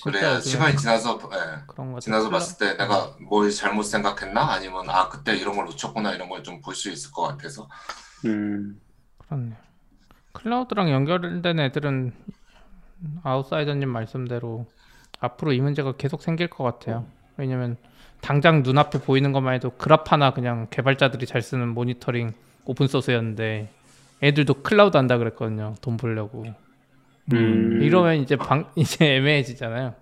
그래야 0.03 0.35
요즘에 0.35 0.41
시간이 0.51 0.75
지나서 0.77 1.19
예, 1.33 1.61
그런 1.67 1.91
거 1.93 1.99
지나서 1.99 2.31
봤을 2.31 2.57
때 2.57 2.77
내가 2.77 3.15
뭘 3.21 3.51
잘못 3.51 3.83
생각했나 3.83 4.53
아니면 4.53 4.89
아 4.89 5.07
그때 5.07 5.35
이런 5.37 5.55
걸 5.55 5.65
놓쳤구나 5.65 6.13
이런 6.13 6.29
걸 6.29 6.41
좀 6.43 6.61
볼 6.61 6.73
수 6.73 6.89
있을 6.91 7.11
것 7.11 7.21
같아서 7.23 7.69
음. 8.25 8.81
그렇네요. 9.19 9.55
클라우드랑 10.33 10.89
연결된 10.91 11.59
애들은 11.59 12.13
아웃사이더님 13.23 13.89
말씀대로 13.89 14.65
앞으로 15.19 15.53
이 15.53 15.61
문제가 15.61 15.93
계속 15.95 16.21
생길 16.23 16.47
것 16.49 16.63
같아요. 16.63 17.05
왜냐면 17.37 17.77
당장 18.21 18.63
눈앞에 18.63 18.99
보이는 18.99 19.31
것만 19.31 19.53
해도 19.53 19.71
하나 20.11 20.31
그냥 20.31 20.67
개발자들이 20.69 21.25
잘 21.25 21.41
쓰는 21.41 21.69
모니터링 21.69 22.33
오픈 22.65 22.87
소스였는데 22.87 23.69
애들도 24.23 24.63
클라우드 24.63 24.97
한다 24.97 25.17
그랬거든요. 25.17 25.75
돈 25.81 25.97
벌려고. 25.97 26.45
음. 27.33 27.79
이러면 27.81 28.17
이제 28.17 28.35
방 28.35 28.69
이제 28.75 29.15
애매해지잖아요. 29.15 29.93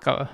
그러니까 0.00 0.30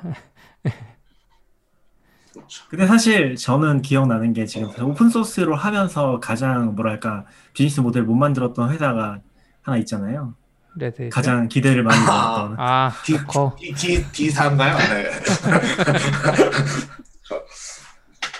근데 2.68 2.86
사실 2.86 3.34
저는 3.36 3.82
기억나는 3.82 4.32
게 4.32 4.46
지금 4.46 4.68
오픈 4.84 5.08
소스로 5.08 5.54
하면서 5.54 6.20
가장 6.20 6.74
뭐랄까 6.74 7.24
비즈니스 7.52 7.80
모델 7.80 8.02
못 8.02 8.14
만들었던 8.14 8.70
회사가 8.70 9.20
하나 9.62 9.76
있잖아요. 9.78 10.34
레드 10.76 11.08
가장 11.08 11.48
기대를 11.48 11.82
많이 11.82 12.04
받았던. 12.04 12.56
아 12.58 12.92
D, 13.04 13.16
Docker 13.18 13.56
D, 13.58 13.72
D, 13.74 14.04
D사인가요? 14.12 14.76
네. 14.76 15.10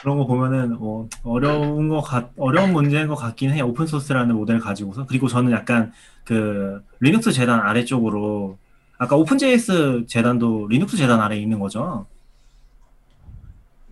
그런 0.03 0.19
거 0.19 0.27
보면은 0.27 0.79
뭐 0.79 1.09
어려운 1.25 1.89
거 1.89 2.01
같, 2.01 2.31
어려운 2.39 2.73
문제인 2.73 3.09
것 3.09 3.17
같긴 3.17 3.51
해요. 3.51 3.67
오픈 3.67 3.87
소스라는 3.87 4.37
모델 4.37 4.61
가지고서. 4.61 5.07
그리고 5.07 5.27
저는 5.27 5.51
약간 5.51 5.93
그 6.25 6.81
리눅스 7.01 7.33
재단 7.33 7.61
아래쪽으로 7.61 8.59
아까 8.99 9.17
OpenJS 9.17 10.05
재단도 10.07 10.69
리눅스 10.69 10.97
재단 10.97 11.21
아래에 11.21 11.41
있는 11.41 11.59
거죠. 11.59 12.07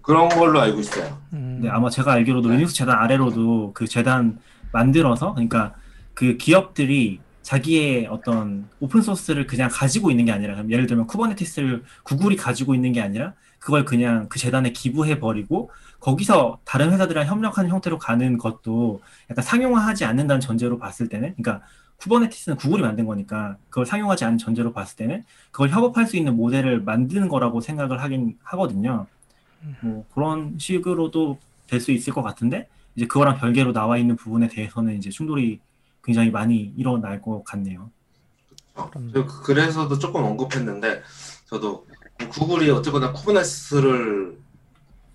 그런 0.03 0.29
걸로 0.29 0.61
알고 0.61 0.79
있어요. 0.81 1.19
음, 1.33 1.61
네, 1.63 1.69
아마 1.71 1.89
제가 1.91 2.13
알기로도 2.13 2.51
네. 2.51 2.57
리눅스 2.59 2.75
재단 2.75 2.97
아래로도 2.99 3.73
그 3.73 3.89
재단 3.89 4.39
만들어서 4.71 5.33
그러니까 5.33 5.75
그 6.13 6.37
기업들이 6.37 7.21
자기의 7.45 8.07
어떤 8.07 8.69
오픈 8.81 9.03
소스를 9.03 9.47
그냥 9.47 9.69
가지고 9.71 10.11
있는 10.11 10.25
게 10.25 10.33
아니라 10.33 10.65
예를 10.69 10.87
들면 10.87 11.07
Kubernetes를 11.07 11.85
구글이 12.03 12.37
가지고 12.37 12.75
있는 12.75 12.93
게 12.93 13.01
아니라 13.01 13.35
그걸 13.59 13.85
그냥 13.85 14.29
그 14.29 14.39
재단에 14.39 14.73
기부해 14.73 15.21
버리고 15.21 15.71
거기서 16.01 16.59
다른 16.65 16.93
회사들이랑 16.93 17.27
협력하는 17.27 17.71
형태로 17.71 17.99
가는 17.99 18.39
것도 18.39 19.01
약간 19.31 19.45
상용화하지 19.45 20.05
않는다는 20.05 20.41
전제로 20.41 20.79
봤을 20.79 21.09
때는 21.09 21.35
그러니까 21.37 21.67
Kubernetes는 21.99 22.57
구글이 22.57 22.83
만든 22.83 23.07
거니까 23.07 23.57
그걸 23.69 23.87
상용하지 23.87 24.25
않은 24.25 24.39
전제로 24.39 24.73
봤을 24.73 24.97
때는 24.97 25.23
그걸 25.53 25.71
협업할 25.71 26.07
수 26.07 26.17
있는 26.17 26.37
모델을 26.37 26.81
만드는 26.83 27.29
거라고 27.29 27.61
생각을 27.61 28.03
하긴 28.03 28.39
하거든요. 28.43 29.07
뭐 29.81 30.05
그런 30.15 30.59
식으로도 30.59 31.39
될 31.69 31.81
수 31.81 31.93
있을 31.93 32.13
것 32.13 32.23
같은데 32.23 32.69
이제 32.97 33.07
그거랑 33.07 33.39
별개로 33.39 33.73
나와 33.73 33.97
있는 33.99 34.17
부분에 34.17 34.49
대해서는 34.49 34.97
이제 34.97 35.11
충돌이 35.11 35.61
굉장히 36.05 36.31
많이 36.31 36.73
일어날 36.77 37.21
것 37.23 37.43
같네요. 37.45 37.91
어, 38.75 38.91
저 39.15 39.25
그- 39.27 39.43
그래서도 39.43 39.99
조금 39.99 40.23
언급했는데 40.25 41.03
저도 41.47 41.87
구글이 42.31 42.71
어쨌거나 42.71 43.13
쿠버네티스를 43.13 44.37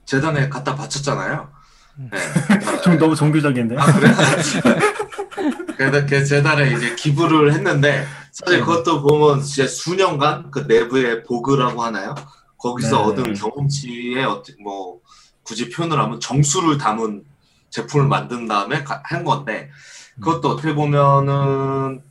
재단에 0.06 0.50
갖다 0.50 0.76
바쳤잖아요. 0.76 1.50
네. 1.98 2.10
좀 2.84 2.98
너무 2.98 3.16
종교적인데. 3.16 3.76
아, 3.78 3.86
그래? 3.86 4.10
그래서 5.78 6.06
그 6.06 6.26
재단에 6.26 6.72
이제 6.74 6.96
기부를 6.96 7.54
했는데 7.54 8.06
사실 8.32 8.60
네. 8.60 8.66
그것도 8.66 9.02
보면 9.02 9.42
진짜 9.42 9.68
수년간 9.70 10.52
그 10.52 10.60
내부의 10.60 11.24
보그라고 11.24 11.84
하나요? 11.84 12.16
거기서 12.58 12.98
네. 12.98 13.04
얻은 13.04 13.34
경험치에 13.36 14.24
어떻게 14.24 14.62
뭐 14.62 15.00
굳이 15.44 15.70
표현을 15.70 16.00
하면 16.00 16.20
정수를 16.20 16.78
담은 16.78 17.24
제품을 17.70 18.08
만든 18.08 18.48
다음에 18.48 18.84
가- 18.84 19.02
한 19.06 19.24
건데 19.24 19.70
그것도 20.20 20.50
어떻게 20.50 20.74
보면은 20.74 22.02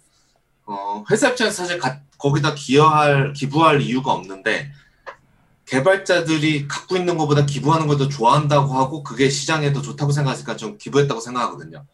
어, 0.67 1.05
회사 1.11 1.29
입장에서 1.29 1.63
사실 1.63 1.79
가- 1.79 2.01
거기다 2.19 2.55
기여할 2.55 3.33
기부할 3.33 3.81
이유가 3.81 4.13
없는데 4.13 4.71
개발자들이 5.67 6.67
갖고 6.69 6.97
있는 6.97 7.17
것보다 7.19 7.45
기부하는 7.45 7.87
걸 7.87 7.99
더 7.99 8.09
좋아한다고 8.09 8.75
하고 8.75 9.03
그게 9.03 9.29
시장에도 9.29 9.83
좋다고 9.83 10.13
생각하니까 10.13 10.57
좀 10.57 10.79
기부했다고 10.79 11.21
생각하거든요. 11.21 11.85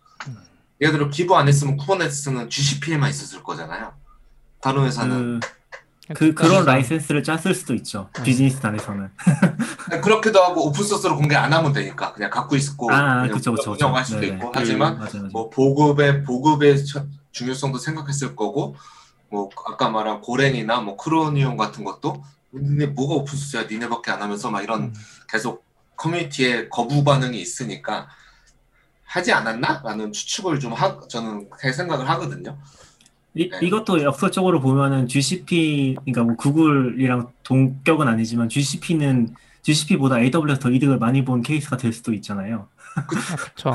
예를 0.81 0.93
들어 0.99 1.09
기부 1.11 1.37
안 1.37 1.49
했으면 1.49 1.77
Kubernetes는 1.77 2.51
GCP에만 2.51 3.09
있었을 3.11 3.43
거잖아요. 3.43 3.93
다른 4.61 4.85
회사는 4.85 5.41
그, 5.41 5.49
그 6.13 6.35
그런 6.35 6.67
라이센스를 6.67 7.23
짰을 7.25 7.55
수도 7.55 7.73
있죠. 7.75 8.11
비즈니스 8.23 8.61
단에서는. 8.61 9.09
그렇게도 10.03 10.39
하고 10.43 10.67
오픈 10.67 10.85
소스로 10.85 11.17
공개 11.17 11.35
안 11.35 11.51
하면 11.53 11.73
되니까 11.73 12.13
그냥 12.13 12.29
갖고 12.31 12.57
있고 12.57 12.93
아, 12.93 13.23
그냥 13.23 13.29
그쵸, 13.37 13.53
그쵸, 13.53 13.73
그쵸. 13.73 13.87
운영할 13.87 14.05
수도 14.05 14.21
네네. 14.21 14.35
있고 14.37 14.53
하지만 14.55 14.99
맞아요, 14.99 15.11
맞아요. 15.15 15.29
뭐 15.33 15.49
보급의 15.49 16.25
보급의 16.25 16.85
처- 16.85 17.07
중요성도 17.33 17.79
생각했을 17.79 18.37
거고 18.37 18.77
뭐 19.31 19.49
아까 19.67 19.89
말한 19.89 20.21
Golang이나 20.21 20.81
뭐 20.81 20.97
Chromium 20.99 21.57
같은 21.57 21.85
것도 21.85 22.23
니네 22.53 22.89
뭐가 22.89 23.15
오픈 23.15 23.39
소스야 23.39 23.63
니네밖에 23.65 24.11
안 24.11 24.21
하면서 24.21 24.51
막 24.51 24.63
이런 24.63 24.83
음. 24.83 24.95
계속 25.29 25.65
커뮤니티에 25.97 26.69
거부 26.69 27.03
반응이 27.03 27.41
있으니까 27.41 28.09
하지 29.05 29.33
않았나라는 29.33 30.13
추측을 30.13 30.61
좀 30.61 30.73
하, 30.75 31.01
저는 31.09 31.49
그 31.49 31.73
생각을 31.73 32.09
하거든요. 32.11 32.59
이, 33.37 33.51
네. 33.51 33.59
이것도 33.63 34.03
역설적으로 34.03 34.61
보면은 34.61 35.09
GCP, 35.09 35.97
그러니까 36.05 36.23
뭐 36.23 36.37
구글이랑 36.37 37.29
동격은 37.43 38.07
아니지만 38.07 38.49
GCP는 38.49 39.35
GCP보다 39.63 40.21
AWS 40.21 40.61
더 40.61 40.71
이득을 40.71 40.99
많이 40.99 41.25
본 41.25 41.43
케이스가 41.43 41.77
될 41.77 41.93
수도 41.93 42.13
있잖아요. 42.13 42.69
그렇죠. 43.09 43.75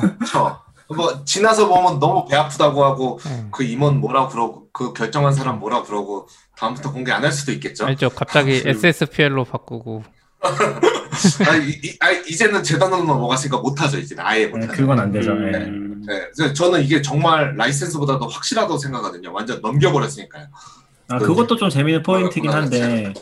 뭐 0.95 1.23
지나서 1.25 1.67
보면 1.67 1.99
너무 1.99 2.25
배 2.27 2.35
아프다고 2.35 2.83
하고 2.83 3.19
네. 3.23 3.45
그 3.51 3.63
임원 3.63 3.99
뭐라 3.99 4.27
그러고 4.27 4.67
그 4.71 4.93
결정한 4.93 5.33
사람 5.33 5.59
뭐라 5.59 5.83
그러고 5.83 6.27
다음부터 6.57 6.91
공개 6.91 7.11
안 7.11 7.23
할 7.23 7.31
수도 7.31 7.51
있겠죠. 7.51 7.85
알죠. 7.85 8.09
갑자기 8.09 8.61
SSPL로 8.65 9.43
바꾸고 9.43 10.03
아, 11.47 11.55
이, 11.57 11.69
이, 11.83 11.97
아, 11.99 12.11
이제는 12.11 12.63
재단으로 12.63 13.03
넘어갔으니까 13.03 13.59
못하죠. 13.59 13.97
이제는 13.97 14.23
아예 14.25 14.45
네, 14.45 14.47
못하죠. 14.47 14.73
그건 14.73 14.99
안 14.99 15.11
되죠. 15.11 15.31
음. 15.31 16.03
네. 16.05 16.29
네, 16.37 16.53
저는 16.53 16.81
이게 16.83 17.01
정말 17.01 17.55
라이센스보다 17.55 18.17
더 18.17 18.27
확실하다고 18.27 18.77
생각하거든요. 18.77 19.33
완전 19.33 19.61
넘겨버렸으니까요. 19.61 20.47
아, 21.09 21.19
그것도 21.19 21.57
좀 21.57 21.69
재밌는 21.69 22.03
포인트긴 22.03 22.49
어, 22.49 22.53
한데, 22.53 23.13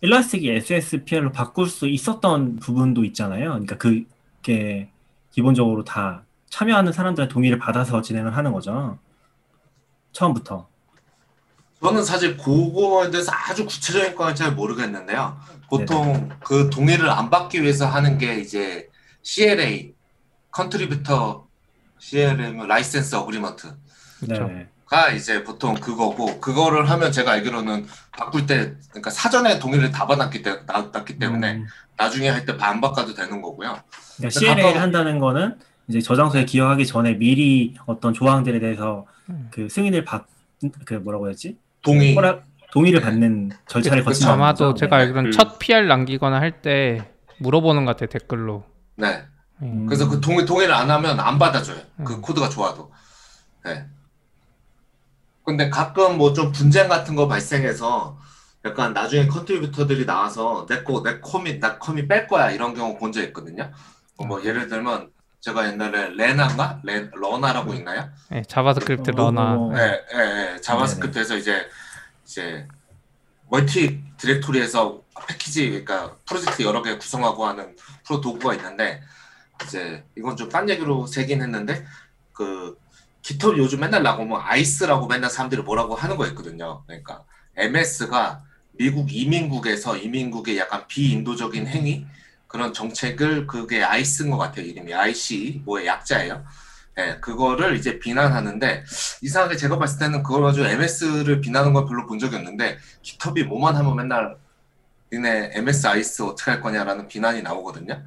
일라스틱이 0.00 0.48
SSPL로 0.48 1.32
바꿀 1.32 1.68
수 1.68 1.86
있었던 1.86 2.56
부분도 2.56 3.04
있잖아요. 3.04 3.50
그러니까 3.50 3.76
그게 3.76 4.88
기본적으로 5.30 5.84
다 5.84 6.24
참여하는 6.50 6.92
사람들의 6.92 7.28
동의를 7.28 7.58
받아서 7.58 8.00
진행을 8.02 8.36
하는 8.36 8.52
거죠. 8.52 8.98
처음부터. 10.12 10.66
저는 11.82 12.04
사실 12.04 12.36
그거에 12.36 13.10
대해서 13.10 13.30
아주 13.32 13.64
구체적인 13.64 14.14
건 14.16 14.34
잘 14.34 14.52
모르겠는데요. 14.52 15.36
보통 15.68 16.28
그 16.44 16.70
동의를 16.70 17.08
안 17.10 17.30
받기 17.30 17.62
위해서 17.62 17.86
하는 17.86 18.18
게 18.18 18.40
이제 18.40 18.88
CLA, 19.22 19.94
contributor 20.50 21.46
CLA면 21.98 22.66
license 22.66 23.14
agreement. 23.14 23.68
가 24.86 25.10
이제 25.10 25.44
보통 25.44 25.74
그거고 25.74 26.40
그거를 26.40 26.88
하면 26.88 27.12
제가 27.12 27.32
알기로는 27.32 27.86
바꿀 28.16 28.46
때 28.46 28.74
그러니까 28.88 29.10
사전에 29.10 29.58
동의를 29.58 29.90
다 29.90 30.06
받았기, 30.06 30.42
때, 30.42 30.64
받았기 30.64 31.18
때문에 31.18 31.56
음, 31.56 31.66
나중에 31.98 32.30
할때 32.30 32.56
안 32.56 32.70
받아도 32.70 33.12
되는 33.12 33.42
거고요. 33.42 33.78
그러니까 34.16 34.30
CLA를 34.40 34.62
가까워- 34.64 34.80
한다는 34.80 35.18
거는 35.18 35.58
이제 35.88 36.00
저장소에 36.00 36.46
기여하기 36.46 36.86
전에 36.86 37.12
미리 37.18 37.74
어떤 37.84 38.14
조항들에 38.14 38.58
대해서 38.60 39.04
음. 39.28 39.50
그 39.52 39.68
승인을 39.68 40.06
받, 40.06 40.26
그 40.86 40.94
뭐라고 40.94 41.28
했지? 41.28 41.58
동의. 41.82 42.14
허락, 42.14 42.44
동의를 42.72 43.00
받는 43.00 43.50
절차를 43.66 44.00
그쵸. 44.04 44.10
거친다는 44.10 44.34
아마도 44.42 44.66
거죠. 44.72 44.78
제가 44.80 44.96
네. 44.96 45.02
알기로는 45.02 45.30
음. 45.30 45.32
첫 45.32 45.58
PR 45.58 45.86
남기거나 45.86 46.38
할 46.40 46.60
때 46.62 47.08
물어보는 47.38 47.84
것 47.84 47.92
같아요 47.92 48.08
댓글로. 48.10 48.64
네. 48.96 49.06
예. 49.62 49.66
음. 49.66 49.86
그래서 49.86 50.08
그 50.08 50.20
동의 50.20 50.44
동의를 50.44 50.74
안 50.74 50.90
하면 50.90 51.18
안 51.20 51.38
받아줘요. 51.38 51.78
그 52.04 52.14
음. 52.14 52.20
코드가 52.22 52.48
좋아도. 52.48 52.92
네. 53.64 53.86
근데 55.44 55.70
가끔 55.70 56.18
뭐 56.18 56.32
좀 56.34 56.52
분쟁 56.52 56.88
같은 56.88 57.16
거 57.16 57.26
발생해서 57.26 58.18
약간 58.64 58.92
나중에 58.92 59.26
contributor들이 59.28 60.04
나와서 60.04 60.66
내 60.68 60.84
거 60.84 61.02
내 61.02 61.20
commit 61.20 61.58
나 61.60 61.78
commit 61.78 62.06
뺄 62.08 62.26
거야 62.26 62.50
이런 62.50 62.74
경우 62.74 62.98
본 62.98 63.12
적 63.12 63.22
있거든요. 63.24 63.70
어, 64.18 64.26
뭐 64.26 64.44
예를 64.44 64.68
들면 64.68 65.10
제가 65.40 65.68
옛날에 65.68 66.10
Lerna인가 66.10 66.80
레 66.82 67.08
Lerna라고 67.14 67.74
있나요? 67.74 68.08
예, 68.32 68.42
JavaScript 68.42 69.10
어, 69.10 69.14
Lerna. 69.16 69.54
어, 69.54 69.68
어. 69.68 69.72
네, 69.72 70.00
예, 70.14 70.54
예. 70.54 70.60
JavaScript에서 70.60 71.36
이제 71.36 71.68
이제 72.24 72.66
멀티 73.48 74.02
디렉토리에서 74.18 75.00
패키지 75.28 75.70
그러니까 75.70 76.16
프로젝트 76.26 76.62
여러 76.62 76.82
개 76.82 76.96
구성하고 76.98 77.46
하는 77.46 77.76
프로 78.04 78.20
도구가 78.20 78.54
있는데 78.56 79.00
이제 79.64 80.04
이건 80.16 80.36
좀 80.36 80.48
딴 80.48 80.68
얘기로 80.68 81.06
새긴 81.06 81.40
했는데 81.42 81.84
그 82.32 82.76
GitHub 83.22 83.58
요즘 83.58 83.80
맨날 83.80 84.02
나오면 84.02 84.40
ICE라고 84.42 85.06
맨날 85.06 85.30
사람들이 85.30 85.62
뭐라고 85.62 85.94
하는 85.94 86.16
거 86.16 86.26
있거든요. 86.28 86.82
그러니까 86.86 87.24
MS가 87.56 88.42
미국 88.72 89.12
이민국에서 89.12 89.96
이민국의 89.96 90.58
약간 90.58 90.86
비인도적인 90.86 91.66
행위 91.66 92.06
그런 92.48 92.72
정책을 92.72 93.46
그게 93.46 93.82
ICE인 93.82 94.30
것 94.30 94.38
같아요. 94.38 94.64
이름이 94.66 94.92
IC 94.92 95.62
뭐의 95.64 95.86
약자예요. 95.86 96.44
예, 96.98 97.18
그거를 97.20 97.76
이제 97.76 98.00
비난하는데 98.00 98.84
이상하게 99.22 99.56
제가 99.56 99.78
봤을 99.78 100.00
때는 100.00 100.24
그걸 100.24 100.42
가지고 100.42 100.66
MS를 100.66 101.40
비난하는 101.40 101.72
건 101.72 101.86
별로 101.86 102.06
본 102.06 102.18
적이 102.18 102.36
없는데 102.36 102.78
GitHub이 103.02 103.44
뭐만 103.44 103.76
하면 103.76 103.94
맨날 103.94 104.36
니네 105.12 105.52
MS 105.54 105.86
ICE 105.86 106.22
어떻게 106.22 106.50
할 106.50 106.60
거냐라는 106.60 107.06
비난이 107.06 107.42
나오거든요. 107.42 108.02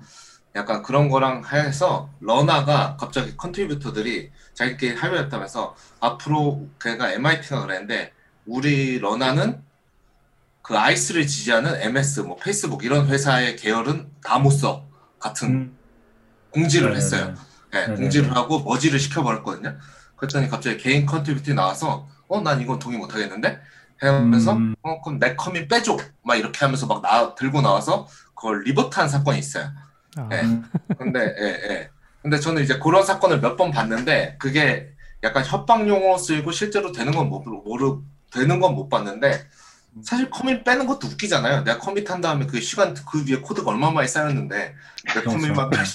약간 0.56 0.84
그런 0.84 1.08
거랑 1.08 1.46
해서 1.46 2.10
Lerna가 2.20 2.98
갑자기 2.98 3.38
contributor들이 3.38 4.32
자기끼리 4.54 4.96
합의했다면서 4.98 5.76
앞으로 6.02 6.68
걔가 6.82 7.14
MIT인가 7.14 7.62
그랬는데 7.62 8.12
우리 8.46 9.00
Lerna는 9.00 9.64
그 10.62 10.78
ICE를 10.78 11.28
지지하는 11.28 11.76
MS 11.82 12.22
뭐 12.22 12.38
페이스북 12.38 12.84
이런 12.86 13.08
회사의 13.08 13.56
계열은 13.58 14.12
다 14.24 14.38
못 14.40 14.52
써 14.52 14.88
같은 15.20 15.50
음, 15.50 15.80
공지를 16.52 16.92
네, 16.92 16.98
했어요. 16.98 17.34
네, 17.72 17.88
네, 17.88 17.96
네네. 17.96 17.96
공지를 17.98 18.36
하고 18.36 18.60
머지를 18.64 19.00
시켜버렸거든요. 19.00 19.78
그랬더니 20.16 20.50
갑자기 20.50 20.78
개인 20.78 21.06
contributor이 21.06 21.56
나와서 21.56 22.08
어 22.28 22.42
난 22.42 22.62
이건 22.62 22.80
동의 22.80 22.98
못 22.98 23.14
하겠는데 23.14 23.60
하면서 24.00 24.54
음. 24.54 24.76
어 24.84 25.02
그럼 25.02 25.20
내 25.20 25.36
commit 25.36 25.68
빼줘 25.68 25.98
막 26.24 26.36
이렇게 26.36 26.60
하면서 26.66 26.88
막 26.88 27.02
나 27.02 27.36
들고 27.36 27.62
나와서 27.62 28.08
그걸 28.36 28.64
revert한 28.64 29.10
사건이 29.10 29.40
있어요. 29.40 29.70
아, 30.18 30.28
네. 30.30 30.42
음, 30.44 30.64
근데 30.98 31.20
예 31.40 31.46
예. 31.70 31.90
근데 32.22 32.40
저는 32.40 32.64
이제 32.64 32.80
그런 32.80 33.04
사건을 33.06 33.42
몇 33.42 33.58
번 33.58 33.72
봤는데 33.72 34.38
그게 34.40 34.90
약간 35.24 35.44
협박 35.46 35.88
용어 35.88 36.18
쓰이고 36.18 36.52
실제로 36.52 36.92
되는 36.92 37.12
건 37.14 37.30
모- 37.30 37.40
모르 37.42 38.00
되는 38.32 38.60
건 38.60 38.76
못 38.76 38.90
봤는데 38.90 39.48
사실 40.02 40.30
커밋 40.30 40.64
빼는 40.64 40.88
것도 40.88 41.08
웃기잖아요. 41.08 41.64
내가 41.66 41.78
커밋 41.78 42.10
한 42.10 42.22
다음에 42.22 42.46
그 42.46 42.62
시간 42.62 42.94
그 43.12 43.26
위에 43.30 43.42
코드가 43.42 43.72
얼마 43.72 43.92
많이 43.92 44.08
쌓였는데 44.08 44.56
내 44.58 45.14
그렇죠. 45.14 45.32
커밋만 45.32 45.70
뺄 45.70 45.86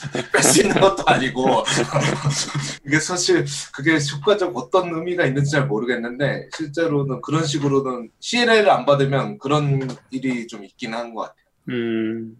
수 0.42 0.60
있는 0.60 0.78
것도 0.80 1.04
아니고 1.06 1.64
이게 2.86 3.00
사실 3.00 3.46
그게 3.74 3.96
효과적 3.98 4.54
어떤 4.56 4.92
의미가 4.94 5.24
있는지 5.24 5.50
잘 5.52 5.66
모르겠는데 5.66 6.48
실제로는 6.54 7.22
그런 7.22 7.46
식으로는 7.46 8.10
CLL을 8.20 8.68
안 8.70 8.84
받으면 8.84 9.38
그런 9.38 9.88
일이 10.10 10.46
좀 10.46 10.62
있긴 10.64 10.92
한 10.92 11.14
것 11.14 11.22
같아요. 11.22 11.36
음, 11.70 12.36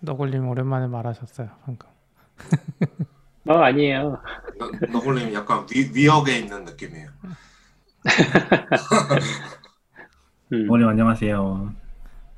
너굴님 0.00 0.48
오랜만에 0.48 0.86
말하셨어요 0.86 1.50
방금. 1.64 1.88
어, 3.48 3.54
아니에요. 3.58 4.18
너- 4.58 4.70
너굴님 4.92 5.32
약간 5.34 5.66
위, 5.72 5.90
위역에 5.94 6.38
있는 6.38 6.64
느낌이에요. 6.64 7.08
음, 10.52 10.66
어머님 10.68 10.88
안녕하세요. 10.88 11.72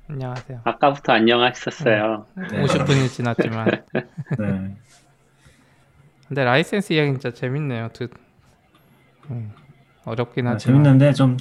안녕하세요. 0.08 0.60
아까부터 0.64 1.12
안녕하셨어요. 1.12 2.26
네. 2.50 2.62
50분이 2.64 3.10
지났지만. 3.10 3.66
네. 4.38 4.76
근데 6.26 6.44
라이센스 6.44 6.92
이야기 6.94 7.12
진짜 7.12 7.30
재밌네요. 7.32 7.90
듣. 7.92 8.10
음, 9.30 9.52
어렵긴 10.04 10.46
아, 10.46 10.52
하지만. 10.52 10.58
재밌는데 10.82 11.12
좀 11.12 11.36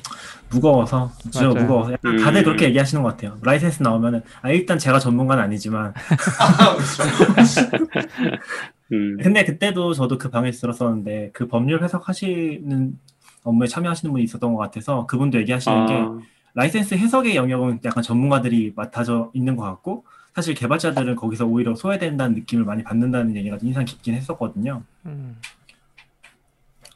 무거워서 0.50 1.12
맞아요. 1.34 1.54
무거워서 1.54 1.94
약간 1.94 2.12
음. 2.14 2.18
다들 2.24 2.44
그렇게 2.44 2.66
얘기하시는 2.66 3.02
것 3.02 3.10
같아요. 3.12 3.38
라이센스 3.42 3.82
나오면은 3.82 4.22
아 4.42 4.50
일단 4.50 4.78
제가 4.78 5.00
전문가는 5.00 5.42
아니지만 5.42 5.94
음, 8.92 9.18
근데 9.22 9.46
그때도 9.46 9.94
저도 9.94 10.18
그 10.18 10.30
방에서 10.30 10.60
들었었는데 10.62 11.32
그 11.34 11.48
법률 11.48 11.82
해석하시는 11.84 12.98
업무에 13.44 13.68
참여하시는 13.68 14.12
분이 14.12 14.24
있었던 14.24 14.54
것 14.54 14.60
같아서 14.60 15.06
그분도 15.06 15.40
얘기하시는 15.40 15.86
게 15.88 15.94
아, 15.94 16.20
라이센스 16.54 16.96
해석의 16.96 17.36
영역은 17.36 17.80
약간 17.86 18.04
전문가들이 18.04 18.74
맡아져 18.76 19.32
있는 19.34 19.56
것 19.56 19.64
같고 19.64 20.06
사실 20.34 20.54
개발자들은 20.54 21.16
거기서 21.16 21.46
오히려 21.46 21.74
소외된다는 21.74 22.36
느낌을 22.36 22.64
많이 22.64 22.84
받는다는 22.84 23.36
얘기가 23.36 23.58
인상 23.62 23.86
깊긴 23.86 24.14
했었거든요. 24.14 24.84
음, 25.06 25.36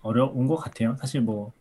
어려운 0.02 0.48
것 0.48 0.58
같아요. 0.58 0.96
사실 1.00 1.22
뭐, 1.22 1.52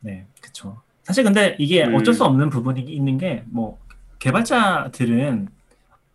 네, 0.00 0.26
그쵸. 0.40 0.80
사실 1.02 1.24
근데 1.24 1.56
이게 1.58 1.84
음. 1.84 1.94
어쩔 1.94 2.14
수 2.14 2.24
없는 2.24 2.48
부분이 2.48 2.80
있는 2.82 3.18
게, 3.18 3.42
뭐, 3.46 3.78
개발자들은 4.20 5.48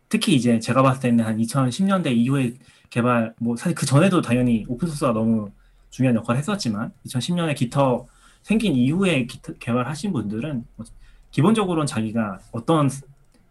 특히 0.07 0.35
이제 0.35 0.59
제가 0.59 0.81
봤을 0.81 1.01
때는 1.01 1.25
한 1.25 1.37
2010년대 1.37 2.11
이후에 2.15 2.53
개발, 2.89 3.33
뭐, 3.39 3.55
사실 3.55 3.75
그 3.75 3.85
전에도 3.85 4.21
당연히 4.21 4.65
오픈소스가 4.67 5.11
너무 5.11 5.51
중요한 5.89 6.15
역할을 6.15 6.39
했었지만, 6.39 6.91
2010년에 7.05 7.55
기터 7.55 8.07
생긴 8.41 8.73
이후에 8.73 9.25
기터 9.25 9.53
개발하신 9.53 10.13
분들은 10.13 10.65
뭐 10.75 10.85
기본적으로는 11.31 11.85
자기가 11.85 12.39
어떤 12.51 12.89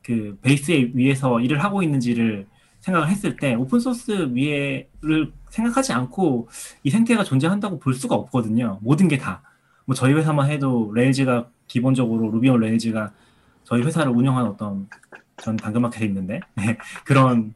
그 0.03 0.39
베이스 0.43 0.73
위에서 0.95 1.41
일을 1.41 1.63
하고 1.63 1.83
있는지를 1.83 2.47
생각을 2.81 3.09
했을 3.09 3.37
때 3.37 3.55
오픈 3.55 3.81
소스 3.81 4.31
위에를 4.33 5.33
생각하지 5.51 5.93
않고 5.93 6.49
이 6.83 6.91
생태가 6.91 7.25
존재한다고 7.25 7.79
볼 7.79 7.95
수가 7.95 8.15
없거든요. 8.15 8.79
모든 8.83 9.09
게 9.09 9.19
다. 9.19 9.43
뭐 9.85 9.95
저희 9.95 10.13
회사만 10.15 10.51
해도 10.51 10.91
Rails가 10.95 11.49
기본적으로 11.67 12.31
Ruby 12.31 12.49
on 12.49 12.61
Rails가 12.61 13.13
저희 13.65 13.83
회사를 13.83 14.13
운영하는 14.13 14.51
어떤 14.51 14.89
전 15.37 15.57
당근마켓에 15.57 16.07
있는데 16.07 16.41
네, 16.57 16.79
그런 17.05 17.55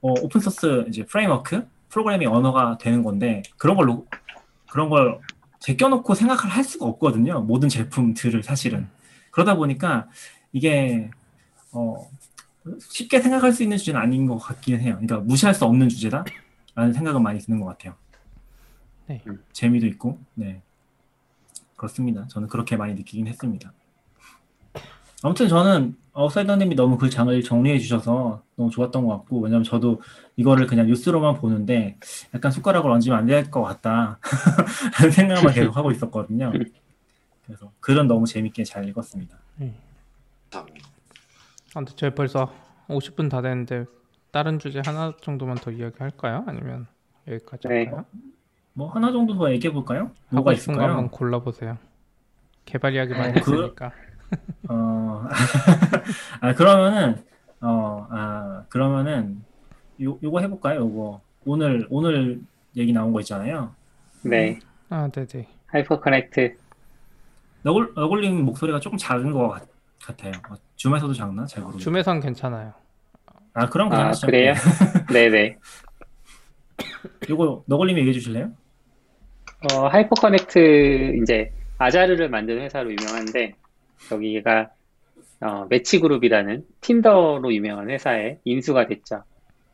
어, 0.00 0.12
open 0.20 0.40
source 0.40 0.84
이제 0.88 1.04
framework 1.04 1.66
프로그래밍 1.88 2.30
언어가 2.30 2.76
되는 2.78 3.02
건데 3.02 3.42
그런 3.56 3.76
걸로 3.76 4.06
그런 4.74 4.88
걸 4.88 5.20
제껴놓고 5.60 6.16
생각을 6.16 6.50
할 6.50 6.64
수가 6.64 6.84
없거든요. 6.86 7.42
모든 7.42 7.68
제품들을 7.68 8.42
사실은 8.42 8.88
그러다 9.30 9.54
보니까 9.54 10.08
이게 10.52 11.12
어, 11.70 12.10
쉽게 12.80 13.20
생각할 13.20 13.52
수 13.52 13.62
있는 13.62 13.76
주제는 13.76 14.00
아닌 14.00 14.26
것 14.26 14.36
같긴 14.36 14.80
해요. 14.80 14.94
그러니까 14.94 15.20
무시할 15.20 15.54
수 15.54 15.64
없는 15.64 15.88
주제다라는 15.88 16.92
생각은 16.92 17.22
많이 17.22 17.38
드는 17.38 17.60
것 17.60 17.66
같아요. 17.66 17.94
네. 19.06 19.22
재미도 19.52 19.86
있고, 19.86 20.18
네. 20.34 20.60
그렇습니다. 21.76 22.26
저는 22.26 22.48
그렇게 22.48 22.76
많이 22.76 22.94
느끼긴 22.94 23.28
했습니다. 23.28 23.72
아무튼 25.24 25.48
저는 25.48 25.96
아웃사이더님이 26.12 26.74
너무 26.74 26.98
그 26.98 27.08
장을 27.08 27.42
정리해 27.42 27.78
주셔서 27.78 28.42
너무 28.56 28.70
좋았던 28.70 29.06
것 29.06 29.16
같고, 29.16 29.40
왜냐면 29.40 29.64
저도 29.64 30.02
이거를 30.36 30.66
그냥 30.66 30.86
뉴스로만 30.86 31.36
보는데 31.36 31.96
약간 32.34 32.52
숟가락을 32.52 32.90
얹으면 32.90 33.18
안 33.18 33.26
될 33.26 33.50
것 33.50 33.62
같다. 33.62 34.18
라는 34.98 35.10
생각만 35.48 35.54
계속 35.54 35.74
하고 35.78 35.90
있었거든요. 35.90 36.52
그래서 37.46 37.72
글은 37.80 38.06
너무 38.06 38.26
재밌게 38.26 38.64
잘 38.64 38.86
읽었습니다. 38.90 39.38
감사합니다. 40.50 40.88
아, 40.88 41.72
근데 41.80 41.92
저희 41.96 42.10
벌써 42.14 42.52
50분 42.88 43.30
다 43.30 43.40
됐는데 43.40 43.86
다른 44.30 44.58
주제 44.58 44.82
하나 44.84 45.14
정도만 45.22 45.56
더 45.56 45.70
이야기할까요? 45.70 46.44
아니면 46.46 46.86
여기까지 47.26 47.66
네. 47.68 47.84
할까요? 47.86 48.04
뭐 48.74 48.90
하나 48.90 49.10
정도 49.10 49.34
더 49.38 49.50
얘기해 49.50 49.72
볼까요? 49.72 50.10
뭐가 50.28 50.44
거 50.44 50.50
한번 50.50 50.54
있을까요? 50.54 51.08
골라보세요. 51.08 51.78
개발 52.66 52.92
이야기 52.94 53.14
많이 53.14 53.30
어, 53.30 53.42
그- 53.42 53.52
했으니까. 53.54 53.90
어, 54.68 55.24
아, 56.40 56.54
그러면은, 56.54 57.22
어, 57.60 58.06
아, 58.10 58.64
그러면은, 58.68 59.42
요, 60.02 60.18
요거 60.22 60.40
해볼까요? 60.40 60.80
요거. 60.80 61.20
오늘, 61.46 61.86
오늘 61.90 62.40
얘기 62.76 62.92
나온 62.92 63.12
거 63.12 63.20
있잖아요. 63.20 63.74
네. 64.22 64.58
아, 64.88 65.08
네네. 65.08 65.46
Hyperconnect. 65.66 66.56
너굴, 67.62 67.92
너굴님 67.94 68.44
목소리가 68.44 68.80
조금 68.80 68.98
작은 68.98 69.32
것 69.32 69.48
같, 69.48 69.68
같아요. 70.02 70.32
어, 70.50 70.54
Zoom에서도 70.76 71.12
작나? 71.14 71.46
잘 71.46 71.62
모르겠어요. 71.62 71.84
Zoom에선 71.84 72.20
괜찮아요. 72.20 72.72
아, 73.54 73.68
그럼 73.68 73.92
아, 73.92 73.96
괜찮죠. 73.96 74.26
그래요? 74.26 74.54
네네. 75.12 75.58
이거 77.28 77.62
너굴님이 77.66 78.00
얘기해 78.00 78.12
주실래요? 78.14 78.50
어, 79.72 79.86
Hyperconnect 79.86 81.16
이제 81.22 81.52
Azar를 81.78 82.28
만든 82.28 82.60
회사로 82.60 82.90
유명한데 82.92 83.54
여기가 84.10 84.70
어, 85.40 85.66
Match 85.68 86.00
Group이라는 86.00 86.64
Tinder로 86.80 87.52
유명한 87.52 87.90
회사에 87.90 88.38
인수가 88.44 88.86
됐죠. 88.86 89.24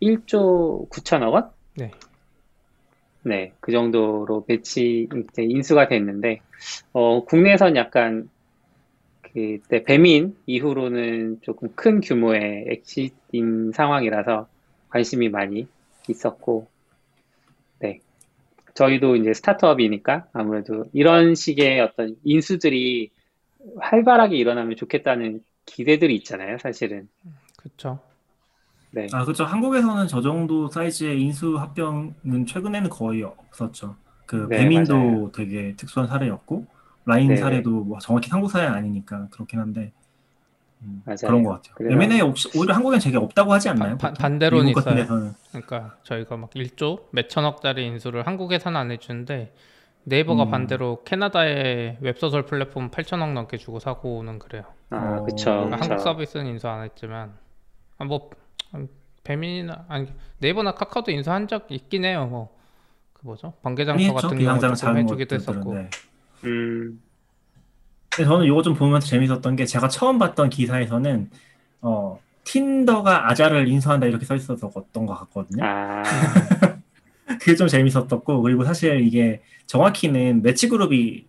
1조 0.03 0.89
9천억 0.91 1.33
원? 1.33 1.51
네. 1.77 1.91
네, 3.23 3.53
그 3.61 3.71
정도로 3.71 4.45
매치 4.49 5.09
인수가 5.37 5.89
됐는데 5.89 6.41
어, 6.93 7.25
국내에선 7.25 7.77
약간 7.77 8.29
그때 9.33 9.85
배민 9.85 10.37
이후로는 10.47 11.41
조금 11.43 11.69
큰 11.75 12.01
규모의 12.01 12.67
엑시팅 12.69 13.73
상황이라서 13.73 14.49
관심이 14.89 15.29
많이 15.29 15.69
있었고, 16.09 16.69
네. 17.79 18.01
저희도 18.75 19.17
이제 19.17 19.33
스타트업이니까 19.35 20.27
아무래도 20.33 20.87
이런 20.93 21.35
식의 21.35 21.81
어떤 21.81 22.17
인수들이 22.25 23.11
활발하게 23.81 24.37
일어나면 24.37 24.77
좋겠다는 24.77 25.45
기대들이 25.67 26.15
있잖아요, 26.17 26.59
사실은. 26.59 27.09
그쵸. 27.57 28.01
네. 28.93 29.07
아, 29.13 29.25
그렇죠. 29.25 29.45
한국에서는 29.45 30.07
저 30.09 30.21
정도 30.21 30.69
사이즈의 30.69 31.21
인수 31.21 31.57
합병은 31.59 32.47
최근에는 32.47 32.91
거의 32.91 33.23
없었죠. 33.23 33.97
그 34.27 34.47
네, 34.49 34.59
배민도 34.59 34.93
맞아요. 34.95 35.33
되게 35.35 35.75
특수한 35.77 36.09
사례였고 36.09 36.67
라인 37.07 37.29
네. 37.29 37.37
사례도 37.37 37.71
뭐 37.85 37.99
정확히 37.99 38.31
한국 38.31 38.51
사례는 38.51 38.75
아니니까 38.77 39.29
그렇긴 39.31 39.59
한데 39.61 39.93
음, 40.83 41.03
맞아요. 41.05 41.19
그런 41.27 41.43
것 41.45 41.51
같아요. 41.53 41.75
그래서- 41.77 41.95
M&A 41.95 42.21
혹시 42.21 42.49
오히려 42.59 42.75
한국엔 42.75 43.01
되게 43.01 43.17
없다고 43.17 43.53
하지 43.53 43.69
않나요? 43.69 43.99
반- 43.99 44.13
보통? 44.13 44.15
반대로는 44.15 44.67
미국 44.67 44.75
같은 44.75 44.93
있어요. 44.93 45.03
데서는 45.03 45.35
그러니까 45.51 45.99
저희가 46.05 46.37
막 46.37 46.51
1조 46.55 47.09
몇 47.13 47.29
천억짜리 47.29 47.87
인수를 47.87 48.27
한국에서는 48.27 48.79
안 48.79 48.91
해주는데 48.91 49.55
네이버가 50.05 50.45
음. 50.45 50.51
반대로 50.51 51.03
캐나다에 51.05 51.99
웹소설 52.01 52.47
플랫폼 52.47 52.91
8천억 52.91 53.33
넘게 53.33 53.57
주고 53.59 53.79
사고는 53.79 54.39
그래요. 54.39 54.65
아, 54.91 55.21
어, 55.21 55.25
그쵸, 55.25 55.45
그러니까 55.51 55.77
그쵸. 55.77 55.85
한국 55.91 56.03
서비스는 56.03 56.47
인수 56.47 56.69
안 56.69 56.85
했지만 56.85 57.35
아, 57.99 58.05
뭐 58.05 58.31
음, 58.75 58.89
배민이나 59.25 59.85
아니 59.89 60.09
네이버나 60.39 60.73
카카오도 60.73 61.11
인수한 61.13 61.49
적 61.49 61.67
있긴 61.71 62.05
해요. 62.05 62.27
뭐 62.27 62.61
그 63.21 63.27
뭐죠 63.27 63.53
번개장터. 63.63 64.15
같은 64.15 64.39
경우 64.39 64.75
작은 64.75 64.97
해주기도. 65.03 65.37
했었고 65.37 65.75
네. 65.75 65.91
음, 66.45 67.03
근데 68.09 68.27
저는 68.29 68.47
이거 68.47 68.63
좀 68.63 68.75
보면서 68.75 69.07
재밌었던 69.07 69.57
게 69.57 69.67
제가 69.67 69.89
처음 69.89 70.19
봤던 70.19 70.49
기사에서는 70.51 71.31
어, 71.83 72.19
Tinder가 72.45 73.31
Azar를 73.31 73.69
인수한다 73.69 74.07
이렇게 74.07 74.25
써 74.25 74.35
있었던 74.35 75.07
것 75.07 75.15
같거든요. 75.15 75.65
아, 75.65 76.03
그게 77.39 77.55
좀 77.55 77.69
재밌었었고 77.69 78.43
그리고 78.43 78.65
사실 78.65 79.07
이게 79.07 79.41
정확히는 79.67 80.43
Match 80.43 80.69
Group이 80.69 81.25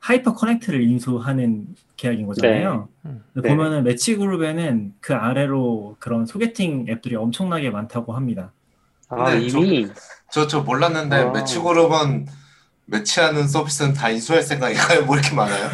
Hyperconnect를 0.00 0.82
인수하는 0.82 1.66
계약인 1.96 2.26
거잖아요. 2.26 2.88
음. 3.06 3.22
근데 3.32 3.48
네. 3.48 3.54
보면은 3.56 3.84
Match 3.84 4.16
Group에는 4.16 4.92
그 5.00 5.14
아래로 5.14 5.96
그런 5.98 6.26
소개팅 6.26 6.86
앱들이 6.88 7.16
엄청나게 7.16 7.70
많다고 7.70 8.12
합니다. 8.12 8.52
아, 9.08 9.30
네, 9.34 9.42
이미, 9.46 9.86
저, 10.30 10.46
저 10.46 10.60
몰랐는데 10.60 11.16
아. 11.16 11.30
매치 11.30 11.58
그룹은 11.58 12.26
매치하는 12.86 13.48
서비스는 13.48 13.94
다 13.94 14.10
인수할 14.10 14.42
생각인가요? 14.42 15.04
뭐 15.06 15.16
이렇게 15.16 15.34
많아요? 15.34 15.70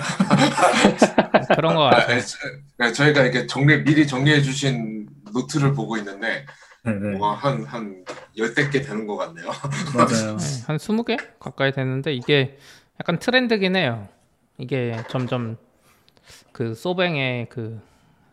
그런 1.56 1.74
거 1.74 1.88
아, 1.88 1.90
같아요. 1.90 2.18
아, 2.18 2.20
저- 2.20 2.38
네, 2.78 2.92
저희가 2.92 3.22
이렇게 3.22 3.46
정리, 3.46 3.82
미리 3.82 4.06
정리해 4.06 4.40
주신 4.42 5.08
노트를 5.32 5.72
보고 5.74 5.96
있는데 5.96 6.46
네네. 6.84 7.18
뭐가 7.18 7.34
한, 7.34 7.64
한 7.64 8.04
열댓 8.36 8.70
개 8.70 8.80
되는 8.80 9.06
것 9.06 9.16
같네요. 9.16 9.46
맞아요. 9.94 10.36
네, 10.36 10.62
한 10.66 10.76
20개 10.76 11.18
가까이 11.38 11.72
되는데 11.72 12.12
이게 12.14 12.58
약간 13.00 13.18
트렌드긴 13.18 13.76
해요. 13.76 14.08
이게 14.58 14.96
점점 15.08 15.56
그 16.52 16.74
소뱅의 16.74 17.48
그 17.48 17.80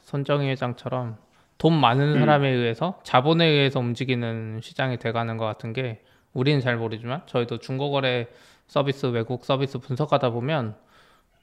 손정희 0.03 0.47
회장처럼 0.49 1.17
돈 1.57 1.73
많은 1.73 2.15
음. 2.15 2.19
사람에 2.19 2.49
의해서 2.49 2.99
자본에 3.03 3.45
의해서 3.45 3.79
움직이는 3.79 4.59
시장이 4.61 4.97
돼가는 4.97 5.37
것 5.37 5.45
같은 5.45 5.73
게 5.73 6.01
우리는 6.33 6.61
잘 6.61 6.77
모르지만 6.77 7.23
저희도 7.25 7.59
중고거래 7.59 8.27
서비스 8.67 9.07
외국 9.07 9.43
서비스 9.45 9.77
분석하다 9.79 10.29
보면 10.29 10.75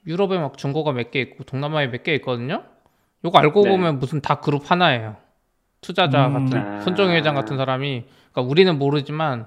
유럽에 0.07 0.39
막 0.39 0.57
중고가 0.59 0.93
몇 0.93 1.11
개 1.11 1.21
있고 1.21 1.45
동남아에 1.45 1.89
몇 1.89 2.03
개 2.05 2.15
있거든요. 2.17 2.63
요거 3.25 3.39
알고 3.39 3.63
네. 3.63 3.71
보면 3.71 3.99
무슨 3.99 4.21
다 4.21 4.41
그룹 4.41 4.71
하나예요. 4.71 5.17
투자자 5.85 6.27
음. 6.29 6.33
같은 6.47 6.59
아. 6.59 6.81
손정희 6.81 7.15
회장 7.15 7.35
같은 7.35 7.59
사람이 7.59 8.05
그러니까 8.33 8.51
우리는 8.51 8.79
모르지만 8.79 9.47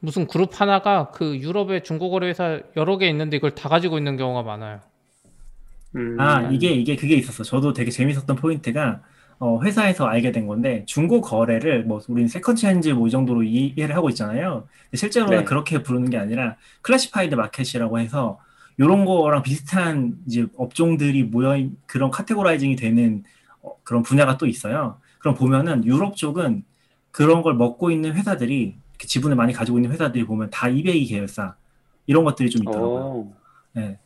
무슨 0.00 0.26
그룹 0.26 0.58
하나가 0.58 1.10
그 1.10 1.36
유럽의 1.36 1.84
중고거래 1.84 2.28
회사 2.28 2.58
여러 2.76 2.96
개 2.96 3.06
있는데 3.08 3.36
이걸 3.36 3.50
다 3.50 3.68
가지고 3.68 3.98
있는 3.98 4.16
경우가 4.16 4.42
많아요. 4.42 4.80
음, 5.96 6.18
아 6.18 6.42
이게 6.50 6.68
이게 6.72 6.96
그게 6.96 7.14
있었어. 7.16 7.44
저도 7.44 7.72
되게 7.74 7.90
재밌었던 7.90 8.34
포인트가 8.36 9.02
어, 9.38 9.60
회사에서 9.62 10.06
알게 10.06 10.32
된 10.32 10.46
건데 10.46 10.84
중고 10.86 11.20
거래를 11.20 11.84
뭐 11.84 12.00
우리는 12.08 12.28
second 12.28 12.64
hands 12.66 12.88
뭐이 12.88 13.10
정도로 13.10 13.42
이해를 13.42 13.94
하고 13.94 14.08
있잖아요. 14.08 14.66
근데 14.84 14.96
실제로는 14.96 15.38
네. 15.38 15.44
그렇게 15.44 15.82
부르는 15.82 16.08
게 16.10 16.16
아니라 16.16 16.56
classified 16.82 17.34
market이라고 17.34 17.98
해서 17.98 18.38
이런 18.78 19.04
거랑 19.04 19.42
비슷한 19.42 20.14
이제 20.26 20.46
업종들이 20.56 21.22
모여 21.24 21.56
있- 21.56 21.72
그런 21.86 22.10
categorizing이 22.10 22.76
되는 22.76 23.22
어, 23.62 23.72
그런 23.84 24.02
분야가 24.02 24.36
또 24.38 24.46
있어요. 24.46 24.98
그럼 25.24 25.36
보면은 25.36 25.86
유럽 25.86 26.18
쪽은 26.18 26.64
그런 27.10 27.40
걸 27.40 27.54
먹고 27.54 27.90
있는 27.90 28.12
회사들이 28.12 28.76
지분을 28.98 29.36
많이 29.36 29.54
가지고 29.54 29.78
있는 29.78 29.90
회사들이 29.90 30.26
보면 30.26 30.50
다 30.50 30.68
eBay 30.68 31.06
계열사 31.06 31.56
이런 32.06 32.24
것들이 32.24 32.50
좀 32.50 32.60
있더라고요. 32.62 33.02
오, 33.02 33.34
네. 33.72 33.98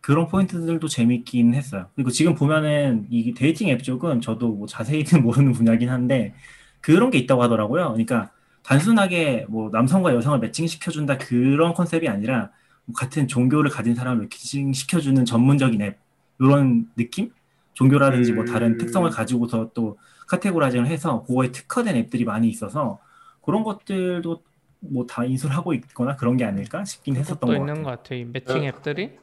그런 0.00 0.28
포인트들도 0.28 0.88
재밌긴 0.88 1.52
했어요. 1.52 1.88
그리고 1.94 2.08
지금 2.08 2.34
보면은 2.34 3.06
이 3.10 3.34
dating 3.34 3.68
앱 3.68 3.82
쪽은 3.82 4.22
저도 4.22 4.48
뭐 4.48 4.66
자세히는 4.66 5.20
모르는 5.24 5.52
분야긴 5.52 5.90
한데 5.90 6.32
그런 6.80 7.10
게 7.10 7.18
있다고 7.18 7.42
하더라고요. 7.42 7.88
그러니까 7.88 8.30
단순하게 8.62 9.44
뭐 9.50 9.68
남성과 9.70 10.14
여성을 10.14 10.38
matching시켜준다 10.38 11.18
그런 11.18 11.74
컨셉이 11.74 12.08
아니라 12.08 12.50
뭐 12.86 12.94
같은 12.94 13.28
종교를 13.28 13.70
가진 13.70 13.94
사람을 13.94 14.22
matching시켜주는 14.22 15.22
전문적인 15.26 15.82
앱 15.82 15.98
이런 16.40 16.88
느낌? 16.96 17.30
종교라든지 17.74 18.32
뭐 18.32 18.46
다른 18.46 18.72
음. 18.72 18.78
특성을 18.78 19.10
가지고서 19.10 19.70
또 19.74 19.98
categorizing을 20.26 20.86
해서 20.88 21.22
그거에 21.24 21.50
특화된 21.52 21.96
앱들이 21.96 22.24
많이 22.24 22.48
있어서 22.48 22.98
그런 23.44 23.62
것들도 23.64 24.42
뭐 24.80 25.06
다 25.06 25.24
인수를 25.24 25.56
하고 25.56 25.72
있거나 25.74 26.16
그런 26.16 26.36
게 26.36 26.44
아닐까 26.44 26.84
싶긴 26.84 27.16
했었던 27.16 27.38
또것 27.40 27.56
있는 27.56 27.82
같아요. 27.82 27.84
것 27.84 27.90
같아요. 28.02 28.18
이 28.20 28.24
매칭 28.24 28.64
앱들이 28.64 29.18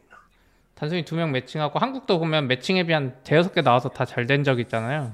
단순히 0.75 1.05
두 1.05 1.15
명 1.15 1.31
매칭하고 1.31 1.79
한국도 1.79 2.19
보면 2.19 2.47
매칭 2.47 2.77
앱이 2.77 2.91
한 2.93 3.15
대여섯 3.23 3.53
개 3.53 3.61
나와서 3.61 3.89
다 3.89 4.05
잘 4.05 4.25
된 4.27 4.43
적 4.43 4.59
있잖아요. 4.59 5.13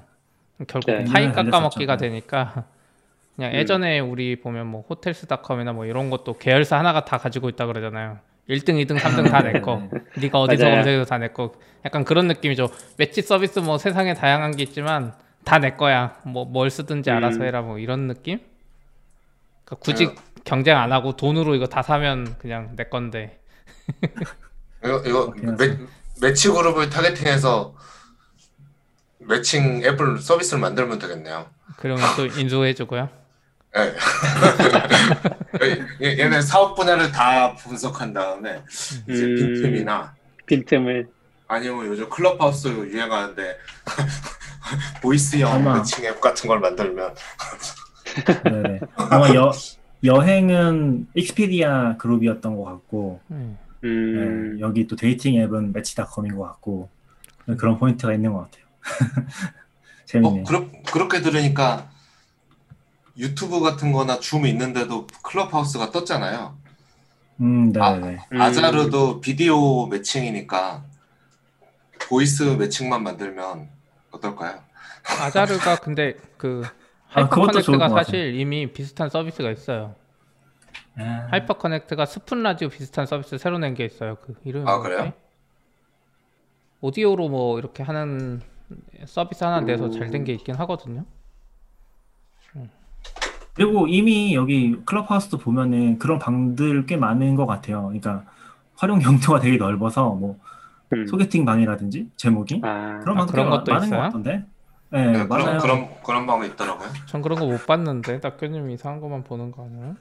결국 0.67 0.91
네. 0.91 1.03
파이 1.05 1.27
네, 1.27 1.31
깎아먹기가. 1.31 1.97
되니까 1.97 2.65
그냥 3.35 3.51
음. 3.51 3.55
예전에 3.55 3.99
우리 3.99 4.39
보면 4.39 4.67
뭐 4.67 4.83
호텔스닷컴이나 4.89 5.73
뭐 5.73 5.85
이런 5.85 6.09
것도 6.09 6.37
계열사 6.37 6.77
하나가 6.79 7.05
다 7.05 7.17
가지고 7.17 7.49
있다 7.49 7.65
그러잖아요. 7.65 8.17
1등, 8.49 8.83
2등, 8.83 8.97
3등 8.97 9.29
다내 9.29 9.59
거. 9.61 9.83
네가 10.19 10.39
어디서 10.41 10.63
맞아요. 10.63 10.75
검색해서 10.77 11.05
다내 11.05 11.27
거. 11.29 11.53
약간 11.85 12.03
그런 12.03 12.27
느낌이죠. 12.27 12.69
매치 12.97 13.21
서비스 13.21 13.59
뭐 13.59 13.77
세상에 13.77 14.13
다양한 14.15 14.55
게 14.55 14.63
있지만 14.63 15.13
다 15.49 15.59
내 15.59 15.75
거야. 15.75 16.17
뭐 16.25 16.45
뭘 16.45 16.69
쓰든지 16.69 17.09
음. 17.09 17.15
알아서 17.17 17.43
해라 17.43 17.61
뭐 17.61 17.79
이런 17.79 18.07
느낌? 18.07 18.39
그러니까 19.65 19.83
굳이 19.83 20.07
네. 20.07 20.15
경쟁 20.43 20.77
안 20.77 20.91
하고 20.91 21.15
돈으로 21.15 21.55
이거 21.55 21.65
다 21.67 21.81
사면 21.81 22.35
그냥 22.39 22.75
내 22.75 22.83
건데. 22.85 23.39
이거, 24.85 25.01
이거 25.05 25.33
매, 25.57 25.77
매치 26.21 26.49
그룹을 26.49 26.89
타겟팅해서 26.89 27.75
매칭 29.19 29.83
앱을 29.83 30.19
서비스를 30.19 30.59
만들면 30.61 30.99
되겠네요. 30.99 31.47
그러면 31.77 32.03
또 32.15 32.25
인수해 32.39 32.73
주고요. 32.73 33.09
예. 33.75 33.95
얘- 36.01 36.17
얘네 36.19 36.41
사업 36.41 36.75
분야를 36.75 37.11
다 37.11 37.53
분석한 37.55 38.13
다음에 38.13 38.63
이제 39.07 39.23
음. 39.23 39.35
빈틈이나 39.35 40.15
빈틈을, 40.47 41.07
아니면 41.47 41.85
요즘 41.87 42.09
클럽하우스 42.09 42.67
유행하는데 42.69 43.57
voice형 45.01 45.51
아마. 45.51 45.77
매칭 45.77 46.05
앱 46.05 46.21
같은 46.21 46.47
걸 46.47 46.59
만들면 46.59 47.15
네네. 48.43 48.79
아마 48.95 49.33
여, 49.33 49.51
여행은 50.03 51.07
Expedia 51.13 51.97
Group이었던 51.97 52.55
것 52.55 52.63
같고, 52.63 53.19
음. 53.31 53.57
음, 53.83 54.55
네, 54.55 54.61
여기 54.61 54.87
또 54.87 54.95
dating 54.95 55.35
앱은 55.35 55.73
Match.com인 55.73 56.35
것 56.35 56.43
같고, 56.43 56.89
그런 57.57 57.77
포인트가 57.77 58.13
있는 58.13 58.33
것 58.33 58.49
같아요. 58.49 58.65
재밌네요. 60.05 60.41
어, 60.41 60.45
그렇, 60.45 60.67
그렇게 60.91 61.21
들으니까 61.21 61.89
유튜브 63.17 63.59
같은 63.59 63.91
거나 63.91 64.19
줌 64.19 64.45
있는데도 64.45 65.07
Clubhouse가 65.23 65.91
떴잖아요. 65.91 66.57
음, 67.41 67.71
네네네. 67.71 68.19
음. 68.31 68.41
Azar도 68.41 69.21
비디오 69.21 69.87
matching이니까 69.87 70.83
voice 72.07 72.43
matching만 72.43 73.03
만들면 73.03 73.69
어떨까요? 74.11 74.59
Azar가 75.21 75.75
근데 75.81 76.15
그 76.37 76.61
아, 76.65 76.71
Hyperconnect가. 77.21 77.89
사실 77.89 78.35
이미 78.35 78.71
비슷한 78.71 79.09
서비스가 79.09 79.49
있어요. 79.51 79.95
아, 80.97 81.27
Hyperconnect가 81.31 82.05
Spoon 82.05 82.43
Radio 82.43 82.69
비슷한 82.69 83.05
서비스 83.05 83.37
새로 83.37 83.57
낸 83.57 83.73
게 83.73 83.85
있어요. 83.85 84.15
그 84.21 84.35
이름이 84.43 84.69
아, 84.69 84.77
뭐지? 84.77 84.89
그래요? 84.95 85.13
오디오로 86.81 87.29
뭐 87.29 87.59
이렇게 87.59 87.83
하는 87.83 88.41
서비스 89.05 89.43
하나 89.43 89.59
내서 89.61 89.89
잘된 89.89 90.23
게 90.23 90.33
있긴 90.33 90.55
하거든요. 90.55 91.05
그리고 93.53 93.87
이미 93.87 94.35
여기 94.35 94.75
클럽하우스도 94.85 95.37
보면은 95.37 95.99
그런 95.99 96.17
방들 96.19 96.85
꽤 96.85 96.95
많은 96.95 97.35
것 97.35 97.45
같아요. 97.45 97.83
그러니까 97.87 98.23
활용 98.77 99.01
용도가 99.03 99.39
되게 99.41 99.57
넓어서 99.57 100.11
뭐 100.11 100.39
음. 100.93 101.07
소개팅 101.07 101.45
방이라든지 101.45 102.09
제목이 102.15 102.61
아, 102.63 102.99
그런 103.01 103.19
아, 103.19 103.25
그런 103.25 103.49
마- 103.49 103.57
것도 103.59 103.71
많은 103.73 103.87
있어요? 103.87 103.99
것 103.99 104.03
같던데. 104.05 104.45
네, 104.91 105.05
네, 105.11 105.23
맞아요. 105.25 105.59
그런 105.59 105.59
그런 105.59 105.87
그런 106.03 106.25
방이 106.25 106.47
있더라고요. 106.47 106.89
전 107.05 107.21
그런 107.21 107.37
거 107.39 107.45
못 107.45 107.65
봤는데 107.67 108.19
낙교님 108.23 108.71
이상한 108.71 108.99
것만 108.99 109.23
보는 109.23 109.51
거 109.51 109.65
아니에요? 109.65 109.95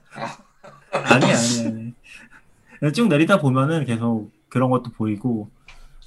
아니 0.92 1.24
아니 1.26 1.94
아니. 2.82 2.92
쭉 2.94 3.08
내리다 3.08 3.38
보면은 3.40 3.84
계속 3.84 4.30
그런 4.48 4.70
것도 4.70 4.92
보이고 4.92 5.50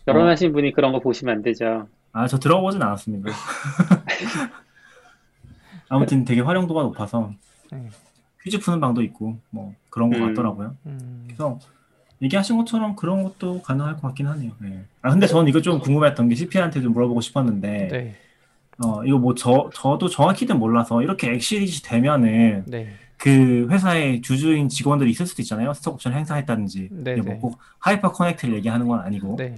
결혼하신 0.08 0.52
분이 0.54 0.72
그런 0.74 0.94
거 0.94 1.00
보시면 1.00 1.36
안 1.36 1.42
되죠. 1.44 1.88
아 2.14 2.28
저 2.28 2.40
들어보진 2.40 2.82
않았습니다. 2.82 3.30
아무튼 5.90 6.26
되게 6.26 6.42
활용도가 6.42 6.84
높아서 6.84 7.32
네. 7.72 7.88
퀴즈 8.42 8.60
푸는 8.60 8.80
방도 8.80 9.02
있고 9.04 9.38
뭐 9.52 9.76
그런 9.90 10.10
것 10.10 10.18
음. 10.18 10.28
같더라고요. 10.30 10.76
음, 10.88 11.24
그래서 11.28 11.60
얘기하신 12.22 12.58
것처럼 12.58 12.96
그런 12.96 13.24
것도 13.24 13.62
가능할 13.62 13.96
것 13.96 14.02
같긴 14.04 14.28
하네요. 14.28 14.52
네. 14.60 14.84
아 15.02 15.10
근데 15.12 15.28
저는 15.28 15.48
이거 15.50 15.62
좀 15.62 15.80
궁금했던 15.80 16.30
게 16.30 16.36
CP한테 16.36 16.82
좀 16.82 16.94
물어보고 16.94 17.22
싶었는데 17.22 17.88
네, 17.92 18.16
어 18.84 19.04
이거 19.04 19.18
뭐 19.18 19.34
저 19.36 19.70
저도 19.74 20.08
정확히는 20.08 20.60
몰라서 20.60 21.02
이렇게 21.02 21.32
엑시리지 21.32 21.84
되면은 21.84 22.66
네, 22.68 22.94
그 23.18 23.68
회사의 23.72 24.22
주주인 24.22 24.70
직원들이 24.70 25.10
있을 25.12 25.26
수도 25.26 25.42
있잖아요. 25.42 25.74
스톡옵션 25.74 26.14
행사했다든지 26.14 26.90
네, 26.92 27.14
이게 27.14 27.22
네. 27.22 27.32
뭐꼭 27.32 27.58
Hyperconnect를 27.80 28.56
얘기하는 28.56 28.88
건 28.88 29.00
아니고 29.00 29.36
네. 29.38 29.56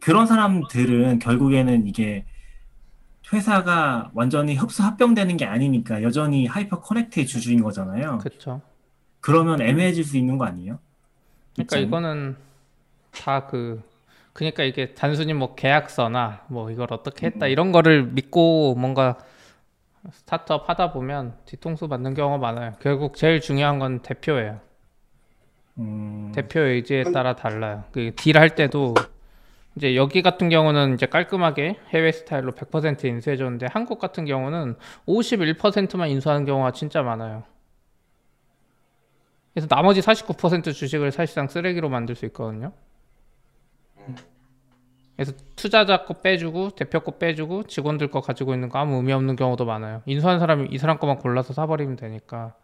그런 0.00 0.26
사람들은 0.26 1.18
결국에는 1.20 1.86
이게 1.86 2.24
회사가 3.32 4.10
완전히 4.14 4.56
흡수 4.56 4.82
합병되는 4.82 5.36
게 5.36 5.44
아니니까 5.44 6.02
여전히 6.02 6.46
Hyperconnect의 6.46 7.26
주주인 7.26 7.62
거잖아요. 7.62 8.18
그쵸. 8.18 8.60
그러면 9.20 9.60
애매해질 9.60 10.02
수 10.02 10.16
있는 10.16 10.38
거 10.38 10.46
아니에요? 10.46 10.78
그러니까 11.54 11.78
입장이? 11.78 11.84
이거는 11.86 12.36
다 13.12 13.46
그 13.48 13.82
그러니까 14.32 14.62
이게 14.62 14.94
단순히 14.94 15.34
뭐 15.34 15.54
계약서나 15.54 16.44
뭐 16.48 16.70
이걸 16.70 16.88
어떻게 16.92 17.26
했다 17.26 17.46
이런 17.46 17.72
거를 17.72 18.04
믿고 18.04 18.74
뭔가 18.76 19.18
startup 20.10 20.68
하다 20.68 20.92
보면 20.92 21.34
뒤통수 21.44 21.86
맞는 21.88 22.14
경우가 22.14 22.38
많아요. 22.38 22.74
결국 22.80 23.16
제일 23.16 23.40
중요한 23.40 23.78
건 23.78 24.00
대표예요. 24.00 24.60
음, 25.78 26.32
대표 26.34 26.60
의지에 26.60 27.04
따라 27.04 27.34
달라요. 27.36 27.84
그 27.92 28.12
deal할 28.16 28.54
때도 28.54 28.94
이제 29.76 29.94
여기 29.96 30.22
같은 30.22 30.48
경우는 30.48 30.94
이제 30.94 31.06
깔끔하게 31.06 31.76
해외 31.90 32.12
스타일로 32.12 32.52
100% 32.52 33.04
인수해 33.04 33.36
줬는데 33.36 33.66
한국 33.70 33.98
같은 33.98 34.24
경우는 34.24 34.76
51%만 35.06 36.08
인수하는 36.08 36.44
경우가 36.44 36.72
진짜 36.72 37.02
많아요. 37.02 37.44
그래서 39.52 39.66
나머지 39.68 40.00
49% 40.00 40.72
주식을 40.72 41.12
사실상 41.12 41.48
쓰레기로 41.48 41.88
만들 41.88 42.14
수 42.14 42.26
있거든요. 42.26 42.72
그래서 45.16 45.32
투자자 45.54 46.04
거 46.04 46.14
빼주고 46.14 46.70
대표 46.70 47.00
거 47.00 47.12
빼주고 47.12 47.64
직원들 47.64 48.08
거 48.08 48.20
가지고 48.22 48.54
있는 48.54 48.70
거 48.70 48.78
아무 48.78 48.96
의미 48.96 49.12
없는 49.12 49.36
경우도 49.36 49.66
많아요. 49.66 50.02
인수한 50.06 50.38
사람이 50.38 50.68
이 50.70 50.78
사람 50.78 50.98
거만 50.98 51.18
골라서 51.18 51.52
사버리면 51.52 51.96
되니까. 51.96 52.54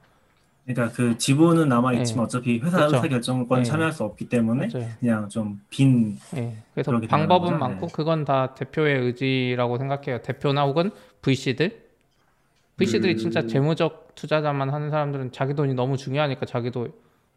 그러니까 0.65 0.97
그 0.97 1.17
지분은 1.17 1.69
남아 1.69 1.93
있지만 1.95 2.25
어차피 2.25 2.59
회사 2.59 2.87
그쵸. 2.87 2.97
의사 2.97 3.09
결정권에 3.09 3.63
네. 3.63 3.69
참여할 3.69 3.93
수 3.93 4.03
없기 4.05 4.29
때문에 4.29 4.69
맞아요. 4.73 4.89
그냥 4.99 5.29
좀빈 5.29 6.19
예, 6.37 6.57
그래서 6.75 6.99
방법은? 7.09 7.59
많고 7.59 7.87
네. 7.87 7.93
그건 7.93 8.25
다 8.25 8.55
대표의 8.55 9.01
의지라고 9.03 9.79
생각해요. 9.79 10.23
대표나 10.23 10.65
혹은 10.65 10.91
VC들. 11.23 11.86
VC들이 12.77 13.13
음. 13.15 13.17
진짜 13.17 13.47
재무적 13.47 14.15
투자자만 14.15 14.71
하는 14.71 14.91
사람들은 14.91 15.33
자기 15.33 15.55
돈이 15.55 15.75
너무 15.75 15.97
중요하니까 15.97 16.47
자기도 16.47 16.89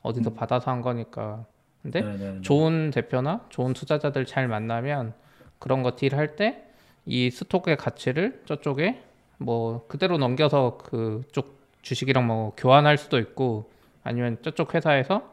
어디서 0.01 0.33
받아서 0.33 0.71
한 0.71 0.81
거니까. 0.81 1.45
근데 1.81 2.01
네, 2.01 2.17
네, 2.17 2.31
네. 2.33 2.41
좋은 2.41 2.91
대표나 2.91 3.45
좋은 3.49 3.73
투자자들 3.73 4.25
잘 4.25 4.47
만나면 4.47 5.13
그런 5.59 5.83
거 5.83 5.95
딜할 5.95 6.35
때 6.35 6.69
이 7.09 7.31
스톡의 7.31 7.75
가치를 7.77 8.43
저쪽에 8.45 9.01
뭐 9.37 9.85
그대로 9.87 10.19
넘겨서 10.19 10.77
그쪽 10.77 11.57
주식이랑 11.81 12.27
뭐 12.27 12.53
교환할 12.55 12.99
수도 12.99 13.17
있고 13.17 13.71
아니면 14.03 14.37
저쪽 14.43 14.75
회사에서 14.75 15.23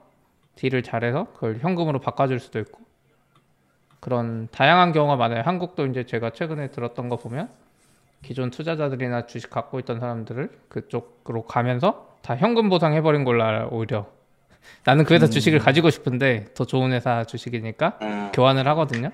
딜을 0.54 0.82
잘해서 0.82 1.26
그걸 1.34 1.58
현금으로 1.58 2.00
바꿔줄 2.00 2.40
수도 2.40 2.58
있고 2.60 2.80
그런 4.00 4.48
다양한 4.52 4.92
경우가 4.92 5.16
많아요. 5.16 5.42
한국도 5.42 5.86
이제 5.86 6.04
제가 6.06 6.30
최근에 6.30 6.70
들었던 6.70 7.10
거 7.10 7.16
보면 7.16 7.50
기존 8.22 8.50
투자자들이나 8.50 9.26
주식 9.26 9.50
갖고 9.50 9.78
있던 9.80 10.00
사람들을 10.00 10.50
그쪽으로 10.68 11.44
가면서 11.44 12.16
다 12.22 12.36
현금 12.36 12.68
보상해버린 12.68 13.24
걸로 13.24 13.68
오히려. 13.70 14.06
나는 14.84 15.04
그 15.04 15.14
회사 15.14 15.26
음. 15.26 15.30
주식을 15.30 15.58
가지고 15.60 15.90
싶은데 15.90 16.46
더 16.54 16.64
좋은 16.64 16.92
회사 16.92 17.24
주식이니까 17.24 17.98
음, 18.02 18.30
교환을 18.32 18.66
하거든요. 18.68 19.10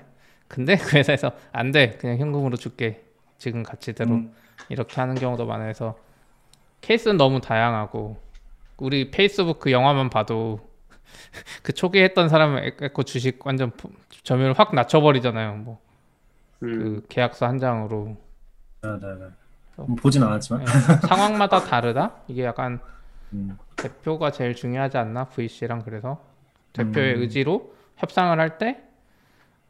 근데 0.47 0.75
그 0.77 0.97
회사에서 0.97 1.31
안 1.51 1.71
돼, 1.71 1.91
그냥 1.91 2.17
현금으로 2.17 2.57
줄게. 2.57 3.03
지금 3.37 3.61
가치대로 3.61 4.11
음. 4.11 4.33
이렇게 4.69 4.99
하는 5.01 5.15
경우도 5.15 5.45
많아요. 5.45 5.65
그래서 5.65 5.97
케이스는 6.81 7.17
너무 7.17 7.41
다양하고 7.41 8.17
우리 8.77 9.11
페이스북 9.11 9.59
그 9.59 9.71
영화만 9.71 10.09
봐도 10.09 10.59
그 11.61 11.73
초기에 11.73 12.03
했던 12.03 12.29
사람은 12.29 12.71
에코 12.81 13.03
주식 13.03 13.45
완전 13.45 13.71
부- 13.71 13.91
점유율 14.23 14.53
확 14.53 14.73
낮춰버리잖아요. 14.73 15.55
뭐그 15.55 15.77
음, 16.63 17.01
계약서 17.09 17.45
한 17.45 17.59
장으로 17.59 18.17
네, 18.83 18.99
네, 18.99 19.15
네. 19.15 19.25
음, 19.79 19.95
보진 19.95 20.21
않았지만 20.21 20.61
예, 20.61 20.65
상황마다 21.07 21.61
다르다. 21.61 22.15
이게 22.27 22.43
약간 22.43 22.79
음, 23.31 23.57
대표가 23.77 24.29
제일 24.31 24.53
중요하지 24.55 24.97
않나 24.97 25.25
VC랑 25.25 25.83
그래서 25.83 26.21
대표의 26.73 27.15
음. 27.15 27.21
의지로 27.21 27.73
협상을 27.97 28.37
할때 28.37 28.83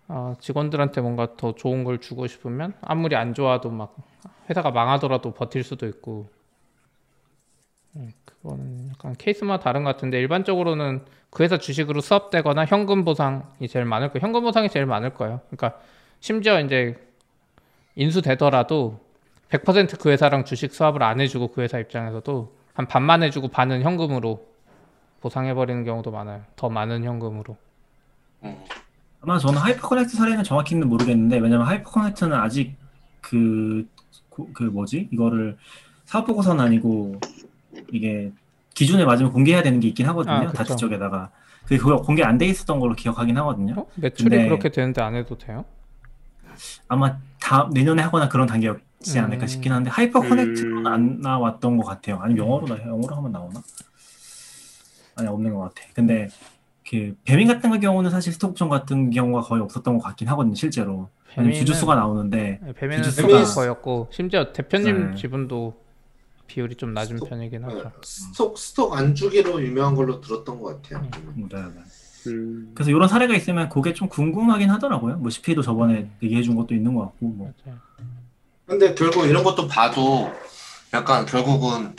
어, 0.07 0.33
직원들한테 0.39 1.01
뭔가 1.01 1.35
더 1.37 1.53
좋은 1.53 1.83
걸 1.83 1.99
주고 1.99 2.27
싶으면 2.27 2.73
아무리 2.81 3.15
안 3.15 3.33
좋아도 3.33 3.69
막 3.69 3.95
회사가 4.49 4.71
망하더라도 4.71 5.31
버틸 5.33 5.63
수도 5.63 5.87
있고 5.87 6.27
음, 7.95 8.11
그거는 8.25 8.89
약간 8.89 9.13
케이스마다 9.13 9.63
다른 9.63 9.83
것 9.83 9.91
같은데 9.91 10.19
일반적으로는 10.19 11.05
그 11.29 11.43
회사 11.43 11.57
주식으로 11.57 12.01
swap되거나 12.01 12.65
현금 12.65 13.05
보상이 13.05 13.67
제일 13.69 13.85
많을 13.85 14.09
거예요. 14.09 14.23
현금 14.23 14.41
보상이 14.41 14.69
제일 14.69 14.85
많을 14.85 15.13
거예요. 15.13 15.41
그러니까 15.49 15.79
심지어 16.19 16.59
이제 16.59 16.97
인수되더라도 17.95 18.99
100%그 19.49 20.09
회사랑 20.09 20.45
주식 20.45 20.73
swap을 20.73 21.03
안 21.03 21.19
해주고 21.21 21.49
그 21.51 21.61
회사 21.61 21.77
입장에서도 21.79 22.53
한 22.73 22.87
반만 22.87 23.21
해주고 23.23 23.49
반은 23.49 23.81
현금으로 23.83 24.45
보상해버리는 25.21 25.83
경우도 25.83 26.11
많아요. 26.11 26.41
더 26.55 26.69
많은 26.69 27.03
현금으로. 27.03 27.55
음. 28.43 28.57
아마 29.21 29.37
저는 29.37 29.57
Hyperconnect 29.59 30.17
사례는 30.17 30.43
정확히는 30.43 30.89
모르겠는데 30.89 31.37
왜냐면 31.37 31.65
Hyperconnect는 31.67 32.33
아직 32.35 32.75
그, 33.21 33.87
고- 34.29 34.49
그 34.53 34.63
뭐지 34.63 35.07
이거를 35.13 35.57
사업 36.05 36.25
보고서는 36.27 36.61
아니고 36.65 37.19
이게 37.93 38.31
기준에 38.73 39.05
맞으면 39.05 39.31
공개해야 39.31 39.63
되는 39.63 39.79
게 39.79 39.87
있긴 39.89 40.07
하거든요 40.07 40.33
아. 40.49 40.51
다트 40.51 40.75
쪽에다가 40.75 41.29
그 41.65 41.77
그거 41.77 42.01
공개 42.01 42.21
안 42.23 42.37
돼 42.37 42.47
있었던 42.47 42.79
걸로 42.81 42.93
기억하긴 42.95 43.37
하거든요 43.37 43.75
어? 43.77 43.85
매출이 43.95 44.29
근데- 44.29 44.45
그렇게 44.49 44.69
되는데 44.69 45.01
안 45.01 45.15
해도 45.15 45.37
돼요? 45.37 45.63
아마 46.87 47.17
다 47.39 47.69
내년에 47.73 48.01
하거나 48.03 48.29
그런 48.29 48.47
단계였지 48.47 49.19
않을까 49.19 49.45
음. 49.45 49.47
싶긴 49.47 49.71
한데 49.73 49.89
Hyper 49.89 50.19
음. 50.21 50.29
connect는 50.29 50.87
안 50.87 51.19
나왔던 51.21 51.77
것 51.77 51.85
같아요 51.85 52.19
아니면 52.21 52.45
영어로 52.45 52.67
나 52.67 52.81
영어로 52.83 53.15
하면 53.15 53.31
나오나 53.31 53.61
아니 55.15 55.27
없는 55.27 55.53
것 55.53 55.59
같아 55.61 55.81
근데 55.93 56.27
그 56.89 57.15
배민 57.23 57.47
같은 57.47 57.79
경우는 57.79 58.09
사실 58.09 58.33
스톡옵션 58.33 58.69
같은 58.69 59.09
경우가 59.09 59.41
거의 59.41 59.61
없었던 59.61 59.97
것 59.97 60.03
같긴 60.03 60.27
하거든요 60.29 60.55
실제로 60.55 61.09
배민은- 61.35 61.53
주주수가 61.55 61.95
나오는데 61.95 62.59
네, 62.61 62.73
배민은 62.73 63.03
주주수가- 63.03 63.45
수가 63.45 63.61
거였고 63.65 64.07
심지어 64.11 64.51
대표님 64.53 65.11
네. 65.11 65.15
지분도 65.15 65.81
비율이 66.45 66.75
좀 66.75 66.93
낮은 66.93 67.17
스톡- 67.17 67.29
편이긴 67.29 67.63
하죠. 67.63 67.91
스톡 68.03 68.57
스톡 68.59 68.93
안 68.95 69.15
주기로 69.15 69.63
유명한 69.63 69.95
걸로 69.95 70.19
들었던 70.21 70.59
것 70.61 70.81
같아요. 70.83 71.09
음, 71.37 71.47
네, 71.49 71.57
네. 71.57 71.81
음, 72.27 72.71
그래서 72.75 72.91
이런 72.91 73.07
사례가 73.07 73.35
있으면 73.35 73.69
그게 73.69 73.93
좀 73.93 74.07
궁금하긴 74.09 74.69
하더라고요. 74.69 75.17
뭐 75.17 75.29
CP도 75.29 75.61
저번에 75.61 76.09
얘기해 76.21 76.41
준 76.43 76.55
것도 76.55 76.73
있는 76.73 76.93
것 76.93 77.01
같고 77.01 77.27
뭐. 77.27 77.53
근데 78.65 78.93
결국 78.95 79.25
이런 79.25 79.43
것도 79.43 79.67
봐도 79.67 80.31
약간 80.93 81.25
결국은 81.25 81.95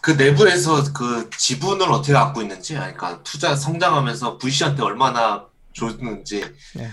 그 0.00 0.12
내부에서 0.12 0.92
그 0.92 1.28
지분을 1.30 1.90
어떻게 1.90 2.12
갖고 2.12 2.40
있는지, 2.42 2.74
그러니까 2.74 3.22
투자 3.22 3.54
성장하면서 3.54 4.38
VC한테 4.38 4.82
얼마나 4.82 5.46
줬는지, 5.72 6.44
네. 6.74 6.90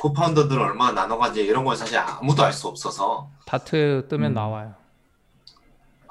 코파운더들 0.00 0.58
얼마나 0.58 0.92
나눠가지 1.02 1.42
이런 1.42 1.64
건 1.64 1.76
사실 1.76 1.98
아무도 1.98 2.42
알 2.44 2.52
수 2.52 2.68
없어서 2.68 3.30
다트 3.46 4.06
뜨면 4.08 4.32
음. 4.32 4.34
나와요. 4.34 4.74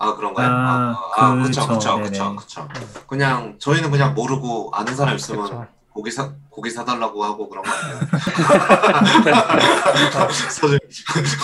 아 0.02 0.16
그런가요? 0.16 0.50
아, 0.50 0.96
아, 1.16 1.18
아, 1.26 1.36
그쵸, 1.44 1.62
그쵸, 1.62 1.78
그쵸, 1.78 1.96
네네. 1.98 2.10
그쵸, 2.10 2.36
그쵸. 2.36 2.68
그냥 3.06 3.60
저희는 3.60 3.92
그냥 3.92 4.16
모르고 4.16 4.72
아는 4.74 4.96
사람 4.96 5.16
있으면 5.16 5.44
그쵸. 5.44 5.68
고기 5.92 6.10
사 6.10 6.34
고기 6.50 6.72
사달라고 6.72 7.24
하고 7.24 7.48
그런 7.48 7.64
거 7.64 7.70
아니에요? 7.70 8.00
사실 10.50 10.80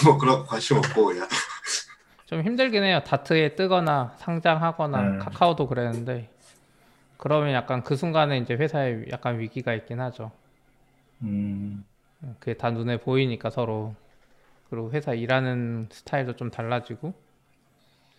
뭐 0.03 0.17
그런 0.17 0.39
거 0.39 0.45
관심 0.45 0.77
없고 0.77 1.05
그냥. 1.05 1.27
좀 2.25 2.41
힘들긴 2.41 2.83
해요. 2.83 2.99
다트에 3.05 3.53
뜨거나 3.53 4.15
상장하거나 4.17 5.01
네. 5.01 5.17
카카오도 5.19 5.67
그랬는데 5.67 6.31
그러면 7.17 7.53
약간 7.53 7.83
그 7.83 7.95
순간에 7.95 8.39
이제 8.39 8.55
회사에 8.55 9.05
약간 9.11 9.37
위기가 9.37 9.75
있긴 9.75 10.01
하죠. 10.01 10.31
음, 11.21 11.85
그게 12.39 12.55
다 12.55 12.71
눈에 12.71 12.97
보이니까 12.97 13.51
서로 13.51 13.93
그리고 14.71 14.89
회사 14.93 15.13
일하는 15.13 15.89
스타일도 15.91 16.37
좀 16.37 16.49
달라지고 16.49 17.26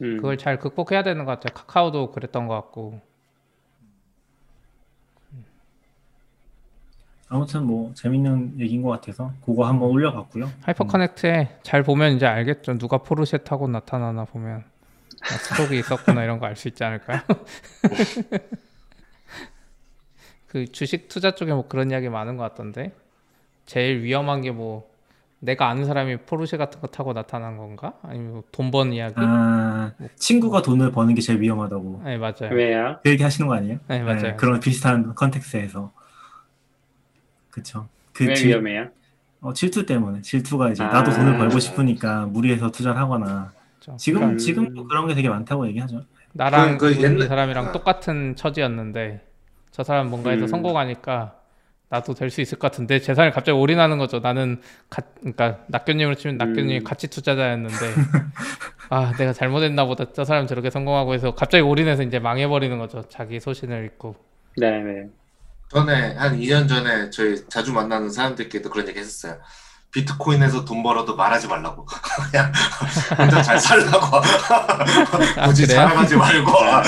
음. 0.03 0.17
그걸 0.17 0.39
잘 0.39 0.59
극복해야 0.59 1.03
되는 1.03 1.25
것 1.25 1.33
같아요. 1.33 1.55
카카오도 1.55 2.13
그랬던 2.13 2.47
것 2.47 2.55
같고 2.55 3.01
아무튼 7.31 7.65
뭐 7.67 7.93
재밌는 7.95 8.59
얘기인 8.59 8.81
것 8.83 8.89
같아서 8.89 9.33
그거 9.45 9.67
한번 9.67 9.91
올려봤고요. 9.91 10.51
하이퍼 10.63 10.85
커넥트에 10.87 11.59
잘 11.63 11.83
보면 11.83 12.15
이제 12.15 12.25
알겠죠. 12.27 12.79
누가 12.79 12.99
포르쉐 12.99 13.39
타고 13.39 13.69
나타나나 13.69 14.25
보면 14.25 14.65
아, 15.21 15.27
stock이 15.37 15.79
있었구나 15.79 16.25
이런 16.25 16.39
거 16.39 16.47
알 16.47 16.57
수 16.57 16.69
있지 16.69 16.85
않을까요? 16.85 17.21
그 20.47 20.71
주식 20.73 21.09
투자 21.09 21.33
쪽에 21.35 21.53
뭐 21.53 21.69
그런 21.69 21.91
이야기 21.91 22.09
많은 22.09 22.37
것 22.39 22.45
같던데 22.45 22.93
제일 23.67 24.03
위험한 24.03 24.41
게 24.43 24.51
뭐 24.53 24.89
내가 25.41 25.68
아는 25.68 25.84
사람이 25.84 26.18
포르쉐 26.26 26.57
같은 26.57 26.80
거 26.80 26.89
타고 26.89 27.12
나타난 27.12 27.57
건가? 27.57 27.93
아니면 28.03 28.32
뭐 28.33 28.54
돈 28.54 28.71
번 28.72 28.93
이야기? 28.93 29.14
아, 29.18 29.93
친구가 30.16 30.62
돈을 30.62 30.91
버는 30.91 31.14
게 31.14 31.20
제일 31.20 31.41
위험하다고 31.41 32.03
네 32.05 32.18
맞아요. 32.18 32.51
왜요? 32.53 32.99
그 33.05 33.11
얘기 33.11 33.22
하시는 33.22 33.47
거 33.47 33.55
아니에요? 33.55 33.78
네 33.86 34.03
맞아요. 34.03 34.36
그런 34.36 34.59
비슷한 34.59 35.14
context에서 35.14 35.93
그쵸. 37.51 37.89
그 38.12 38.24
왜 38.26 38.34
질- 38.34 38.49
위험해요? 38.49 38.89
어, 39.41 39.53
질투 39.53 39.86
때문에 39.86 40.20
질투가 40.22 40.70
이제 40.70 40.82
아. 40.82 40.89
나도 40.89 41.12
돈을 41.12 41.39
벌고 41.39 41.61
싶으니까 41.61 42.26
무리해서 42.26 42.72
투자를 42.72 43.01
하거나 43.01 43.53
그렇죠. 43.80 43.97
지금 43.97 44.22
음. 44.30 44.39
지금도 44.39 44.84
그런 44.89 45.07
게 45.07 45.14
되게 45.14 45.28
많다고 45.28 45.66
얘기하죠. 45.68 46.03
나랑 46.32 46.78
그- 46.78 46.91
그그 46.91 47.03
옛날- 47.03 47.22
이 47.24 47.28
사람이랑 47.28 47.70
똑같은 47.72 48.34
처지였는데 48.34 49.24
저 49.70 49.84
사람 49.84 50.11
뭔가 50.11 50.30
해서 50.30 50.45
음. 50.45 50.49
성공하니까 50.49 51.36
나도 51.91 52.14
될 52.14 52.30
수 52.30 52.41
있을 52.43 52.59
것 52.59 52.70
같은데 52.70 53.01
재산을 53.01 53.30
갑자기 53.30 53.57
올인하는 53.57 53.97
거죠. 53.99 54.20
나는 54.20 54.61
가, 54.91 55.03
그러니까 55.20 55.59
낙교님으로 55.68 56.14
치면 56.16 56.36
낙교님이 56.36 56.78
음. 56.80 56.84
가치 56.84 57.09
투자자였는데 57.09 57.76
아 58.91 59.12
내가 59.16 59.32
잘못했나 59.32 59.86
보다 59.86 60.05
저 60.12 60.24
사람 60.24 60.47
저렇게 60.47 60.68
성공하고 60.70 61.14
해서 61.14 61.34
갑자기 61.34 61.62
올인해서 61.62 62.03
이제 62.03 62.18
망해버리는 62.18 62.76
거죠. 62.78 63.03
자기 63.09 63.41
소신을 63.41 63.84
잃고 63.84 64.16
네, 64.59 64.70
네. 64.82 65.07
전에 65.70 66.14
한 66.16 66.39
2년 66.39 66.68
전에 66.68 67.11
저희 67.11 67.36
자주 67.49 67.72
만나는 67.72 68.11
사람들끼리도 68.11 68.68
그런 68.70 68.89
얘기 68.89 68.99
했었어요. 68.99 69.39
비트코인에서 69.91 70.66
돈 70.66 70.82
벌어도 70.82 71.16
말하지 71.16 71.49
말라고. 71.49 71.86
그냥 72.30 72.53
혼자 73.18 73.41
잘 73.43 73.59
살라고. 73.59 74.20
굳이 75.47 75.64
아? 75.64 75.66
자랑하지 75.66 76.16
말고. 76.16 76.53
아, 76.59 76.82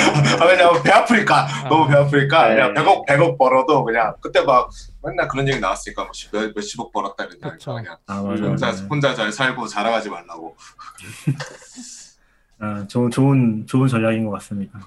왜냐면 0.47 0.83
배 0.83 0.91
아프니까. 0.93 1.47
너무 1.71 1.89
배 1.89 1.97
아프니까. 1.97 2.49
네. 2.49 2.55
그냥 2.57 2.75
100억, 2.75 3.07
100억 3.07 3.39
벌어도 3.39 3.85
그냥 3.85 4.15
그때 4.21 4.43
막 4.43 4.69
맨날 5.03 5.29
그런 5.29 5.49
얘기 5.49 5.61
나왔으니까 5.61 6.05
뭐 6.05 6.13
몇, 6.33 6.55
몇십억 6.55 6.93
벌었다 6.93 7.25
이랬다니까. 7.25 7.53
그쵸. 7.53 7.75
그냥 7.75 7.97
아 8.07 8.23
맞아. 8.23 8.45
혼자, 8.45 8.67
맞아. 8.67 8.85
혼자 8.85 9.15
잘 9.15 9.33
살고 9.33 9.67
자랑하지 9.67 10.11
말라고. 10.11 10.57
아, 12.59 12.87
좋은 12.87 13.11
좋은 13.11 13.67
좋은 13.67 13.89
전략인 13.89 14.27
것 14.27 14.33
같습니다. 14.33 14.79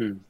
음. 0.00 0.24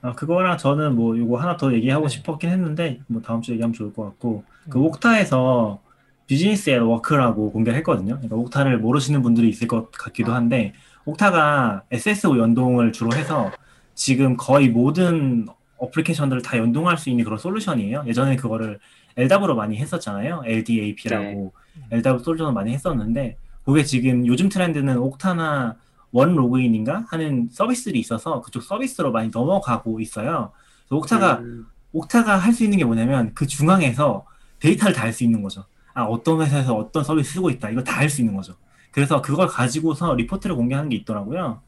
아, 0.00 0.12
그거랑 0.12 0.56
저는 0.56 0.94
뭐 0.94 1.16
이거 1.16 1.38
하나 1.38 1.56
더 1.56 1.72
얘기하고 1.72 2.08
네. 2.08 2.08
싶었긴 2.08 2.50
했는데 2.50 3.00
뭐 3.06 3.20
다음 3.20 3.42
주에 3.42 3.54
얘기하면 3.54 3.74
좋을 3.74 3.92
것 3.92 4.04
같고 4.04 4.44
그 4.70 4.78
음. 4.78 4.84
Okta에서 4.84 5.80
Business 6.26 6.70
at 6.70 6.82
Work라고 6.82 7.52
공개했거든요. 7.52 8.14
그러니까 8.14 8.36
Okta를 8.36 8.78
모르시는 8.78 9.22
분들이 9.22 9.48
있을 9.48 9.66
것 9.66 9.90
같기도 9.90 10.32
한데 10.32 10.72
Okta가 11.04 11.84
SSO 11.90 12.38
연동을 12.38 12.92
주로 12.92 13.14
해서 13.14 13.50
지금 13.94 14.36
거의 14.36 14.68
모든 14.68 15.46
어플리케이션들을 15.78 16.42
다 16.42 16.58
연동할 16.58 16.98
수 16.98 17.10
있는 17.10 17.24
그런 17.24 17.38
솔루션이에요. 17.38 18.04
예전에 18.06 18.36
그거를 18.36 18.78
LDAP으로 19.16 19.54
많이 19.56 19.76
했었잖아요. 19.78 20.42
LDAP라고 20.44 21.52
LDAP 21.90 22.24
솔루션을 22.24 22.52
많이 22.52 22.72
했었는데 22.72 23.36
그게 23.64 23.84
지금 23.84 24.26
요즘 24.26 24.48
트렌드는 24.48 24.98
Okta나 24.98 25.76
OneLogin인가 26.12 27.04
하는 27.08 27.48
서비스들이 27.50 27.98
있어서 28.00 28.40
그쪽 28.40 28.62
서비스로 28.62 29.12
많이 29.12 29.30
넘어가고 29.32 30.00
있어요. 30.00 30.52
Okta가 30.90 31.38
음. 31.40 31.66
Okta가 31.92 32.36
할 32.38 32.52
수 32.52 32.64
있는 32.64 32.78
게 32.78 32.84
뭐냐면 32.84 33.32
그 33.34 33.46
중앙에서 33.46 34.24
데이터를 34.60 34.94
다 34.94 35.02
할 35.04 35.12
수 35.12 35.22
있는 35.24 35.42
거죠. 35.42 35.64
아, 35.94 36.04
어떤 36.04 36.40
회사에서 36.40 36.74
어떤 36.76 37.04
서비스 37.04 37.34
쓰고 37.34 37.50
있다. 37.50 37.70
이거 37.70 37.82
다 37.82 38.00
할 38.00 38.08
수 38.08 38.20
있는 38.22 38.34
거죠. 38.36 38.54
그래서 38.90 39.20
그걸 39.20 39.46
가지고서 39.48 40.14
리포트를 40.14 40.56
공개하는 40.56 40.88
게 40.88 40.96
있더라고요. 40.96 41.60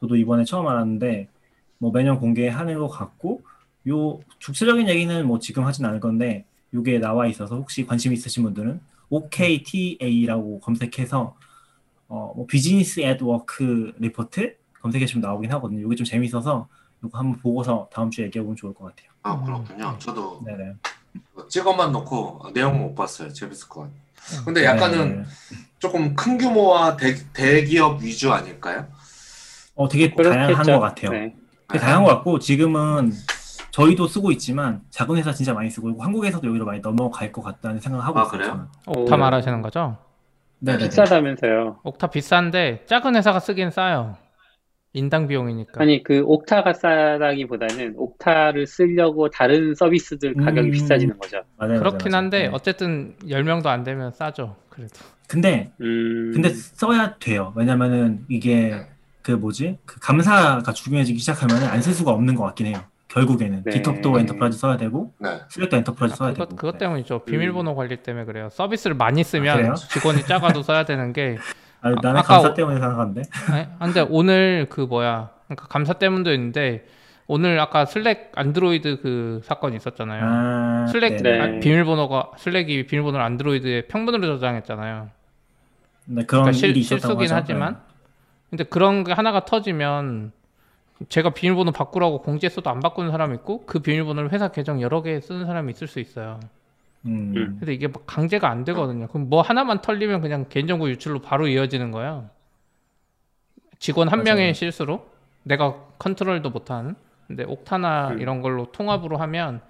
저도 0.00 0.14
이번에 0.16 0.44
처음 0.44 0.68
알았는데 0.68 1.28
뭐 1.78 1.90
매년 1.90 2.18
공개하는 2.20 2.78
것 2.78 2.88
같고 2.88 3.42
요 3.86 4.20
구체적인 4.44 4.88
얘기는 4.88 5.26
뭐 5.26 5.38
지금 5.38 5.64
하진 5.64 5.84
않을 5.84 6.00
건데 6.00 6.44
요게 6.74 6.98
나와 6.98 7.26
있어서 7.26 7.56
혹시 7.56 7.86
관심 7.86 8.12
있으신 8.12 8.42
분들은 8.42 8.80
Okta라고 9.10 10.60
검색해서 10.60 11.36
어, 12.08 12.32
뭐 12.36 12.46
Business 12.46 13.00
at 13.00 13.22
Work 13.22 13.92
리포트 13.98 14.56
검색해주면 14.80 15.22
나오긴 15.22 15.52
하거든요. 15.52 15.86
이게 15.86 15.94
좀 15.96 16.04
재밌어서 16.04 16.68
이거 17.04 17.18
한번 17.18 17.38
보고서 17.40 17.88
다음 17.92 18.10
주에 18.10 18.26
얘기해보면 18.26 18.56
좋을 18.56 18.74
것 18.74 18.84
같아요. 18.86 19.10
아, 19.22 19.42
그렇군요. 19.44 19.96
저도 19.98 20.42
네네. 20.44 20.74
찍어만 21.48 21.92
놓고 21.92 22.50
내용 22.54 22.78
못 22.78 22.94
봤어요. 22.94 23.32
재밌을 23.32 23.68
것 23.68 23.82
같아요. 23.82 23.98
음. 24.40 24.44
근데 24.44 24.64
약간은 24.64 25.22
네. 25.22 25.28
조금 25.78 26.14
큰 26.14 26.38
규모와 26.38 26.96
대, 26.96 27.14
대기업 27.32 28.02
위주 28.02 28.32
아닐까요? 28.32 28.86
어, 29.74 29.88
되게 29.88 30.14
다양한. 30.14 30.64
것 30.66 30.80
같아요. 30.80 31.10
네. 31.12 31.34
되게 31.68 31.78
다양한 31.80 32.04
것 32.04 32.14
같고 32.16 32.38
지금은 32.38 33.12
저희도 33.78 34.08
쓰고 34.08 34.32
있지만 34.32 34.80
작은 34.90 35.16
회사 35.16 35.32
진짜 35.32 35.54
많이 35.54 35.70
쓰고 35.70 35.90
있고 35.90 36.02
한국에서도 36.02 36.46
여기로 36.48 36.64
많이 36.64 36.80
넘어갈 36.80 37.30
것 37.30 37.42
같다는 37.42 37.78
생각을 37.78 38.04
하고 38.04 38.18
아, 38.18 38.22
있어요. 38.22 38.32
그래요? 38.32 38.68
저는. 38.84 39.02
옥타 39.04 39.14
오. 39.14 39.18
말하시는 39.18 39.62
거죠? 39.62 39.96
네네네. 40.60 40.88
비싸다면서요. 40.88 41.78
옥타 41.84 42.08
비싼데 42.08 42.86
작은 42.86 43.14
회사가 43.14 43.38
쓰긴 43.38 43.70
싸요. 43.70 44.16
인당 44.94 45.28
비용이니까. 45.28 45.80
아니, 45.80 46.02
그 46.02 46.22
Okta가 46.24 46.72
싸다기보다는 46.72 47.94
Okta를 47.96 48.66
쓰려고 48.66 49.28
다른 49.30 49.74
서비스들 49.76 50.34
가격이 50.34 50.68
음. 50.68 50.72
비싸지는 50.72 51.16
거죠. 51.18 51.42
맞아요, 51.56 51.78
그렇긴 51.78 52.10
맞아요, 52.10 52.16
한데 52.24 52.38
맞아요. 52.38 52.50
네. 52.50 52.54
어쨌든 52.56 53.14
10명도 53.22 53.66
안 53.66 53.84
되면 53.84 54.10
싸죠. 54.12 54.56
그래도. 54.70 54.94
근데 55.28 55.70
음. 55.82 56.32
근데 56.34 56.48
써야 56.48 57.14
돼요. 57.18 57.52
왜냐면은 57.54 58.24
이게 58.28 58.86
그 59.22 59.32
뭐지? 59.32 59.78
그 59.84 60.00
감사가 60.00 60.72
중요해지기 60.72 61.18
시작하면 61.20 61.62
안 61.64 61.80
쓸 61.82 61.92
수가 61.92 62.10
없는 62.10 62.34
것 62.34 62.42
같긴 62.44 62.66
해요. 62.66 62.80
결국에는 63.08 63.62
네. 63.64 63.70
GitHub도 63.72 64.18
enterprise 64.18 64.58
써야 64.58 64.76
되고 64.76 65.12
네. 65.18 65.40
Slack도 65.48 65.76
enterprise 65.78 66.12
아, 66.14 66.16
써야 66.16 66.32
그것, 66.32 66.44
되고. 66.50 66.56
그것 66.56 66.72
네. 66.72 66.78
때문이죠. 66.78 67.20
비밀번호 67.24 67.74
관리 67.74 67.96
때문에 67.96 68.24
그래요. 68.26 68.48
서비스를 68.50 68.96
많이 68.96 69.24
쓰면 69.24 69.56
그래요? 69.56 69.74
직원이 69.74 70.22
작아도 70.24 70.62
써야 70.62 70.84
되는 70.84 71.12
게 71.12 71.38
아, 71.80 71.90
나는 71.90 72.18
아까 72.20 72.34
감사 72.34 72.50
오- 72.50 72.54
때문에 72.54 72.78
생각하는데. 72.80 73.22
아니, 73.50 73.66
근데 73.92 74.06
오늘 74.10 74.66
그 74.68 74.82
뭐야 74.82 75.30
그러니까 75.46 75.66
감사 75.68 75.94
때문도 75.94 76.32
있는데 76.34 76.86
오늘 77.26 77.58
아까 77.60 77.84
슬랙 77.86 78.32
안드로이드 78.34 79.00
그 79.02 79.40
사건이 79.44 79.76
있었잖아요. 79.76 80.22
아, 80.24 80.86
슬랙 80.88 81.16
네네. 81.22 81.38
네. 81.38 81.40
아, 81.56 81.60
비밀번호가 81.60 82.32
슬랙이 82.36 82.86
비밀번호를 82.86 83.24
안드로이드에 83.24 83.82
평문으로 83.86 84.26
저장했잖아요. 84.38 85.08
네, 86.06 86.24
그런 86.24 86.42
그러니까 86.44 86.52
실, 86.52 86.70
일이 86.70 86.80
있었다고 86.80 87.20
실수긴. 87.20 87.32
하지만 87.36 87.78
근데 88.50 88.64
그런 88.64 89.04
게 89.04 89.12
하나가 89.12 89.44
터지면 89.44 90.32
제가 91.08 91.30
비밀번호 91.30 91.72
바꾸라고 91.72 92.22
공지했어도 92.22 92.68
안 92.70 92.80
바꾸는 92.80 93.10
사람이 93.10 93.36
있고 93.36 93.64
그 93.66 93.78
비밀번호를 93.78 94.32
회사 94.32 94.48
계정 94.48 94.80
여러 94.82 95.02
개 95.02 95.20
쓰는 95.20 95.46
사람이 95.46 95.72
있을 95.72 95.86
수 95.86 96.00
있어요. 96.00 96.40
네. 96.42 96.48
음, 97.12 97.34
음. 97.36 97.56
근데 97.60 97.72
이게 97.72 97.86
막 97.86 98.02
강제가 98.06 98.50
안 98.50 98.64
되거든요. 98.64 99.06
그럼 99.06 99.28
뭐 99.30 99.40
하나만 99.40 99.80
털리면 99.80 100.20
그냥 100.20 100.46
개인정보 100.48 100.88
유출로 100.90 101.20
바로 101.20 101.46
이어지는 101.46 101.92
거예요. 101.92 102.28
직원 103.78 104.08
한 104.08 104.24
맞아요. 104.24 104.36
명의 104.36 104.54
실수로 104.54 105.06
내가 105.44 105.76
컨트롤도 105.98 106.50
못하는. 106.50 106.96
근데 107.28 107.44
옥타나 107.44 108.08
음. 108.10 108.20
이런 108.20 108.42
걸로 108.42 108.72
통합으로 108.72 109.18
하면 109.18 109.60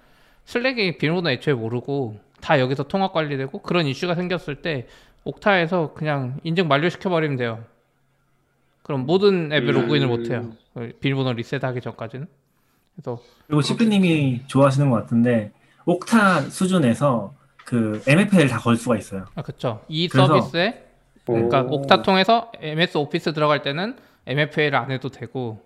슬랙의 0.45 0.97
비밀번호 0.97 1.29
애초에 1.29 1.53
모르고 1.53 2.19
다 2.41 2.59
여기서 2.59 2.83
통합 2.83 3.13
관리되고 3.13 3.61
그런 3.61 3.85
이슈가 3.85 4.15
생겼을 4.15 4.61
때 4.61 4.87
옥타에서 5.25 5.93
그냥 5.93 6.39
인증 6.43 6.67
만료시켜 6.67 7.09
버리면 7.09 7.37
돼요. 7.37 7.63
그럼 8.89 9.05
모든 9.05 9.53
앱에 9.53 9.67
음. 9.67 9.71
로그인을 9.81 10.07
못 10.07 10.31
해요. 10.31 10.51
비밀번호 10.99 11.33
리셋하기 11.33 11.79
전까지는. 11.79 12.25
그래서 12.95 13.21
그리고 13.45 13.61
시프님이 13.61 14.41
좋아하시는 14.47 14.89
것 14.89 14.95
같은데 14.95 15.51
옥타 15.85 16.41
수준에서 16.49 17.35
그 17.65 18.01
MFL 18.07 18.47
다 18.47 18.57
걸 18.57 18.75
수가 18.77 18.97
있어요. 18.97 19.25
아 19.35 19.43
그쵸. 19.43 19.85
이 19.89 20.07
그래서- 20.07 20.25
서비스에 20.39 20.85
그러니까 21.23 21.61
오. 21.61 21.75
옥타 21.75 22.01
통해서 22.01 22.51
MS 22.61 22.97
오피스 22.97 23.33
들어갈 23.33 23.61
때는 23.61 23.95
MFA를 24.25 24.75
안 24.79 24.89
해도 24.89 25.09
되고 25.09 25.61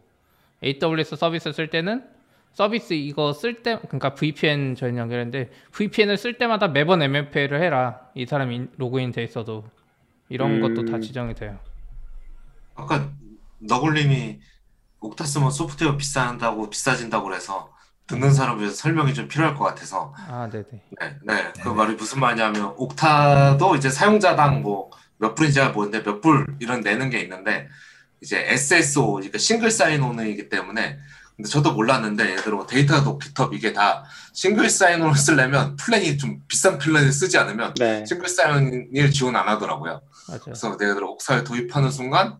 AWS 0.62 1.16
서비스 1.16 1.54
쓸 1.54 1.70
때는 1.70 2.04
서비스 2.52 2.94
이거 2.94 3.32
쓸 3.32 3.64
때 3.64 3.78
그러니까 3.88 4.16
VPN 4.16 4.76
저희 4.76 4.98
연결했는데 4.98 5.50
VPN을 5.72 6.18
쓸 6.18 6.34
때마다 6.38 6.68
매번 6.68 7.02
MFA를 7.02 7.62
해라 7.62 8.02
이 8.16 8.26
사람이 8.26 8.68
로그인 8.76 9.14
돼 9.14 9.24
있어도 9.24 9.64
이런 10.28 10.62
음. 10.62 10.76
것도 10.76 10.92
다 10.92 11.00
지정이 11.00 11.36
돼요. 11.36 11.58
아까 12.76 13.10
너굴님이 13.60 14.40
옥타 15.00 15.26
쓰면 15.26 15.52
소프트웨어 15.52 15.98
비싼다고 15.98 16.70
비싸진다고 16.70 17.26
그래서 17.26 17.72
듣는 18.08 18.34
사람 18.34 18.60
위해서 18.60 18.76
설명이 18.76 19.14
좀 19.14 19.28
필요할 19.28 19.56
것 19.56 19.64
같아서 19.66 20.14
아 20.28 20.50
네네. 20.52 20.66
네, 21.02 21.18
네. 21.24 21.54
그 21.62 21.70
말이 21.70 21.94
무슨 21.96 22.20
말이냐면 22.20 22.74
Okta도 22.78 23.76
이제 23.76 23.90
사용자당 23.90 24.62
뭐 24.62 24.90
몇 25.20 25.36
불인지 25.36 25.56
잘 25.56 25.72
모르는데 25.72 26.04
몇 26.04 26.20
불 26.22 26.46
이런 26.60 26.82
내는 26.82 27.10
게 27.10 27.22
있는데 27.22 27.70
이제 28.22 28.44
SSO 28.50 29.14
그러니까 29.14 29.38
single 29.38 29.72
sign-on이기 29.72 30.50
때문에 30.50 31.00
근데 31.38 31.50
저도 31.50 31.74
몰랐는데 31.74 32.30
예를 32.32 32.44
들어 32.44 32.58
뭐 32.58 32.68
Datadog 32.68 33.20
GitHub 33.20 33.56
이게 33.56 33.72
다 33.72 34.04
single 34.34 34.70
sign-on을 34.70 35.16
쓰려면 35.16 35.78
플랜이 35.78 36.18
좀 36.18 36.42
비싼 36.50 36.78
플랜을 36.78 37.12
쓰지 37.14 37.38
않으면 37.38 37.74
네. 37.76 38.06
single 38.06 38.28
sign을 38.28 39.12
지원 39.12 39.36
안 39.38 39.48
하더라고요. 39.48 40.02
맞아요. 40.28 40.42
그래서 40.44 40.78
예를 40.82 40.96
들어 40.96 41.08
옥사에 41.08 41.44
도입하는 41.46 41.90
순간 41.90 42.38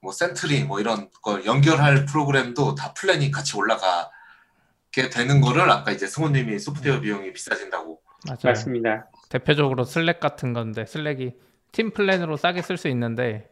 뭐 0.00 0.12
Sentry 0.12 0.64
뭐 0.64 0.80
이런 0.80 1.10
걸 1.22 1.44
연결할 1.44 2.04
프로그램도 2.06 2.74
다 2.74 2.92
플랜이 2.94 3.30
같이 3.30 3.56
올라가게 3.56 5.10
되는 5.12 5.40
거를 5.40 5.70
아까 5.70 5.90
이제 5.90 6.06
승호님이 6.06 6.58
소프트웨어 6.58 7.00
비용이 7.00 7.32
비싸진다고 7.32 8.00
맞아요. 8.26 8.38
맞습니다. 8.44 9.10
대표적으로 9.28 9.84
Slack 9.84 10.20
같은 10.20 10.52
건데 10.52 10.86
Slack이 10.86 11.34
팀 11.72 11.90
플랜으로 11.90 12.36
싸게 12.36 12.62
쓸 12.62 12.76
수 12.76 12.88
있는데 12.88 13.50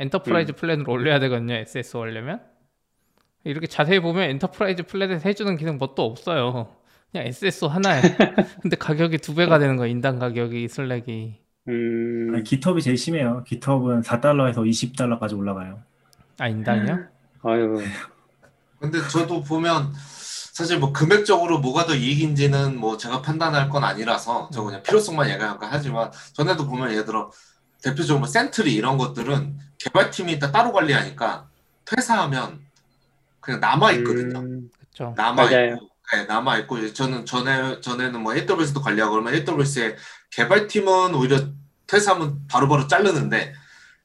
enterprise 0.00 0.52
플랜으로 0.52 0.92
올려야 0.92 1.18
되거든요. 1.20 1.54
SSO 1.54 2.02
하려면 2.02 2.40
이렇게 3.44 3.66
자세히 3.66 4.00
보면 4.00 4.30
enterprise 4.30 4.84
플랜에서 4.84 5.28
해주는 5.28 5.56
기능 5.56 5.78
뭣도 5.78 6.04
없어요. 6.04 6.76
그냥 7.10 7.26
SSO 7.26 7.68
하나에 7.68 8.00
근데 8.62 8.76
가격이 8.76 9.18
두 9.18 9.34
배가 9.34 9.58
되는 9.58 9.76
거야 9.76 9.88
인당 9.88 10.18
가격이 10.18 10.68
Slack이 10.68 11.40
음, 11.68 12.32
아니, 12.34 12.42
GitHub이 12.42 12.82
제일 12.82 12.96
심해요. 12.96 13.44
GitHub은 13.46 14.02
4달러에서 14.02 14.58
20달러까지 14.58 15.36
올라가요. 15.36 15.82
아 16.38 16.48
인당이요? 16.48 17.06
어유, 17.44 17.82
근데 18.80 18.98
저도 19.08 19.42
보면 19.42 19.92
사실 19.94 20.78
뭐 20.78 20.92
금액적으로 20.92 21.60
뭐가 21.60 21.86
더 21.86 21.94
이익인지는 21.94 22.78
뭐 22.78 22.96
제가 22.96 23.22
판단할 23.22 23.68
건 23.68 23.84
아니라서 23.84 24.50
저 24.52 24.62
그냥 24.62 24.82
필요성만 24.82 25.30
얘기한 25.30 25.58
거 25.58 25.66
하지만 25.70 26.10
전에도 26.32 26.66
보면 26.66 26.90
예를 26.90 27.04
들어 27.04 27.30
대표적으로 27.82 28.20
뭐 28.20 28.28
센트리 28.28 28.74
이런 28.74 28.98
것들은 28.98 29.56
개발팀이 29.78 30.38
다 30.38 30.50
따로 30.50 30.72
관리하니까 30.72 31.48
퇴사하면 31.84 32.60
그냥 33.40 33.60
남아 33.60 33.92
있거든요. 33.92 34.40
음. 34.40 34.70
남아. 35.16 35.44
있고, 35.44 35.88
네, 36.12 36.24
남아 36.24 36.58
있고 36.58 36.92
저는 36.92 37.24
전에 37.24 37.80
전에는 37.80 38.20
뭐 38.20 38.34
AWS도 38.34 38.80
관리하고 38.80 39.12
그러면 39.12 39.34
AWS의 39.34 39.96
개발팀은 40.30 41.14
오히려 41.14 41.38
퇴사하면 41.88 42.46
바로바로 42.48 42.86
자르는데 42.86 43.52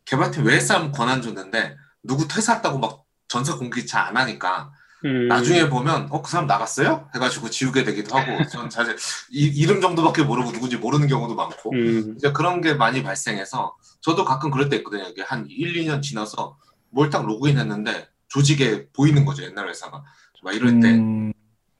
개발팀 0.06 0.46
외에 0.46 0.60
사람 0.60 0.92
권한 0.92 1.22
줬는데 1.22 1.78
누구 2.04 2.28
퇴사했다고 2.28 2.80
막 2.80 3.04
전사 3.28 3.56
공개 3.58 3.86
잘 3.86 4.08
안 4.08 4.18
하니까 4.18 4.72
음, 5.06 5.28
나중에 5.28 5.70
보면 5.70 6.08
어 6.12 6.22
그 6.22 6.32
사람 6.32 6.48
나갔어요? 6.48 7.10
해가지고 7.14 7.50
지우게 7.50 7.84
되기도 7.84 8.18
하고 8.18 8.38
전 8.50 8.70
사실 8.70 8.96
이, 9.30 9.46
이름 9.48 9.82
정도밖에 9.82 10.24
모르고 10.24 10.52
누군지 10.54 10.78
모르는 10.78 11.08
경우도 11.08 11.36
많고 11.36 11.72
음, 11.74 12.14
이제 12.18 12.32
그런 12.32 12.62
게 12.62 12.74
많이 12.74 13.04
발생해서 13.04 13.76
저도 14.02 14.24
가끔 14.26 14.50
그럴 14.50 14.70
때 14.70 14.78
있거든요. 14.78 15.04
이게 15.10 15.22
한 15.22 15.46
1, 15.50 15.74
2년 15.74 16.02
지나서 16.02 16.58
뭘 16.90 17.10
딱 17.10 17.26
로그인 17.26 17.58
했는데 17.58 18.08
조직에 18.30 18.88
보이는 18.94 19.26
거죠. 19.26 19.44
옛날 19.44 19.68
회사가. 19.70 20.04
막 20.44 20.54
이럴 20.54 20.80
때 20.82 20.90
음, 20.92 21.32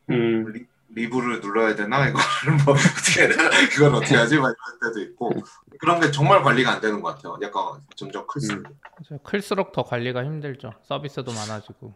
음, 0.10 0.54
리, 0.96 1.04
leave를 1.04 1.42
눌러야 1.42 1.76
되나? 1.76 2.08
이거를 2.08 2.64
뭐 2.66 2.74
어떻게 2.74 3.22
해야 3.22 3.30
되나? 3.30 3.50
그건 3.74 3.96
어떻게 3.96 4.16
하지? 4.16 4.38
막 4.38 4.54
이럴 4.82 4.94
때도 4.94 5.02
있고 5.10 5.32
그런 5.80 6.00
게 6.00 6.12
정말 6.12 6.42
관리가 6.44 6.72
안 6.74 6.82
되는 6.82 7.02
것 7.02 7.16
같아요. 7.16 7.38
약간 7.42 7.82
점점 7.96 8.26
클수록. 8.28 8.64
맞아요. 8.64 9.20
클수록 9.24 9.72
더 9.72 9.84
관리가 9.84 10.24
힘들죠. 10.24 10.74
서비스도 10.84 11.32
많아지고. 11.32 11.94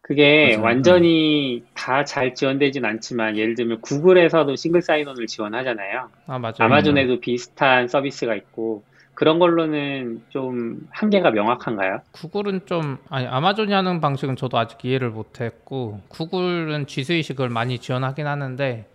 그게 0.00 0.56
맞아요. 0.56 0.64
완전히 0.64 1.64
다 1.74 2.04
잘 2.04 2.34
지원되진 2.34 2.84
않지만 2.84 3.36
예를 3.36 3.54
들면 3.54 3.80
구글에서도 3.82 4.56
싱글 4.56 4.82
사인온을 4.82 5.26
지원하잖아요. 5.28 6.10
아 6.26 6.38
맞아요. 6.38 6.54
아마존에도 6.58 7.20
비슷한 7.20 7.86
서비스가 7.86 8.34
있고 8.34 8.82
그런 9.14 9.38
걸로는 9.38 10.22
좀 10.30 10.86
한계가 10.90 11.30
명확한가요? 11.30 12.00
구글은 12.12 12.62
좀 12.66 12.96
아니 13.08 13.26
아마존이 13.26 13.72
하는 13.72 14.00
방식은 14.00 14.36
저도 14.36 14.58
아직 14.58 14.78
이해를 14.84 15.10
못했고 15.10 16.00
구글은 16.08 16.86
G 16.86 17.22
그걸 17.28 17.50
많이 17.50 17.78
지원하긴 17.78 18.26
하는데 18.26 18.88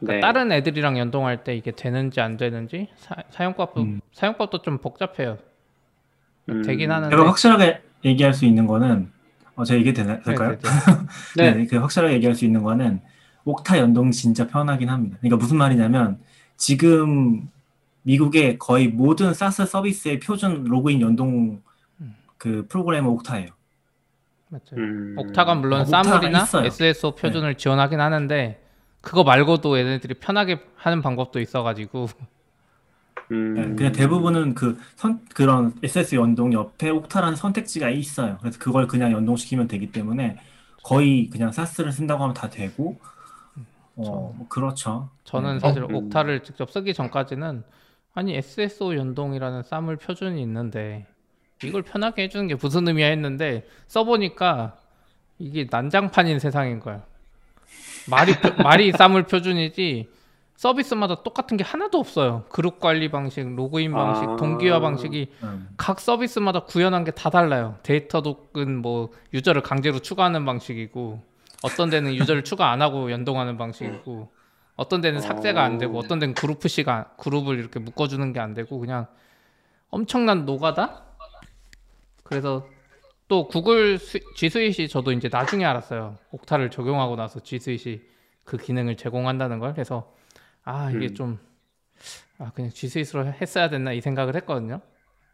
그러니까 0.00 0.14
네. 0.14 0.20
다른 0.20 0.52
애들이랑 0.52 0.98
연동할 0.98 1.44
때 1.44 1.54
이게 1.54 1.70
되는지 1.70 2.20
안 2.20 2.36
되는지 2.36 2.88
사, 2.96 3.44
용법도 3.44 3.82
음. 3.82 4.00
사용법도 4.12 4.62
좀 4.62 4.78
복잡해요. 4.78 5.38
음, 6.48 6.62
되긴 6.62 6.90
하는데 6.90 7.14
제가 7.14 7.28
확실하게 7.28 7.82
얘기할 8.04 8.34
수 8.34 8.44
있는 8.44 8.66
거는 8.66 9.10
어, 9.54 9.64
제가 9.64 9.78
얘기 9.78 9.92
되나, 9.92 10.16
네, 10.16 10.22
될까요? 10.24 10.50
네, 10.50 10.58
네. 11.36 11.54
네. 11.54 11.66
그 11.66 11.76
확실하게 11.76 12.14
얘기할 12.14 12.34
수 12.34 12.44
있는 12.44 12.62
거는 12.62 13.00
옥타 13.44 13.78
연동 13.78 14.10
진짜 14.10 14.46
편하긴 14.46 14.88
합니다. 14.88 15.18
그러니까 15.20 15.36
무슨 15.36 15.56
말이냐면 15.56 16.18
지금 16.56 17.48
미국의 18.02 18.58
거의 18.58 18.88
모든 18.88 19.32
사스 19.34 19.64
서비스의 19.64 20.20
표준 20.20 20.64
로그인 20.64 21.00
연동 21.00 21.62
음. 22.00 22.14
그 22.36 22.66
프로그램은 22.68 23.08
옥타예요. 23.10 23.48
맞아요. 24.48 24.62
음, 24.76 25.14
옥타가 25.16 25.54
물론 25.54 25.80
어, 25.80 25.84
사물이나. 25.84 26.44
네. 26.44 26.66
SSO 26.66 27.14
표준을 27.14 27.56
지원하긴 27.56 28.00
하는데 28.00 28.62
그거 29.00 29.24
말고도 29.24 29.78
얘네들이 29.78 30.14
편하게 30.14 30.60
하는 30.76 31.00
방법도 31.00 31.40
있어가지고 31.40 32.08
음, 33.30 33.54
네, 33.54 33.74
그냥 33.74 33.92
대부분은 33.92 34.54
그 34.54 34.78
선, 34.94 35.24
그런 35.34 35.74
SS 35.82 36.16
연동 36.16 36.52
옆에 36.52 36.90
옥타라는 36.90 37.36
선택지가 37.36 37.88
있어요. 37.88 38.36
그래서 38.40 38.58
그걸 38.58 38.86
그냥 38.86 39.12
연동시키면 39.12 39.68
되기 39.68 39.90
때문에 39.90 40.38
거의 40.82 41.30
그냥 41.30 41.50
사스를 41.50 41.92
쓴다고 41.92 42.22
하면 42.22 42.34
다 42.34 42.50
되고, 42.50 42.98
어, 43.96 44.34
뭐 44.36 44.46
그렇죠. 44.48 45.08
저는 45.24 45.54
네. 45.54 45.60
사실 45.60 45.82
음. 45.82 45.94
옥타를 45.94 46.42
직접 46.42 46.70
쓰기 46.70 46.92
전까지는 46.92 47.62
아니 48.14 48.34
SSO 48.36 48.94
연동이라는 48.96 49.62
사물 49.62 49.96
표준이 49.96 50.40
있는데 50.42 51.06
이걸 51.64 51.82
편하게 51.82 52.24
해주는 52.24 52.46
게 52.48 52.54
무슨 52.56 52.86
의미야 52.88 53.06
했는데 53.08 53.66
써보니까 53.86 54.76
이게 55.38 55.66
난장판인 55.70 56.38
세상인 56.38 56.80
거야. 56.80 57.02
말이 58.10 58.32
표- 58.38 58.50
말이 58.62 58.92
사물 58.92 59.22
표준이지 59.24 60.08
서비스마다 60.56 61.22
똑같은 61.22 61.56
게 61.56 61.64
하나도 61.64 61.98
없어요. 61.98 62.44
그룹 62.50 62.78
관리 62.78 63.10
방식, 63.10 63.42
로그인 63.56 63.92
방식, 63.92 64.24
아. 64.28 64.36
동기화 64.36 64.80
방식이 64.80 65.32
음. 65.42 65.68
각 65.76 65.98
서비스마다 65.98 66.60
구현한 66.64 67.04
게 67.04 67.10
다 67.12 67.30
달라요. 67.30 67.78
Datadog은 67.82 68.82
뭐 68.82 69.10
유저를 69.32 69.62
강제로 69.62 69.98
추가하는 70.00 70.44
방식이고 70.44 71.20
어떤 71.64 71.90
데는 71.90 72.14
유저를 72.14 72.44
추가 72.44 72.70
안 72.70 72.82
하고 72.82 73.10
연동하는 73.10 73.56
방식이고 73.56 74.30
어떤 74.76 75.00
데는 75.00 75.20
삭제가 75.20 75.62
안 75.62 75.78
되고 75.78 75.98
어떤 75.98 76.18
데는 76.18 76.34
그룹 76.34 76.66
sync가 76.66 77.14
그룹을 77.18 77.58
이렇게 77.58 77.78
묶어주는 77.78 78.32
게 78.32 78.40
안 78.40 78.54
되고 78.54 78.78
그냥 78.78 79.06
엄청난 79.90 80.44
노가다. 80.46 81.04
그래서 82.24 82.66
또 83.28 83.46
구글 83.48 83.98
스- 83.98 84.20
G 84.36 84.48
스윗이 84.48 84.88
저도 84.88 85.12
이제 85.12 85.28
나중에 85.30 85.64
알았어요. 85.64 86.16
Okta를 86.30 86.70
적용하고 86.70 87.16
나서 87.16 87.40
G 87.40 87.58
스윗이 87.58 88.00
그 88.44 88.56
기능을 88.56 88.96
제공한다는 88.96 89.58
걸. 89.58 89.72
그래서 89.72 90.14
아 90.64 90.90
이게 90.90 91.06
음. 91.08 91.14
좀 91.14 91.38
아, 92.38 92.50
그냥 92.54 92.70
G 92.70 92.88
스윗으로 92.88 93.26
했어야 93.26 93.68
됐나 93.68 93.92
이 93.92 94.00
생각을 94.00 94.34
했거든요. 94.36 94.80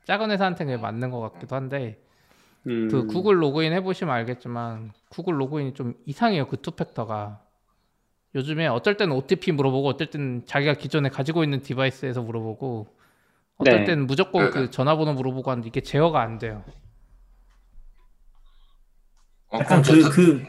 작은 0.07 0.31
회사한테 0.31 0.65
그게 0.65 0.77
맞는 0.77 1.11
것 1.11 1.21
같기도 1.21 1.55
한데 1.55 2.03
음, 2.67 2.89
그 2.91 3.07
구글 3.07 3.41
로그인 3.43 3.73
해보시면 3.75 4.13
알겠지만 4.15 4.93
구글 5.11 5.41
로그인이 5.41 5.75
좀 5.75 5.95
이상해요 6.07 6.47
그 6.49 6.57
two 6.57 6.73
factor가 6.73 7.41
요즘에 8.35 8.67
어쩔 8.67 8.97
때는 8.97 9.15
OTP 9.17 9.53
물어보고 9.53 9.89
어쩔 9.89 10.09
때는 10.09 10.43
자기가 10.47 10.75
기존에 10.75 11.09
가지고 11.09 11.45
있는 11.45 11.63
device에서 11.63 12.23
물어보고 12.23 12.87
어떨 13.57 13.79
네. 13.81 13.85
때는 13.85 14.07
무조건 14.07 14.45
네, 14.45 14.51
그 14.51 14.59
네. 14.61 14.71
전화번호 14.71 15.15
물어보고 15.15 15.51
하는데 15.51 15.67
이게 15.67 15.81
제어가 15.81 16.21
안 16.21 16.39
돼요 16.39 16.63
어, 19.51 19.59
약간 19.61 19.83
그, 19.83 20.09
그, 20.11 20.45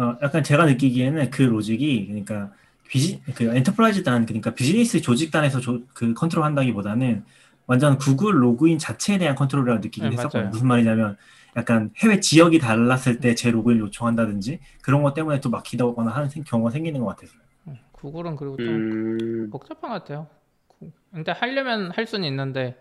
어, 0.00 0.16
약간 0.22 0.42
제가 0.42 0.64
느끼기에는 0.66 1.30
그 1.30 1.42
로직이, 1.42 2.06
그러니까, 2.06 2.50
비즈, 2.88 3.18
그 3.34 3.54
enterprise 3.54 4.04
단, 4.04 4.24
그러니까 4.24 4.54
비즈니스 4.54 5.00
조직 5.02 5.30
단에서 5.30 5.60
조, 5.60 5.82
그 5.92 6.14
컨트롤 6.14 6.44
한다기보다는 6.44 7.24
완전 7.66 7.98
구글 7.98 8.42
로그인 8.42 8.78
자체에 8.78 9.18
대한 9.18 9.34
컨트롤이라고 9.34 9.80
느끼긴 9.82 10.10
네. 10.10 10.16
맞아요. 10.16 10.48
무슨 10.48 10.66
말이냐면, 10.66 11.16
약간 11.56 11.90
해외 11.98 12.20
지역이 12.20 12.58
달랐을 12.58 13.20
때 13.20 13.34
제 13.34 13.50
로그인 13.50 13.78
요청한다든지 13.80 14.60
그런 14.82 15.02
것 15.02 15.14
때문에 15.14 15.40
또 15.40 15.50
막히다거나 15.50 16.10
하는 16.10 16.28
생- 16.28 16.44
경우가 16.44 16.70
생기는 16.70 17.00
것 17.00 17.06
같아서. 17.06 17.34
구글은 17.92 18.36
그리고 18.36 18.56
좀 18.58 18.84
음, 18.84 19.50
복잡한 19.50 19.90
것 19.90 19.98
같아요 19.98 20.28
근데 21.12 21.32
하려면 21.32 21.90
할 21.90 22.06
수는 22.06 22.28
있는데 22.28 22.76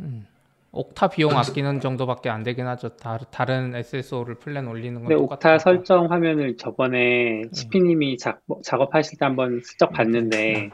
음, 0.00 0.26
Okta 0.72 1.08
비용 1.08 1.36
아끼는 1.36 1.80
정도밖에 1.80 2.30
안 2.30 2.42
되긴 2.42 2.66
하죠. 2.66 2.96
다, 2.96 3.18
다른 3.30 3.74
SSO를 3.74 4.36
플랜 4.36 4.68
올리는 4.68 4.94
건 5.02 5.02
근데 5.08 5.14
Okta. 5.16 5.58
설정 5.58 6.10
화면을 6.12 6.56
저번에 6.56 7.42
시피님이 7.52 8.18
작, 8.18 8.42
작업하실 8.64 9.18
때 9.18 9.24
한번 9.24 9.60
슬쩍 9.64 9.92
봤는데 9.92 10.70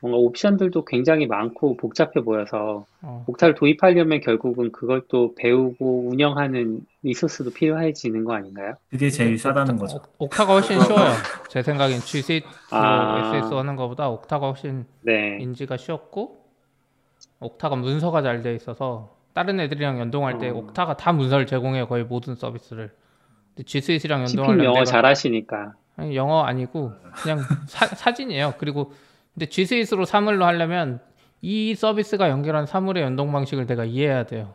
뭔가 0.00 0.18
옵션들도 0.18 0.84
굉장히 0.86 1.26
많고 1.26 1.76
복잡해 1.76 2.22
보여서 2.24 2.86
어, 3.02 3.24
Okta를 3.26 3.54
도입하려면 3.54 4.20
결국은 4.20 4.72
그걸 4.72 5.02
또 5.08 5.34
배우고 5.34 6.08
운영하는 6.08 6.80
resource도 7.02 7.50
필요해지는 7.50 8.24
거 8.24 8.34
아닌가요? 8.34 8.74
그게 8.90 9.10
제일 9.10 9.38
싸다는 9.38 9.76
거죠. 9.76 9.96
옥- 9.96 10.14
Okta가 10.18 10.54
훨씬 10.54 10.80
쉬워요. 10.80 11.12
제 11.48 11.62
생각엔 11.62 12.00
G 12.00 12.22
Suite로 12.22 12.50
아. 12.70 13.32
SSO 13.36 13.58
하는 13.58 13.76
것보다 13.76 14.08
Okta가 14.08 14.46
훨씬 14.48 14.86
네. 15.02 15.38
인지가 15.40 15.76
쉬웠고 15.76 16.40
옥타가 17.40 17.76
문서가 17.76 18.22
잘 18.22 18.42
돼 18.42 18.54
있어서 18.54 19.14
다른 19.34 19.60
애들이랑 19.60 19.98
연동할 20.00 20.38
때 20.38 20.48
어. 20.50 20.54
옥타가 20.54 20.96
다 20.96 21.12
문서를 21.12 21.46
제공해요. 21.46 21.86
거의 21.86 22.04
모든 22.04 22.34
서비스를. 22.34 22.90
근데 23.54 23.64
G 23.64 23.80
스윗이랑 23.80 24.26
시피님 24.26 24.38
연동하려면 24.38 24.64
영어 24.64 24.74
내가 24.76 24.84
잘하시니까. 24.84 25.74
아니, 25.96 26.16
영어 26.16 26.42
아니고 26.44 26.92
그냥 27.22 27.40
사, 27.66 27.86
사진이에요. 27.86 28.54
그리고 28.58 28.92
근데 29.40 29.48
G 29.48 29.64
스윗으로 29.64 30.04
사물로 30.04 30.44
하려면 30.44 31.00
이 31.40 31.74
서비스가 31.74 32.28
연결한 32.28 32.66
사물의 32.66 33.02
연동 33.02 33.32
방식을 33.32 33.64
내가 33.64 33.86
이해해야 33.86 34.26
돼요. 34.26 34.52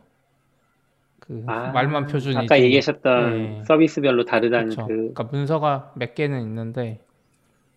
그 1.19 1.43
아, 1.47 1.71
말만 1.71 2.05
표준이지. 2.05 2.37
아까 2.37 2.61
얘기하셨던 2.61 3.33
네. 3.33 3.63
서비스별로 3.65 4.25
다르다는 4.25 4.69
그쵸. 4.69 4.85
그, 4.85 4.93
그러니까 4.93 5.23
문서가 5.23 5.91
몇 5.95 6.13
개는 6.13 6.39
있는데 6.41 7.03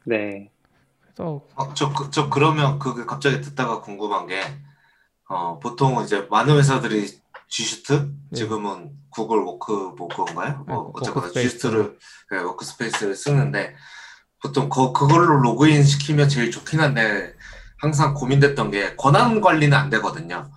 네. 0.04 0.50
그래서 1.00 1.46
어, 1.54 1.72
저, 1.72 1.94
그- 1.94 2.10
저 2.10 2.28
그러면 2.28 2.78
그게 2.78 3.06
갑자기 3.06 3.40
듣다가 3.40 3.80
궁금한 3.80 4.26
게, 4.26 4.42
어, 5.30 5.58
보통 5.60 6.02
이제 6.02 6.26
많은 6.30 6.58
회사들이 6.58 7.06
G 7.48 7.57
Suite? 7.57 8.12
네. 8.32 8.36
지금은 8.36 8.90
Google 9.08 9.38
Work 9.38 9.94
뭐 9.96 10.08
그건가요? 10.08 10.64
네, 10.68 10.74
뭐 10.74 10.92
어쨌거나. 10.94 11.28
G슈트를, 11.30 11.96
네, 12.32 12.38
Workspace를 12.38 13.14
쓰는데, 13.14 13.74
보통 14.42 14.68
그, 14.68 14.92
그걸로 14.92 15.40
로그인 15.40 15.82
시키면 15.82 16.28
제일 16.28 16.50
좋긴 16.50 16.80
한데, 16.80 17.34
항상 17.76 18.14
고민됐던 18.14 18.70
게 18.70 18.96
권한 18.96 19.40
관리는 19.40 19.76
안 19.76 19.88
되거든요. 19.90 20.50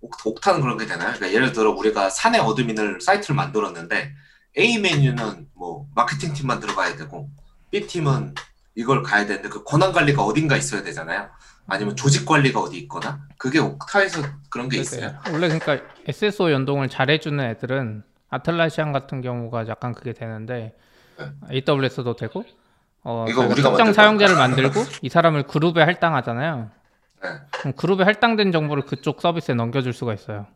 옥- 0.00 0.26
Okta는 0.26 0.60
그런 0.60 0.76
게 0.76 0.86
되나요? 0.86 1.12
그러니까 1.14 1.32
예를 1.32 1.52
들어 1.52 1.70
우리가 1.70 2.10
사내 2.10 2.38
admin을 2.38 3.00
사이트를 3.00 3.36
만들었는데, 3.36 4.12
A 4.58 4.78
메뉴는 4.78 5.48
뭐 5.54 5.86
마케팅 5.94 6.32
팀만 6.34 6.60
들어가야 6.60 6.96
되고, 6.96 7.30
B 7.70 7.86
팀은 7.86 8.34
이걸 8.74 9.02
가야 9.02 9.26
되는데 9.26 9.48
그 9.48 9.64
권한 9.64 9.92
관리가 9.92 10.22
어딘가 10.22 10.56
있어야 10.56 10.82
되잖아요. 10.82 11.28
아니면 11.66 11.94
조직 11.96 12.26
관리가 12.26 12.60
어디 12.60 12.76
있거나 12.80 13.20
그게 13.38 13.58
옥타에서 13.58 14.22
그런 14.50 14.68
게 14.68 14.78
있어요. 14.78 15.14
원래 15.32 15.48
그러니까 15.48 15.78
SSO 16.06 16.50
연동을 16.50 16.88
잘해주는 16.88 17.42
애들은 17.44 18.02
아틀라시안 18.30 18.92
같은 18.92 19.20
경우가 19.22 19.68
약간 19.68 19.94
그게 19.94 20.12
되는데 20.12 20.74
AWS도 21.50 22.16
되고 22.16 22.44
어, 23.04 23.26
이거 23.28 23.42
우리가 23.46 23.70
특정 23.70 23.92
사용자를 23.92 24.36
만들고 24.36 24.80
이 25.02 25.08
사람을 25.08 25.44
그룹에 25.44 25.82
할당하잖아요. 25.82 26.70
네. 27.22 27.28
그럼 27.50 27.72
그룹에 27.74 28.04
할당된 28.04 28.52
정보를 28.52 28.84
그쪽 28.84 29.20
서비스에 29.20 29.54
넘겨줄 29.54 29.92
수가 29.92 30.14
있어요. 30.14 30.46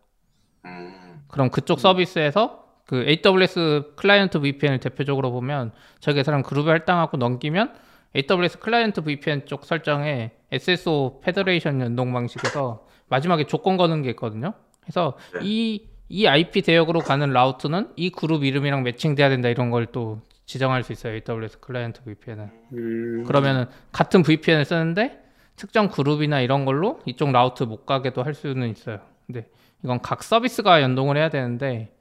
음, 0.64 1.22
그럼 1.28 1.50
그쪽 1.50 1.80
서비스에서 1.80 2.64
그 2.86 3.04
AWS 3.04 3.94
Client 3.96 4.40
VPN을 4.40 4.78
대표적으로 4.78 5.32
보면 5.32 5.72
저기 5.98 6.22
사람 6.22 6.42
그룹에 6.42 6.70
할당하고 6.70 7.16
넘기면 7.16 7.74
AWS 8.14 8.58
Client 8.60 9.02
VPN 9.02 9.46
쪽 9.46 9.64
설정에 9.64 10.30
SSO 10.52 11.20
federation 11.20 11.80
연동 11.80 12.12
방식에서 12.12 12.86
마지막에 13.08 13.44
조건 13.44 13.76
거는 13.76 14.02
게 14.02 14.10
있거든요. 14.10 14.54
그래서 14.82 15.16
네. 15.34 15.40
이, 15.42 15.88
이 16.08 16.26
IP 16.28 16.62
대역으로 16.62 17.00
가는 17.00 17.32
route는 17.32 17.90
이 17.96 18.10
그룹 18.10 18.44
이름이랑 18.44 18.84
매칭돼야 18.84 19.28
된다 19.28 19.48
이런 19.48 19.70
걸 19.70 19.86
또 19.90 20.20
지정할 20.46 20.82
수 20.84 20.92
있어요. 20.92 21.12
AWS 21.14 21.58
Client 21.60 22.02
VPN은. 22.04 22.50
음, 22.72 23.24
그러면은 23.26 23.66
같은 23.92 24.22
VPN을 24.22 24.64
쓰는데 24.64 25.22
특정 25.56 25.88
그룹이나 25.88 26.40
이런 26.40 26.64
걸로 26.64 27.00
이쪽 27.04 27.32
route 27.32 27.64
못 27.64 27.84
가게도 27.84 28.22
할 28.22 28.34
수는 28.34 28.70
있어요. 28.70 29.00
근데 29.26 29.48
이건 29.82 30.00
각 30.00 30.22
서비스가 30.22 30.82
연동을 30.82 31.16
해야 31.16 31.28
되는데 31.28 31.92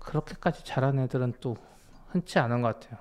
그렇게까지 0.00 0.64
잘하는 0.64 1.04
애들은 1.04 1.34
또 1.40 1.56
흔치 2.10 2.38
않은 2.38 2.60
것 2.60 2.78
같아요. 2.78 3.00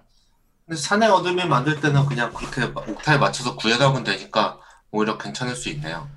근데 0.66 0.80
사내 0.80 1.08
admin 1.08 1.50
만들 1.50 1.82
때는 1.82 2.06
그냥 2.06 2.32
그렇게 2.34 2.64
Okta에 2.92 3.18
맞춰서 3.18 3.56
구현하면 3.58 4.04
되니까 4.04 4.60
오히려 4.92 5.18
괜찮을 5.18 5.56
수 5.56 5.70
있네요. 5.70 6.08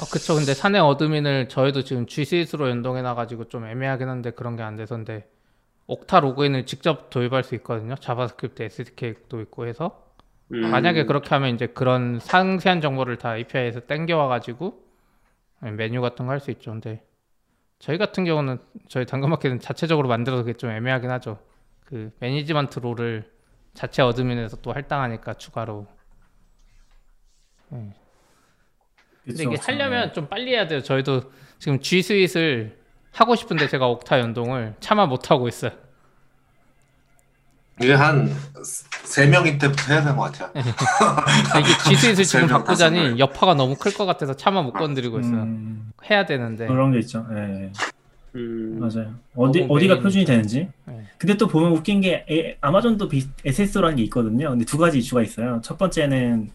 아, 0.00 0.04
그쵸. 0.10 0.34
근데 0.34 0.54
사내 0.54 0.78
admin을 0.78 1.48
저희도 1.48 1.84
지금 1.84 2.06
GCS로 2.06 2.68
연동해놔가지고 2.70 3.48
좀 3.48 3.66
애매하긴 3.66 4.08
한데 4.08 4.30
그런 4.30 4.56
게 4.56 4.62
안 4.62 4.74
돼서인데 4.76 5.28
Okta 5.86 6.20
로그인을 6.20 6.66
직접 6.66 7.10
도입할 7.10 7.42
수 7.44 7.54
있거든요. 7.56 7.94
JavaScript 7.96 8.62
SDK도 8.62 9.40
있고 9.42 9.66
해서 9.66 10.06
음, 10.52 10.70
만약에 10.70 11.04
그렇게 11.04 11.30
하면 11.30 11.54
이제 11.54 11.66
그런 11.66 12.18
상세한 12.20 12.80
정보를 12.80 13.18
다 13.18 13.36
API에서 13.36 13.80
땡겨와 13.80 14.28
가지고 14.28 14.84
메뉴 15.60 16.00
같은 16.00 16.26
거 16.26 16.32
할 16.32 16.40
수 16.40 16.50
있죠. 16.52 16.72
근데 16.72 17.04
저희 17.78 17.98
같은 17.98 18.24
경우는 18.24 18.58
저희 18.88 19.06
당근마켓은 19.06 19.60
자체적으로 19.60 20.08
만들어서 20.08 20.42
그게 20.44 20.56
좀 20.56 20.70
애매하긴 20.70 21.10
하죠. 21.10 21.38
그 21.84 22.12
management 22.20 22.78
role을 22.78 23.30
자체 23.74 24.02
admin에서 24.02 24.58
또 24.62 24.72
할당하니까 24.72 25.34
추가로. 25.34 25.86
근데 27.70 27.92
그쵸, 29.24 29.42
이게. 29.52 29.56
하려면 29.62 30.12
좀 30.12 30.28
빨리 30.28 30.52
해야 30.52 30.66
돼요. 30.66 30.82
저희도 30.82 31.32
지금 31.58 31.80
G 31.80 32.02
스윗을 32.02 32.81
하고 33.12 33.34
싶은데 33.36 33.68
제가 33.68 33.86
Okta 33.88 34.20
연동을 34.20 34.74
차마 34.80 35.06
못 35.06 35.30
하고 35.30 35.48
있어요. 35.48 35.72
이게 37.80 37.94
한세 37.94 39.26
명일 39.30 39.58
때부터 39.58 39.82
해야 39.92 40.00
되는 40.02 40.16
것 40.16 40.30
같아요. 40.32 40.50
아, 40.54 41.58
이게 41.58 41.68
G 41.84 41.96
스윗을 41.96 42.24
지금 42.24 42.40
설명 42.40 42.48
다섯 42.48 42.64
바꾸자니 42.64 43.00
명. 43.10 43.18
여파가 43.18 43.54
너무 43.54 43.74
클 43.76 43.92
것 43.92 44.06
같아서 44.06 44.34
차마 44.34 44.62
못 44.62 44.72
건드리고 44.72 45.20
있어요. 45.20 45.42
음, 45.42 45.90
해야 46.08 46.24
되는데. 46.24 46.66
그런 46.66 46.92
게 46.92 46.98
있죠. 47.00 47.26
예, 47.32 47.64
예. 47.64 47.72
음, 48.36 48.78
맞아요. 48.78 49.14
어디 49.34 49.66
어디가 49.68 49.94
메인- 49.94 50.02
표준이 50.02 50.24
되는지. 50.24 50.68
네. 50.86 51.02
근데 51.18 51.36
또 51.36 51.48
보면 51.48 51.72
웃긴 51.72 52.00
게 52.00 52.24
에- 52.30 52.56
아마존도 52.60 53.08
비, 53.08 53.26
SSO라는 53.44 53.96
게 53.96 54.02
있거든요. 54.04 54.50
근데 54.50 54.64
두 54.64 54.78
가지 54.78 54.98
이슈가 54.98 55.22
있어요. 55.22 55.60
첫 55.62 55.76
번째는 55.76 56.50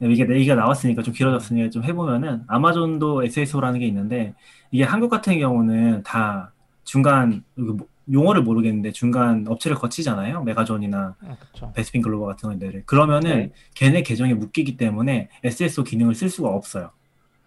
이게 0.00 0.26
얘기가 0.28 0.54
나왔으니까 0.54 1.02
좀 1.02 1.14
길어졌으니까 1.14 1.70
좀 1.70 1.84
해보면은 1.84 2.42
아마존도 2.46 3.22
SSO라는 3.24 3.80
게 3.80 3.86
있는데 3.86 4.34
이게 4.70 4.84
한국 4.84 5.08
같은 5.08 5.38
경우는 5.38 6.02
다 6.02 6.52
중간 6.84 7.42
뭐- 7.54 7.86
용어를 8.12 8.42
모르겠는데 8.42 8.92
중간 8.92 9.46
업체를 9.48 9.76
거치잖아요. 9.78 10.42
메가존이나 10.42 11.14
아. 11.20 11.72
베스핀 11.72 12.02
글로벌 12.02 12.28
같은 12.34 12.50
것들을 12.50 12.82
그러면은 12.84 13.30
네. 13.30 13.52
걔네 13.74 14.02
계정에 14.02 14.34
묶이기 14.34 14.76
때문에 14.76 15.30
SSO 15.42 15.84
기능을 15.84 16.14
쓸 16.14 16.28
수가 16.28 16.50
없어요. 16.50 16.90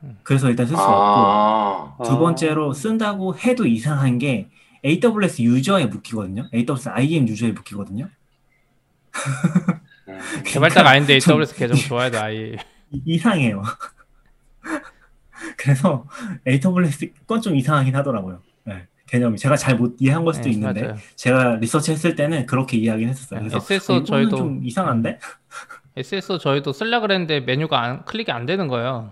음. 0.04 0.18
그래서 0.24 0.50
일단 0.50 0.66
쓸 0.66 0.76
수가 0.76 0.88
없고 0.88 2.04
아, 2.04 2.08
두 2.08 2.18
번째로 2.18 2.74
쓴다고 2.74 3.36
해도 3.38 3.68
이상한 3.68 4.18
게 4.18 4.50
AWS 4.84 5.42
유저에 5.44 5.86
묶이거든요. 5.88 6.50
AWS 6.54 6.90
IAM 6.90 7.28
유저에 7.28 7.52
묶이거든요. 7.52 8.10
음. 10.38 10.44
개발자가 10.44 10.90
아닌데 10.90 11.20
좀- 11.20 11.34
AWS 11.36 11.56
계정 11.56 11.78
좋아야 11.78 12.10
돼 12.12 12.18
아예. 12.18 12.56
이- 12.92 13.02
이상해요. 13.06 13.62
그래서 15.58 16.06
AWS 16.48 17.12
건 17.28 17.42
좀 17.42 17.56
이상하긴 17.56 17.96
하더라고요. 17.96 18.42
네, 18.66 18.88
개념이 19.08 19.38
제가 19.38 19.56
잘 19.56 19.76
못 19.78 19.96
이해한 20.00 20.26
걸 20.26 20.34
수도 20.34 20.46
네, 20.48 20.54
있는데 20.54 20.82
맞아요. 20.82 20.98
제가 21.16 21.56
리서치 21.58 21.92
했을 21.92 22.16
때는 22.16 22.46
그렇게 22.46 22.78
이해하긴 22.78 23.10
했었어요. 23.10 23.42
네, 23.42 23.48
그래서 23.50 23.58
SSO 23.74 23.96
어, 23.96 24.00
이거는 24.00 24.26
저희도- 24.30 24.38
좀 24.38 24.60
이상한데? 24.64 25.20
SSO 25.96 26.38
저희도 26.38 26.74
쓸라 26.74 27.00
그랬는데 27.00 27.42
메뉴가 27.42 27.82
안, 27.82 28.06
클릭이 28.06 28.32
안 28.32 28.46
되는 28.46 28.68
거예요. 28.68 29.12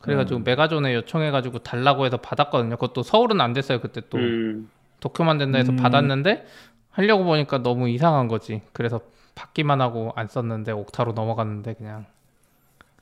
그래가지고 0.00 0.40
음. 0.40 0.44
메가존에 0.44 0.94
요청해가지고 0.94 1.60
달라고 1.60 2.06
해서 2.06 2.16
받았거든요. 2.16 2.76
그것도 2.76 3.02
서울은 3.02 3.40
안 3.40 3.52
됐어요. 3.52 3.80
그때 3.80 4.00
또 4.10 4.18
음, 4.18 4.68
도쿄만 5.00 5.38
된다 5.38 5.58
해서 5.58 5.72
음. 5.72 5.76
받았는데 5.76 6.44
하려고 6.90 7.24
보니까 7.24 7.58
너무 7.58 7.88
이상한 7.88 8.26
거지. 8.28 8.62
그래서 8.72 9.00
받기만 9.34 9.80
하고 9.80 10.12
안 10.16 10.28
썼는데 10.28 10.72
옥타로 10.72 11.12
넘어갔는데 11.12 11.74
그냥 11.74 12.06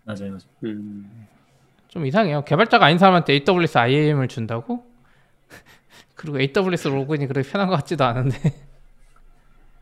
맞아요, 0.05 0.29
맞아요. 0.31 0.39
음. 0.65 1.27
좀 1.89 2.07
이상해요. 2.07 2.45
개발자가 2.45 2.87
아닌 2.87 2.99
사람한테 2.99 3.33
AWS 3.47 3.79
IAM을 3.79 4.29
준다고? 4.29 4.85
그리고 6.15 6.39
AWS 6.41 6.89
로그인이 6.89 7.27
그렇게 7.27 7.49
편한 7.49 7.69
것 7.69 7.77
같지도 7.77 8.05
않은데. 8.05 8.39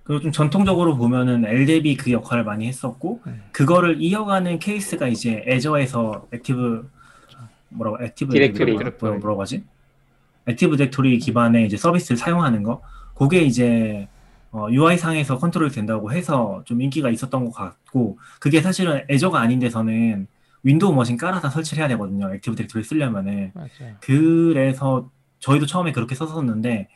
그리고 0.04 0.22
좀 0.22 0.32
전통적으로 0.32 0.96
보면은 0.96 1.44
LDAP 1.44 1.96
그 1.96 2.10
역할을 2.10 2.44
많이 2.44 2.66
했었고 2.66 3.20
네. 3.26 3.34
그거를 3.52 4.00
이어가는 4.00 4.58
케이스가 4.58 5.06
이제 5.08 5.44
Azure에서 5.46 6.26
Active 6.32 6.90
뭐라고 7.68 8.02
Active 8.02 8.32
Directory. 8.32 8.72
뭐라- 8.72 8.96
뭐라- 8.98 9.18
뭐라고 9.18 9.42
하지? 9.42 9.64
Active 10.46 10.78
Directory 10.78 11.18
기반의 11.18 11.66
이제 11.66 11.76
서비스를 11.76 12.16
사용하는 12.16 12.62
거 12.62 12.80
그게 13.14 13.42
이제 13.42 14.08
어, 14.50 14.66
UI 14.70 14.96
상에서 14.98 15.38
컨트롤 15.38 15.70
된다고 15.70 16.10
해서 16.12 16.62
좀 16.64 16.80
인기가 16.80 17.10
있었던 17.10 17.44
것 17.44 17.52
같고 17.52 18.18
그게 18.40 18.60
사실은 18.62 19.04
Azure가 19.10 19.38
아닌 19.40 19.58
데서는 19.58 20.26
Windows 20.62 20.94
machine 20.94 21.16
깔아서 21.16 21.50
설치를 21.50 21.80
해야 21.82 21.88
되거든요. 21.88 22.32
Active 22.34 22.56
Directory 22.56 22.82
쓰려면은. 22.82 23.52
맞아요. 23.54 23.94
그래서 24.00 25.10
저희도 25.38 25.66
처음에 25.66 25.92
그렇게 25.92 26.14
썼었는데 26.14 26.88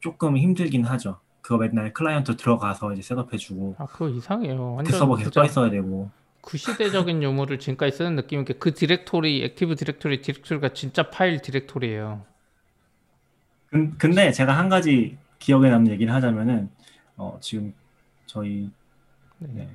조금 0.00 0.36
힘들긴 0.36 0.84
하죠. 0.84 1.18
그거 1.40 1.58
맨날 1.58 1.92
클라이언트 1.92 2.36
들어가서 2.36 2.92
이제 2.92 3.02
setup해주고 3.02 3.76
아 3.78 3.86
그거 3.86 4.08
이상해요. 4.08 4.56
그 4.56 4.74
완전 4.76 4.98
서버 4.98 5.16
계속 5.16 5.30
떠 5.32 5.44
있어야 5.44 5.70
되고. 5.70 6.10
구시대적인 6.42 7.22
유물을 7.22 7.58
지금까지 7.58 7.96
쓰는 7.96 8.16
느낌인 8.16 8.44
게 8.44 8.54
그 8.54 8.74
디렉토리, 8.74 9.42
Active 9.44 9.76
Directory, 9.76 10.20
디렉토리가 10.22 10.70
진짜 10.70 11.08
파일 11.10 11.40
디렉토리예요. 11.40 12.22
근- 13.70 13.96
근데 13.98 14.30
제가 14.32 14.56
한 14.56 14.68
가지 14.68 15.16
기억에 15.38 15.70
남는 15.70 15.90
얘기를 15.92 16.12
하자면은 16.14 16.68
어, 17.22 17.38
지금 17.40 17.72
저희 18.26 18.68
네, 19.38 19.68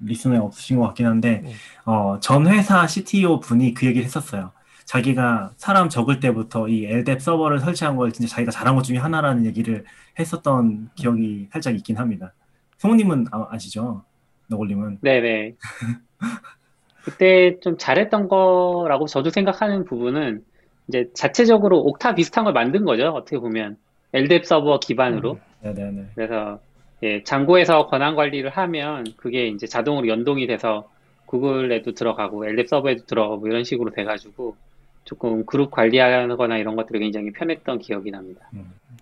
listener에 0.00 0.38
없으신 0.38 0.78
것 0.78 0.86
같긴 0.88 1.06
한데 1.06 1.40
네. 1.42 1.52
어, 1.86 2.18
전 2.20 2.46
회사 2.46 2.86
CTO 2.86 3.40
분이 3.40 3.72
그 3.72 3.86
얘기를 3.86 4.04
했었어요. 4.04 4.52
자기가 4.84 5.52
사람 5.56 5.88
적을 5.88 6.20
때부터 6.20 6.68
이 6.68 6.84
LDAP 6.84 7.20
서버를 7.20 7.58
설치한 7.60 7.96
걸 7.96 8.12
진짜 8.12 8.34
자기가 8.34 8.50
잘한 8.50 8.76
것 8.76 8.82
중에 8.82 8.98
하나라는 8.98 9.46
얘기를 9.46 9.84
했었던 10.18 10.90
기억이 10.94 11.48
살짝 11.50 11.74
있긴 11.74 11.96
합니다. 11.96 12.34
성우님은 12.76 13.28
아, 13.32 13.48
아시죠? 13.50 14.04
너굴님은 14.48 14.98
네네. 15.00 15.54
그때 17.04 17.58
좀 17.60 17.78
잘했던 17.78 18.28
거라고 18.28 19.06
저도 19.06 19.30
생각하는 19.30 19.84
부분은 19.84 20.44
이제 20.88 21.08
자체적으로 21.14 21.80
옥타 21.80 22.14
비슷한 22.14 22.44
걸 22.44 22.52
만든 22.52 22.84
거죠. 22.84 23.08
어떻게 23.08 23.38
보면. 23.38 23.78
LDAP 24.12 24.46
서버 24.46 24.78
기반으로. 24.78 25.40
네네네. 25.62 26.10
그래서 26.14 26.60
예, 27.04 27.22
장고에서 27.22 27.86
권한 27.86 28.16
관리를 28.16 28.50
하면 28.50 29.04
그게 29.16 29.46
이제 29.46 29.66
자동으로 29.66 30.08
연동이 30.08 30.46
돼서 30.46 30.88
구글에도 31.26 31.92
들어가고 31.92 32.46
LDAP 32.46 32.68
서버에도 32.68 33.06
들어가고 33.06 33.46
이런 33.46 33.62
식으로 33.62 33.90
돼가지고 33.92 34.56
조금 35.04 35.44
그룹 35.44 35.70
관리하거나 35.70 36.56
이런 36.56 36.76
것들이 36.76 36.98
굉장히 37.00 37.30
편했던 37.32 37.78
기억이 37.80 38.10
납니다. 38.10 38.40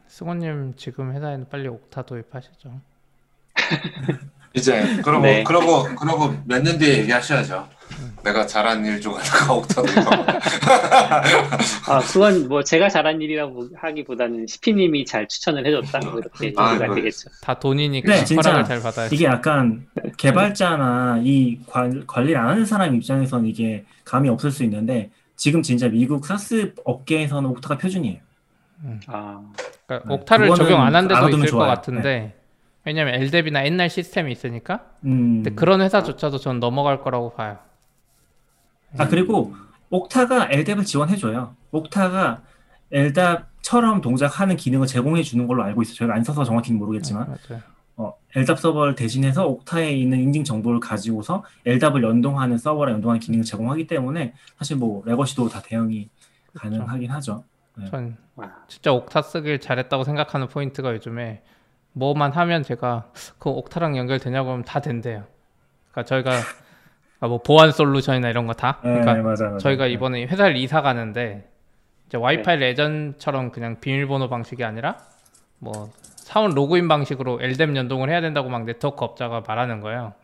승호님 0.08 0.74
지금 0.76 1.12
회사에는 1.14 1.46
빨리 1.48 1.68
옥타 1.68 2.02
도입하시죠. 2.02 2.72
이제 4.54 4.82
그러고 5.02 5.22
네. 5.24 5.44
그러고 5.44 5.84
그러고 5.94 6.34
몇 6.44 6.62
년 6.62 6.78
뒤에 6.78 6.98
얘기하셔야죠. 6.98 7.68
내가 8.24 8.46
잘한 8.46 8.84
일 8.86 9.00
중 9.00 9.14
하나가 9.16 9.52
옥타도 9.54 9.88
아, 11.88 12.00
그건 12.00 12.48
뭐 12.48 12.62
제가 12.62 12.88
잘한 12.88 13.20
일이라고 13.20 13.68
하기보다는 13.76 14.46
시피님이 14.46 15.04
잘 15.04 15.26
추천을 15.28 15.66
해줬다. 15.66 16.00
뭐 16.10 16.18
이렇게 16.20 16.52
아, 16.56 16.68
정리가 16.68 16.86
그래. 16.86 16.94
되겠죠. 17.02 17.30
다 17.42 17.58
돈이니까 17.58 18.12
네, 18.12 18.24
진짜. 18.24 18.50
허락을 18.50 18.68
잘 18.68 18.82
받아야지. 18.82 19.14
이게 19.14 19.24
약간 19.24 19.86
개발자나 20.16 21.20
이 21.24 21.58
관, 21.68 22.06
관리를 22.06 22.38
안 22.40 22.48
하는 22.48 22.64
사람 22.64 22.94
입장에서는 22.94 23.46
이게 23.46 23.84
감이 24.04 24.28
없을 24.28 24.50
수 24.50 24.62
있는데 24.64 25.10
지금 25.36 25.62
진짜 25.62 25.88
미국 25.88 26.26
사스 26.26 26.74
업계에서는 26.84 27.48
옥타가 27.50 27.78
표준이에요. 27.78 28.18
아, 29.06 29.40
그러니까 29.86 30.08
네, 30.08 30.14
옥타를 30.14 30.54
적용 30.56 30.82
안 30.82 30.94
한 30.94 31.08
데도 31.08 31.28
있을 31.28 31.40
것 31.40 31.46
좋아요. 31.48 31.68
같은데 31.68 32.36
왜냐면 32.84 33.14
LDAP이나 33.14 33.64
옛날 33.64 33.88
시스템이 33.88 34.32
있으니까. 34.32 34.80
음. 35.04 35.42
근데 35.42 35.50
그런 35.54 35.80
회사조차도 35.82 36.38
전 36.38 36.58
넘어갈 36.58 37.00
거라고 37.00 37.32
봐요. 37.32 37.58
아 38.98 39.08
그리고 39.08 39.54
옥타가 39.90 40.48
LDAP을 40.50 40.84
지원해줘요. 40.84 41.54
옥타가 41.70 42.42
LDAP처럼 42.90 44.00
동작하는 44.00 44.56
기능을 44.56 44.86
제공해 44.86 45.22
주는 45.22 45.46
걸로 45.46 45.62
알고 45.64 45.82
있어요. 45.82 45.94
저희가 45.96 46.14
안 46.14 46.24
써서 46.24 46.44
정확히는 46.44 46.78
모르겠지만 46.78 47.26
맞아요. 47.26 47.62
어, 47.96 48.14
LDAP 48.34 48.60
서버를 48.60 48.94
대신해서 48.94 49.46
Okta에 49.46 49.92
있는 49.92 50.18
인증 50.20 50.44
정보를 50.44 50.80
가지고서 50.80 51.44
LDAP을 51.66 52.02
연동하는 52.02 52.58
서버랑 52.58 52.94
연동하는 52.96 53.20
기능을 53.20 53.44
제공하기 53.44 53.86
때문에 53.86 54.34
사실 54.58 54.76
뭐 54.76 55.02
legacy도 55.04 55.48
다 55.48 55.60
대응이 55.62 56.08
가능하긴 56.54 57.10
하죠. 57.10 57.44
전 57.90 58.16
와. 58.36 58.50
진짜 58.68 58.92
Okta 58.92 59.22
쓰길 59.22 59.60
잘했다고 59.60 60.04
생각하는 60.04 60.48
포인트가 60.48 60.92
요즘에 60.94 61.42
뭐만 61.92 62.32
하면 62.32 62.62
제가 62.62 63.10
그 63.38 63.48
Okta랑 63.50 63.96
연결되냐고 63.96 64.50
하면 64.50 64.64
다 64.64 64.80
된대요. 64.80 65.24
그러니까 65.90 66.04
저희가 66.06 66.30
그러니까 67.22 67.28
뭐 67.28 67.38
보안 67.38 67.70
솔루션이나 67.70 68.28
이런 68.30 68.46
거 68.48 68.52
다. 68.52 68.78
그러니까 68.82 69.14
네, 69.14 69.22
맞아, 69.22 69.44
맞아. 69.44 69.58
저희가 69.58 69.86
이번에 69.86 70.26
회사를 70.26 70.56
이사 70.56 70.82
가는데 70.82 71.48
이제 72.08 72.18
와이파이를 72.18 72.66
예전처럼 72.66 73.52
그냥 73.52 73.78
비밀번호 73.80 74.28
방식이 74.28 74.64
아니라 74.64 74.98
뭐 75.60 75.90
사원 76.16 76.50
로그인 76.52 76.88
방식으로 76.88 77.38
LDAP 77.40 77.76
연동을 77.76 78.10
해야 78.10 78.20
된다고 78.20 78.48
막 78.48 78.64
네트워크 78.64 79.04
업자가 79.04 79.42
말하는 79.46 79.80
거예요. 79.80 80.14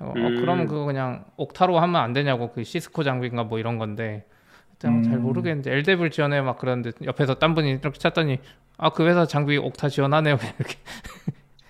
어, 0.00 0.06
어, 0.08 0.12
음. 0.16 0.40
그러면 0.40 0.66
그거 0.66 0.84
그냥 0.84 1.24
옥타로 1.36 1.78
하면 1.78 2.02
안 2.02 2.12
되냐고 2.12 2.50
그 2.50 2.64
시스코 2.64 3.04
장비인가 3.04 3.44
뭐 3.44 3.60
이런 3.60 3.78
건데 3.78 4.24
그때 4.72 4.88
잘 5.04 5.14
음. 5.14 5.22
모르겠는데 5.22 5.70
LDAP을 5.72 6.10
지원해 6.10 6.40
막 6.40 6.58
그러는데 6.58 6.90
옆에서 7.04 7.34
딴 7.34 7.54
분이 7.54 7.70
이렇게 7.70 7.98
찾더니 7.98 8.40
아 8.78 8.90
그 8.90 9.06
회사 9.06 9.24
장비 9.26 9.56
옥타 9.58 9.88
지원하네요 9.88 10.34
이렇게 10.58 10.74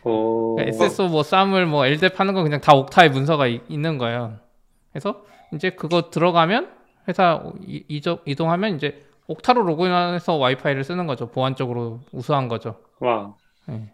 오, 0.03 0.57
그러니까 0.57 0.75
SSO 0.85 1.09
뭐 1.09 1.23
쌈을 1.23 1.67
뭐 1.67 1.85
LDAP 1.87 2.17
하는 2.17 2.33
건 2.35 2.43
그냥 2.45 2.61
다 2.63 2.73
옥타에 2.75 3.11
문서가 3.11 3.47
이- 3.49 3.61
있는 3.69 3.99
거예요. 3.99 4.39
그래서 4.97 5.23
이제 5.53 5.71
그거 5.71 6.09
들어가면 6.11 6.71
회사 7.07 7.43
이- 7.67 7.85
이적 7.87 8.23
이동하면 8.25 8.77
이제 8.77 9.05
옥타로 9.27 9.63
로그인해서 9.65 10.37
와이파이를 10.37 10.85
쓰는 10.85 11.07
거죠. 11.07 11.27
보안적으로 11.29 12.01
우수한 12.13 12.49
거죠. 12.49 12.77
와. 13.01 13.35
예. 13.69 13.93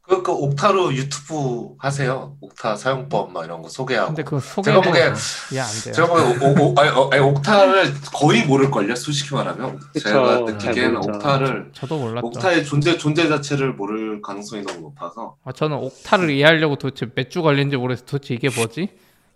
그, 0.00 0.20
그 0.24 0.32
옥타로 0.32 0.94
유튜브 0.94 1.76
하세요. 1.78 2.36
옥타 2.40 2.74
사용법 2.74 3.30
막 3.32 3.44
이런 3.44 3.62
거 3.62 3.68
소개하고. 3.68 4.08
근데 4.08 4.24
그거 4.24 4.40
제가 4.40 4.52
소개도 4.54 4.80
보기엔 4.82 5.14
이해 5.52 5.60
안 5.60 5.68
돼요. 5.84 5.94
제가 5.94 6.08
보기엔 6.08 6.42
오, 6.42 6.64
오, 6.70 6.74
아니, 6.76 6.90
어, 6.90 7.08
아니, 7.12 7.22
옥타를 7.22 7.92
거의 8.12 8.44
모를 8.44 8.68
걸요. 8.70 8.96
솔직히 8.96 9.32
말하면. 9.34 9.78
그쵸, 9.92 10.08
제가 10.08 10.26
잘 10.38 10.44
느끼기에는 10.44 10.94
모르죠. 10.94 11.12
옥타를 11.18 11.70
저도 11.72 11.98
몰랐죠. 11.98 12.26
옥타의 12.26 12.64
존재 12.64 12.98
존재 12.98 13.28
자체를 13.28 13.74
모를 13.74 14.20
가능성이 14.20 14.62
너무 14.64 14.80
높아서. 14.80 15.36
아, 15.44 15.52
저는 15.52 15.76
옥타를 15.76 16.30
이해하려고 16.30 16.74
도대체 16.76 17.06
몇 17.14 17.30
주 17.30 17.40
걸린지 17.42 17.76
모르겠어. 17.76 18.04
도대체 18.04 18.34
이게 18.34 18.48
뭐지? 18.54 18.88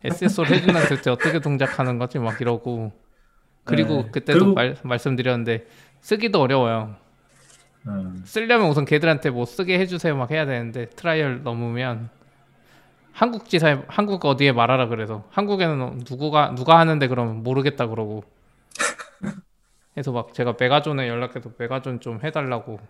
SSO를 0.04 0.56
해준다는 0.56 0.88
도대체 0.88 1.10
어떻게 1.10 1.38
동작하는 1.40 1.98
거지? 1.98 2.18
막 2.18 2.40
이러고. 2.40 2.92
그리고 3.64 4.04
네. 4.04 4.10
그때도 4.12 4.38
그리고- 4.38 4.54
말, 4.54 4.76
말씀드렸는데 4.82 5.66
쓰기도 6.00 6.40
어려워요. 6.40 6.94
음. 7.88 8.22
쓰려면 8.24 8.68
우선 8.68 8.84
걔들한테 8.84 9.30
뭐 9.30 9.44
쓰게 9.44 9.78
해주세요 9.78 10.16
막 10.16 10.30
해야 10.30 10.44
되는데 10.44 10.86
trial 10.90 11.42
넘으면 11.44 12.10
한국 13.12 13.48
지사에 13.48 13.80
한국 13.86 14.24
어디에 14.24 14.50
말하라 14.52 14.88
그래서 14.88 15.24
한국에는 15.30 16.02
누구가 16.08 16.52
누가 16.56 16.78
하는데 16.80 17.06
그러면 17.06 17.42
모르겠다 17.44 17.86
그러고 17.86 18.24
그래서 19.94 20.10
막 20.10 20.34
제가 20.34 20.54
메가존에 20.58 21.08
연락해서 21.08 21.50
메가존 21.58 22.00
좀 22.00 22.18
해달라고 22.24 22.80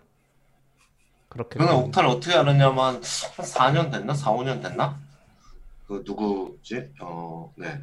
그렇게 1.29 1.59
저는 1.59 1.73
Okta를 1.75 2.09
어떻게 2.09 2.35
알았냐면 2.35 2.79
한 2.79 3.01
4년 3.01 3.91
됐나? 3.91 4.13
4, 4.15 4.31
5년 4.31 4.63
됐나? 4.63 4.97
그 5.87 6.03
누구지? 6.05 6.89
어, 7.01 7.51
네. 7.55 7.81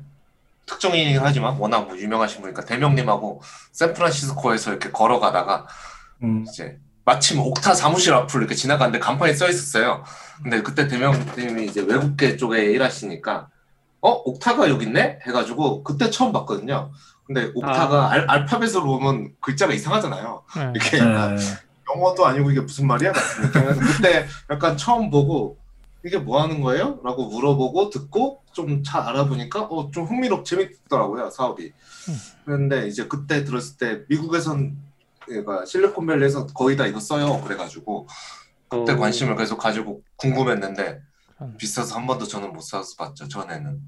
특정인이긴 0.66 1.20
하지만 1.22 1.56
워낙 1.58 1.86
뭐 1.86 1.96
유명하신 1.96 2.40
분이니까 2.40 2.64
대명님하고 2.64 3.42
샌프란시스코에서 3.72 4.70
이렇게 4.70 4.90
걸어가다가 4.90 5.66
음. 6.22 6.44
이제 6.48 6.78
마침 7.04 7.40
옥타 7.40 7.74
사무실 7.74 8.14
앞을 8.14 8.40
이렇게 8.40 8.54
지나갔는데 8.54 8.98
간판이 8.98 9.34
써 9.34 9.48
있었어요. 9.48 10.04
근데 10.42 10.62
그때 10.62 10.88
대명님이 10.88 11.66
이제 11.66 11.82
외국계 11.82 12.36
쪽에 12.36 12.64
일하시니까 12.72 13.48
어 14.00 14.10
옥타가 14.10 14.70
여기 14.70 14.86
있네 14.86 15.20
해가지고 15.26 15.82
그때 15.82 16.08
처음 16.10 16.32
봤거든요. 16.32 16.90
근데 17.26 17.50
옥타가 17.54 18.06
아. 18.06 18.10
알, 18.10 18.30
알파벳으로 18.30 18.84
보면 18.84 19.34
글자가 19.40 19.72
이상하잖아요. 19.74 20.44
네. 20.56 20.72
이렇게 20.74 20.98
네. 20.98 21.36
영어도 21.94 22.26
아니고 22.26 22.50
이게 22.50 22.60
무슨 22.60 22.86
말이야? 22.86 23.12
그때 23.12 24.26
약간 24.50 24.76
처음 24.76 25.10
보고 25.10 25.58
이게 26.04 26.18
뭐 26.18 26.42
하는 26.42 26.60
거예요? 26.60 27.00
라고 27.04 27.28
물어보고 27.28 27.90
듣고 27.90 28.42
좀 28.52 28.82
잘 28.84 29.02
알아보니까 29.02 29.62
어 29.70 29.90
좀 29.90 30.04
흥미롭 30.06 30.44
재밌더라고요 30.44 31.30
사업이. 31.30 31.72
그런데 32.44 32.86
이제 32.88 33.06
그때 33.08 33.44
들었을 33.44 33.76
때 33.78 34.04
미국에선 34.08 34.76
얘가 35.30 35.64
실리콘밸리에서 35.64 36.46
거의 36.48 36.76
다 36.76 36.86
이거 36.86 37.00
써요. 37.00 37.40
그래가지고 37.42 38.06
그때 38.68 38.92
오. 38.92 38.98
관심을 38.98 39.36
계속 39.36 39.58
가지고 39.58 40.02
궁금했는데 40.16 41.00
음. 41.42 41.56
비싸서 41.58 41.96
한 41.96 42.06
번도 42.06 42.26
저는 42.26 42.52
못 42.52 42.60
사서 42.62 42.96
봤죠 42.98 43.28
전에는. 43.28 43.80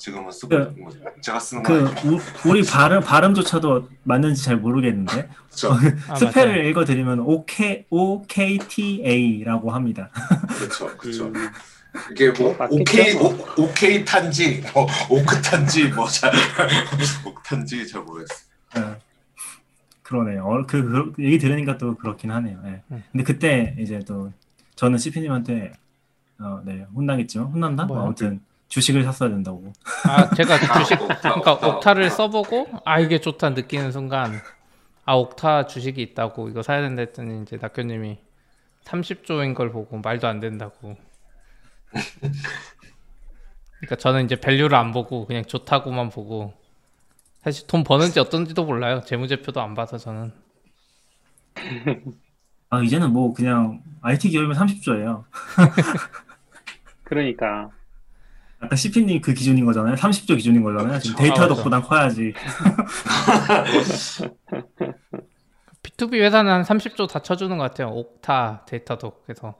지금은 0.00 0.30
쓰고 0.30 0.48
그- 0.48 0.74
뭐 0.80 0.90
제가 1.20 1.38
쓰는 1.38 1.62
건그 1.62 2.08
우, 2.08 2.18
우리 2.48 2.62
발음 2.64 3.00
발음조차도 3.02 3.86
맞는지 4.04 4.42
잘 4.42 4.56
모르겠는데 4.56 5.28
그렇죠. 5.48 5.72
아, 6.08 6.14
spell을 6.16 6.52
맞아요. 6.56 6.68
읽어드리면 6.70 7.20
O 7.20 7.44
K 7.44 7.84
O 7.90 8.22
K 8.22 8.58
T 8.66 9.02
A라고 9.04 9.70
합니다. 9.70 10.10
그렇죠. 10.58 10.96
그렇죠. 10.96 11.26
음, 11.26 11.34
이게 12.12 12.30
뭐? 12.30 12.56
오케이 12.70 13.14
오, 13.14 13.36
오케이 13.58 14.02
탄지 14.02 14.62
뭐 14.72 14.86
오크 15.10 15.42
탄지 15.42 15.88
뭐잘 15.88 16.32
옥탄지 17.26 17.86
잘 17.86 18.00
모르겠어. 18.02 18.34
네. 18.76 18.96
그러네요. 20.02 20.44
어, 20.46 20.64
그, 20.66 21.12
그 21.14 21.22
얘기 21.22 21.38
들으니까 21.38 21.76
또 21.76 21.94
그렇긴 21.96 22.30
하네요. 22.30 22.58
네. 22.64 22.82
음. 22.90 23.04
근데 23.12 23.22
그때 23.24 23.76
이제 23.78 23.98
또 24.06 24.32
저는 24.76 24.96
CP님한테 24.96 25.72
어, 26.38 26.62
네, 26.64 26.86
혼나겠죠. 26.94 27.50
혼난다? 27.52 27.84
뭐? 27.84 28.02
아무튼 28.02 28.40
주식을 28.70 29.02
샀어야 29.04 29.28
된다고. 29.28 29.72
아 30.08 30.30
제가 30.30 30.54
아, 30.54 30.78
주식 30.78 31.00
옥타, 31.02 31.20
그러니까 31.20 31.52
옥타, 31.54 31.68
옥타를 31.68 32.04
옥타. 32.04 32.14
써보고 32.16 32.68
아 32.84 33.00
이게 33.00 33.20
좋다 33.20 33.50
느끼는 33.50 33.92
순간 33.92 34.32
아 35.04 35.14
옥타 35.16 35.66
주식이 35.66 36.00
있다고 36.00 36.48
이거 36.48 36.62
사야 36.62 36.80
된다 36.80 37.00
했더니 37.02 37.42
이제 37.42 37.58
낙교님이 37.60 38.18
30조인 38.84 39.54
걸 39.54 39.70
보고 39.72 39.98
말도 39.98 40.26
안 40.28 40.40
된다고. 40.40 40.96
그러니까 43.80 43.96
저는 43.98 44.24
이제 44.26 44.36
밸류를 44.36 44.76
안 44.76 44.92
보고 44.92 45.26
그냥 45.26 45.44
좋다고만 45.44 46.10
보고 46.10 46.54
사실 47.42 47.66
돈 47.66 47.82
버는지 47.82 48.20
어떤지도 48.20 48.64
몰라요. 48.64 49.00
재무제표도 49.04 49.60
안 49.60 49.74
봐서 49.74 49.98
저는. 49.98 50.32
아, 52.68 52.80
이제는 52.82 53.12
뭐 53.12 53.32
그냥 53.32 53.82
IT 54.02 54.28
기업이면 54.30 54.56
30조예요. 54.56 55.24
그러니까 57.02 57.70
아까 58.60 58.76
CP님 58.76 59.20
그 59.22 59.32
기준인 59.32 59.64
거잖아요. 59.64 59.94
30조 59.94 60.36
기준인 60.36 60.62
거잖아요. 60.62 60.98
지금 60.98 61.16
데이터 61.16 61.44
아. 61.44 61.48
덕보단 61.48 61.82
커야지. 61.82 62.34
B2B 65.82 66.20
회사는 66.20 66.52
한 66.52 66.62
30조 66.62 67.08
다 67.08 67.20
쳐주는 67.20 67.56
것 67.56 67.62
같아요. 67.64 67.88
옥타, 67.88 68.66
데이터도. 68.66 69.22
그래서 69.24 69.54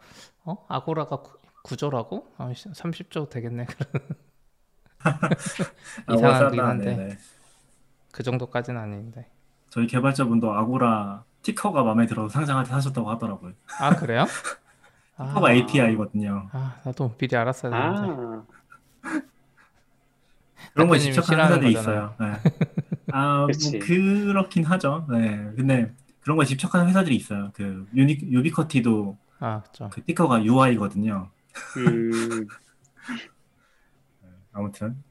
어? 0.45 0.57
아고라가 0.69 1.17
구, 1.23 1.39
구조라고? 1.63 2.27
아, 2.37 2.53
30조 2.53 3.31
되겠네. 3.31 3.67
아, 5.03 5.19
이상하긴. 6.15 6.61
한데. 6.61 6.85
네네. 6.97 7.19
그 8.13 8.23
정도까지는 8.23 8.79
아닌데. 8.79 9.31
저희 9.71 9.87
개발자분도 9.87 10.53
아고라 10.53 11.25
티커가 11.43 11.83
마음에 11.85 12.05
들어서 12.07 12.29
상장할 12.29 12.65
때 12.65 12.71
사셨다고 12.71 13.09
하더라고요. 13.11 13.53
아 13.79 13.97
그래요? 13.97 14.27
아, 15.17 15.27
티커가 15.29 15.53
API거든요. 15.53 16.49
아 16.53 16.77
나도 16.85 17.15
미리 17.17 17.35
알았어야 17.37 17.71
되는데. 17.73 18.13
아 18.13 18.60
그런 20.75 20.89
거에 20.89 20.99
대표님이 20.99 20.99
집착하는 20.99 21.45
회사들이 21.45 21.73
있어요. 21.73 22.15
네. 22.21 22.27
아, 23.11 23.49
뭐. 23.63 23.79
그렇긴 23.79 24.65
하죠. 24.65 25.07
네. 25.11 25.37
근데 25.57 25.95
그런 26.21 26.37
거에 26.37 26.47
집착하는 26.47 26.89
회사들이 26.89 27.17
있어요. 27.17 27.51
그 27.55 27.87
유니, 27.95 28.19
유비쿼티도 28.23 29.19
아 29.39 29.63
그죠. 29.63 29.91
그 29.91 30.05
티커가 30.05 30.45
UI거든요. 30.45 31.31
음, 31.77 32.47
아무튼 34.53 35.03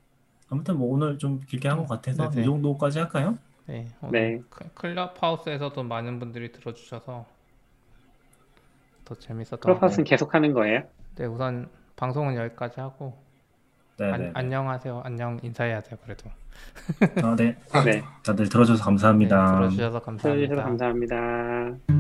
아무튼 0.50 0.78
뭐 0.78 0.94
오늘 0.94 1.18
좀 1.18 1.40
길게 1.42 1.68
한 1.70 1.78
것 1.80 1.88
같아서 1.88 2.32
네네. 2.32 2.42
이 2.42 2.44
정도까지 2.44 3.00
할까요? 3.00 3.38
네. 3.68 3.96
네. 4.12 4.42
클- 4.50 4.74
클럽하우스에서도 4.74 5.84
많은 5.84 6.20
분들이 6.20 6.52
들어주셔서 6.52 7.26
더 9.06 9.16
재밌었던 9.16 9.74
것 9.74 9.80
클럽하우스는. 9.82 10.04
계속 10.06 10.34
하는 10.36 10.52
거예요? 10.54 10.84
네 11.16 11.26
우선 11.26 11.70
방송은 11.96 12.36
여기까지 12.36 12.80
하고 12.80 13.24
네, 13.29 13.29
안, 14.06 14.22
네. 14.22 14.32
안녕하세요. 14.34 15.02
안녕 15.04 15.40
인사해야 15.44 15.82
돼요. 15.82 15.98
그래도. 16.04 16.30
아, 17.24 17.36
네. 17.36 17.56
네. 17.86 18.04
다들 18.24 18.50
들어줘서 18.50 18.84
감사합니다. 18.84 19.46
네, 19.46 19.52
들어주셔서 19.58 20.00
들어주셔서 20.18 20.62
감사합니다. 20.62 21.16
감사합니다. 21.16 21.99